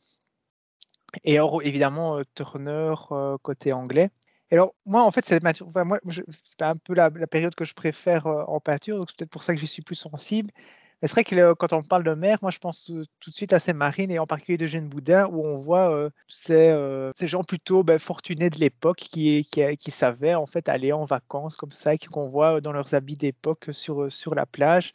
Et 1.25 1.37
évidemment, 1.63 2.21
Turner 2.35 2.93
côté 3.41 3.73
anglais. 3.73 4.11
Alors, 4.49 4.73
moi, 4.85 5.03
en 5.03 5.11
fait, 5.11 5.25
c'est 5.25 5.43
un 6.61 6.75
peu 6.75 6.93
la, 6.93 7.09
la, 7.09 7.27
période 7.27 7.53
que 7.53 7.65
je 7.65 7.73
préfère 7.73 8.27
en 8.27 8.61
peinture, 8.61 8.97
donc 8.97 9.09
c'est 9.09 9.17
peut-être 9.17 9.29
pour 9.29 9.43
ça 9.43 9.53
que 9.53 9.59
j'y 9.59 9.67
suis 9.67 9.81
plus 9.81 9.95
sensible 9.95 10.51
c'est 11.07 11.13
vrai 11.13 11.23
que 11.23 11.53
quand 11.53 11.73
on 11.73 11.81
parle 11.81 12.03
de 12.03 12.13
mer, 12.13 12.37
moi 12.41 12.51
je 12.51 12.59
pense 12.59 12.85
tout 12.85 13.29
de 13.29 13.35
suite 13.35 13.53
à 13.53 13.59
ces 13.59 13.73
marines 13.73 14.11
et 14.11 14.19
en 14.19 14.27
particulier 14.27 14.57
d'Eugène 14.57 14.87
Boudin 14.87 15.25
où 15.27 15.43
on 15.45 15.57
voit 15.57 15.91
euh, 15.91 16.09
ces, 16.27 16.69
euh, 16.69 17.11
ces, 17.15 17.27
gens 17.27 17.43
plutôt 17.43 17.83
ben, 17.83 17.97
fortunés 17.97 18.51
de 18.51 18.59
l'époque 18.59 18.97
qui, 18.97 19.47
savaient 19.89 20.35
aller 20.67 20.91
en 20.91 21.05
vacances 21.05 21.57
comme 21.57 21.71
ça, 21.71 21.97
qu'on 21.97 22.29
voit 22.29 22.61
dans 22.61 22.71
leurs 22.71 22.93
habits 22.93 23.17
d'époque 23.17 23.69
sur, 23.71 24.11
sur 24.11 24.35
la 24.35 24.45
plage. 24.45 24.93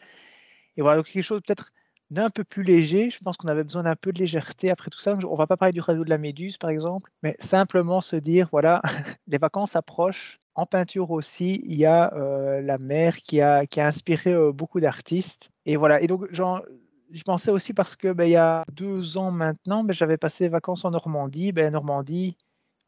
Et 0.77 0.83
voilà, 0.83 0.99
donc 0.99 1.07
quelque 1.07 1.25
chose 1.25 1.41
peut-être 1.45 1.73
d'un 2.11 2.31
peu 2.31 2.45
plus 2.45 2.63
léger. 2.63 3.11
Je 3.11 3.19
pense 3.19 3.37
qu'on 3.37 3.49
avait 3.49 3.65
besoin 3.65 3.83
d'un 3.83 3.97
peu 3.97 4.13
de 4.13 4.19
légèreté 4.19 4.71
après 4.71 4.91
tout 4.91 5.01
ça. 5.01 5.15
On 5.29 5.35
va 5.35 5.47
pas 5.47 5.57
parler 5.57 5.73
du 5.73 5.81
radeau 5.81 6.05
de 6.05 6.11
la 6.11 6.19
Méduse 6.19 6.57
par 6.57 6.71
exemple, 6.71 7.11
mais 7.23 7.35
simplement 7.41 8.01
se 8.01 8.17
dire 8.17 8.49
voilà, 8.53 8.81
les 9.27 9.39
vacances 9.39 9.77
approchent 9.77 10.39
en 10.57 10.65
peinture 10.65 11.11
aussi, 11.11 11.61
il 11.65 11.77
y 11.77 11.85
a 11.85 12.13
euh, 12.15 12.63
la 12.63 12.79
mer 12.79 13.17
qui 13.17 13.43
a, 13.43 13.59
a 13.59 13.87
inspiré 13.87 14.33
euh, 14.33 14.53
beaucoup 14.53 14.81
d'artistes. 14.81 15.51
Et 15.67 15.77
voilà. 15.77 16.01
Et 16.01 16.07
donc, 16.07 16.27
je 16.33 17.23
pensais 17.25 17.51
aussi 17.51 17.75
parce 17.75 17.95
que 17.95 18.13
ben, 18.13 18.25
il 18.25 18.31
y 18.31 18.37
a 18.37 18.65
deux 18.73 19.19
ans 19.19 19.31
maintenant, 19.31 19.85
ben, 19.85 19.93
j'avais 19.93 20.17
passé 20.17 20.45
des 20.45 20.49
vacances 20.49 20.87
en 20.87 20.91
Normandie. 20.91 21.53
Ben, 21.53 21.71
Normandie, 21.71 22.39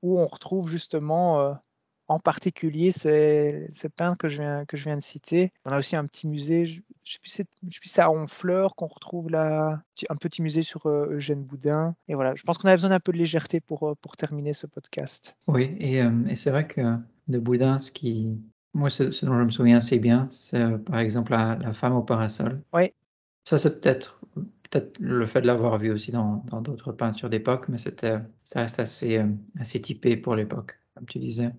où 0.03 0.19
on 0.19 0.25
retrouve 0.25 0.71
justement 0.71 1.41
euh, 1.41 1.53
en 2.07 2.19
particulier 2.19 2.91
ces, 2.91 3.69
ces, 3.71 3.91
peintres 3.91 4.17
que 4.17 4.29
je, 4.29 4.41
viens, 4.41 4.65
je 4.73 4.95
de 4.95 5.01
citer. 5.01 5.53
On 5.67 5.71
a 5.71 5.79
aussi 5.79 5.95
un 5.95 6.07
petit 6.07 6.27
musée, 6.27 6.65
je 6.65 6.79
ne 6.79 6.83
sais 7.05 7.19
plus 7.19 7.29
si 7.29 7.89
c'est 7.91 8.01
à 8.01 8.11
Honfleur 8.11 8.77
qu'on 8.77 8.87
retrouve 8.87 9.29
là, 9.29 9.83
un 10.09 10.17
petit 10.17 10.41
musée 10.41 10.63
sur 10.63 10.89
Eugène 10.89 11.45
Boudin. 11.45 11.95
Et 12.09 12.15
voilà, 12.15 12.35
je 12.35 12.45
pense 12.45 12.57
qu'on 12.57 12.69
avait 12.69 12.79
besoin 12.79 12.91
d'un 12.91 13.01
peu 13.01 13.13
de 13.13 13.19
légèreté 13.19 13.61
pour, 13.61 13.95
terminer 14.17 14.55
ce 14.55 14.67
podcast. 14.67 15.37
Oui, 15.49 15.77
et 15.79 16.03
c'est 16.35 16.51
vrai 16.51 16.67
que 16.67 16.99
de 17.29 17.39
Boudin, 17.39 17.79
ce 17.79 17.93
qui. 17.93 18.39
Moi, 18.75 18.91
ce, 18.91 19.11
ce, 19.11 19.27
dont 19.27 19.39
je 19.39 19.45
me 19.45 19.51
souviens 19.51 19.79
assez 19.79 19.99
bien, 19.99 20.29
c'est 20.31 20.61
euh, 20.61 20.79
par 20.79 20.99
exemple 20.99 21.33
la, 21.33 21.57
la, 21.57 21.73
femme 21.73 21.95
au 21.95 22.03
parasol. 22.03 22.63
Oui. 22.73 22.93
Ça, 23.45 23.59
c'est 23.59 23.81
peut-être 23.81 24.21
peut-être 24.71 24.99
le 24.99 25.27
fait 25.27 25.41
de 25.41 25.47
l'avoir 25.47 25.79
vu 25.79 25.91
aussi 25.91 26.13
dans 26.13 26.43
d'autres 26.61 26.93
peintures 26.93 27.31
d'époque, 27.31 27.69
mais 27.69 27.79
c'était, 27.79 28.19
ça 28.45 28.61
reste 28.61 28.79
assez, 28.79 29.19
euh, 29.19 29.27
assez 29.59 29.81
typé 29.81 30.17
pour 30.17 30.37
l'époque, 30.37 30.79
comme 30.95 31.07
tu 31.07 31.19
disais. 31.19 31.53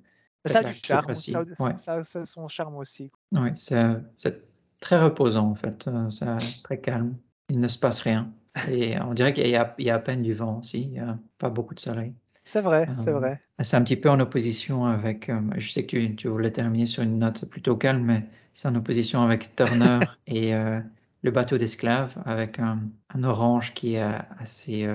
Ça 0.46 0.60
a 0.60 0.64
du 0.64 0.74
charme, 0.74 1.14
ça, 1.14 1.44
ça, 1.78 2.04
ça, 2.04 2.20
a 2.20 2.26
son 2.26 2.48
charme 2.48 2.78
aussi. 2.78 3.12
Oui, 3.32 3.50
c'est 3.56 4.44
très 4.80 5.02
reposant 5.02 5.50
en 5.50 5.56
fait, 5.56 5.90
c'est 6.12 6.64
très 6.64 6.80
calme. 6.80 7.18
Il 7.50 7.60
ne 7.60 7.68
se 7.68 7.78
passe 7.78 8.00
rien. 8.02 8.32
Et 8.70 9.00
on 9.02 9.14
dirait 9.14 9.34
qu'il 9.34 9.48
y, 9.48 9.52
y, 9.52 9.90
a 9.90 9.96
à 9.96 10.00
peine 10.00 10.22
du 10.22 10.34
vent 10.34 10.60
aussi, 10.60 10.82
il 10.82 10.92
n'y 10.92 11.00
a 11.00 11.18
pas 11.38 11.50
beaucoup 11.50 11.74
de 11.74 11.80
soleil. 11.80 12.14
C'est 12.52 12.62
vrai, 12.62 12.88
c'est 13.04 13.12
vrai. 13.12 13.40
C'est 13.60 13.78
un 13.78 13.84
petit 13.84 13.96
peu 13.96 14.10
en 14.10 14.20
opposition 14.20 14.86
avec, 14.86 15.32
je 15.58 15.72
sais 15.72 15.86
que 15.86 15.96
tu, 15.96 16.16
tu, 16.16 16.28
voulais 16.30 16.50
terminer 16.52 16.88
sur 16.88 17.04
une 17.04 17.20
note 17.20 17.46
plutôt 17.46 17.76
calme, 17.76 18.04
mais 18.04 18.26
c'est 18.54 18.68
en 18.68 18.74
opposition 18.74 19.22
avec 19.22 19.56
Turner 19.56 20.00
et 20.28 20.52
le 20.52 21.32
bateau 21.32 21.60
d'esclaves, 21.60 22.16
avec 22.26 22.58
un, 22.58 22.80
un, 23.14 23.24
orange 23.24 23.76
qui 23.76 23.94
est 23.94 24.16
assez, 24.40 24.90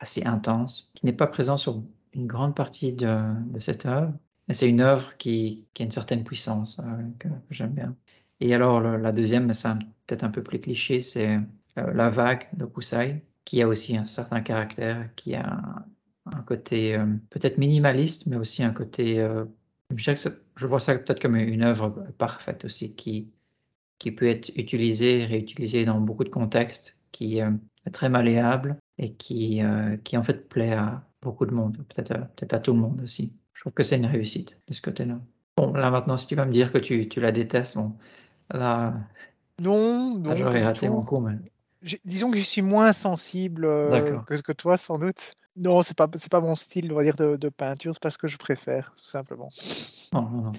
assez 0.00 0.24
intense, 0.24 0.90
qui 0.94 1.04
n'est 1.04 1.12
pas 1.12 1.26
présent 1.26 1.58
sur 1.58 1.82
une 2.14 2.26
grande 2.26 2.56
partie 2.56 2.94
de, 2.94 3.34
de 3.52 3.60
cette 3.60 3.84
œuvre. 3.84 4.14
C'est 4.50 4.70
une 4.70 4.80
œuvre 4.80 5.14
qui, 5.18 5.66
qui, 5.74 5.82
a 5.82 5.84
une 5.84 5.90
certaine 5.90 6.24
puissance 6.24 6.80
que, 7.18 7.28
j'aime 7.50 7.72
bien. 7.72 7.94
Et 8.40 8.54
alors, 8.54 8.80
le, 8.80 8.96
la 8.96 9.12
deuxième, 9.12 9.52
c'est 9.52 9.68
peut-être 10.06 10.24
un 10.24 10.30
peu 10.30 10.42
plus 10.42 10.58
cliché, 10.58 11.00
c'est 11.00 11.38
euh, 11.76 11.92
La 11.92 12.08
vague 12.08 12.48
de 12.54 12.64
Kusai, 12.64 13.22
qui 13.44 13.60
a 13.60 13.68
aussi 13.68 13.94
un 13.96 14.06
certain 14.06 14.40
caractère, 14.40 15.14
qui 15.16 15.34
a 15.34 15.84
un, 16.34 16.42
côté 16.42 16.96
euh, 16.96 17.06
peut-être 17.30 17.58
minimaliste, 17.58 18.26
mais 18.26 18.36
aussi 18.36 18.62
un 18.62 18.72
côté. 18.72 19.20
Euh, 19.20 19.44
je, 19.94 20.12
je, 20.56 20.66
vois 20.66 20.80
ça 20.80 20.94
peut-être 20.96 21.20
comme 21.20 21.36
une 21.36 21.62
œuvre 21.62 22.06
parfaite 22.18 22.64
aussi, 22.64 22.94
qui, 22.94 23.30
qui 23.98 24.12
peut 24.12 24.26
être 24.26 24.50
utilisée, 24.56 25.24
réutilisée 25.24 25.84
dans 25.84 26.00
beaucoup 26.00 26.24
de 26.24 26.28
contextes, 26.28 26.96
qui 27.12 27.38
est 27.38 27.90
très 27.92 28.10
malléable 28.10 28.76
et 28.98 29.14
qui, 29.14 29.62
qui 30.04 30.16
en 30.18 30.22
fait 30.22 30.46
plaît 30.46 30.74
à 30.74 31.08
beaucoup 31.22 31.46
de 31.46 31.52
monde, 31.52 31.78
peut-être 31.88 32.28
peut 32.36 32.48
à 32.50 32.58
tout 32.60 32.72
le 32.74 32.80
monde 32.80 33.00
aussi. 33.02 33.32
Je 33.54 33.62
trouve 33.62 33.72
que 33.72 33.82
c'est 33.82 33.96
une 33.96 34.06
réussite 34.06 34.60
de 34.68 34.74
ce 34.74 34.82
côté-là. 34.82 35.18
Bon, 35.56 35.72
là 35.72 35.90
maintenant, 35.90 36.16
si 36.16 36.26
tu 36.26 36.36
vas 36.36 36.44
me 36.44 36.52
dire 36.52 36.70
que 36.70 36.78
tu, 36.78 37.08
tu 37.08 37.20
la 37.20 37.32
détestes, 37.32 37.76
bon, 37.76 37.94
là. 38.52 38.94
Non, 39.60 40.16
non. 40.16 40.36
J'aurais 40.36 40.62
raté 40.62 40.88
mon 40.88 41.02
coup, 41.02 41.20
mais. 41.20 41.36
Disons 42.04 42.30
que 42.30 42.38
je 42.38 42.42
suis 42.42 42.62
moins 42.62 42.92
sensible 42.92 43.64
euh, 43.64 44.20
que, 44.26 44.40
que, 44.40 44.52
toi, 44.52 44.76
sans 44.76 44.98
doute. 44.98 45.34
Non, 45.58 45.82
c'est 45.82 45.96
pas 45.96 46.08
c'est 46.14 46.30
pas 46.30 46.40
mon 46.40 46.54
style, 46.54 46.92
on 46.92 46.96
va 46.96 47.04
dire, 47.04 47.16
de, 47.16 47.36
de 47.36 47.48
peinture. 47.48 47.92
C'est 47.94 48.02
pas 48.02 48.10
ce 48.10 48.18
que 48.18 48.28
je 48.28 48.36
préfère, 48.36 48.94
tout 48.96 49.08
simplement. 49.08 49.48
Non, 50.12 50.22
non, 50.22 50.42
non. 50.42 50.52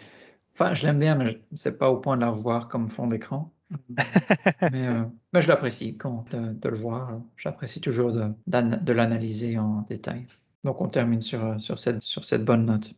Enfin, 0.53 0.73
je 0.73 0.85
l'aime 0.85 0.99
bien, 0.99 1.15
mais 1.15 1.41
c'est 1.53 1.77
pas 1.77 1.89
au 1.89 1.97
point 1.97 2.17
de 2.17 2.21
la 2.21 2.29
revoir 2.29 2.67
comme 2.67 2.89
fond 2.89 3.07
d'écran. 3.07 3.51
mais, 4.71 4.87
euh, 4.87 5.03
mais, 5.31 5.41
je 5.41 5.47
l'apprécie 5.47 5.95
quand 5.95 6.25
de, 6.31 6.53
de, 6.53 6.69
le 6.69 6.75
voir. 6.75 7.19
J'apprécie 7.37 7.79
toujours 7.79 8.11
de, 8.11 8.33
de 8.47 8.93
l'analyser 8.93 9.57
en 9.57 9.85
détail. 9.89 10.27
Donc, 10.63 10.81
on 10.81 10.89
termine 10.89 11.21
sur, 11.21 11.59
sur, 11.61 11.79
cette, 11.79 12.03
sur 12.03 12.25
cette 12.25 12.43
bonne 12.43 12.65
note. 12.65 12.93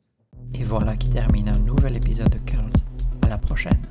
Et 0.54 0.64
voilà 0.64 0.97
qui 0.97 1.12
termine 1.12 1.49
un 1.49 1.60
nouvel 1.60 1.97
épisode 1.97 2.30
de 2.30 2.39
Curls. 2.39 2.72
À 3.22 3.30
la 3.30 3.38
prochaine. 3.38 3.82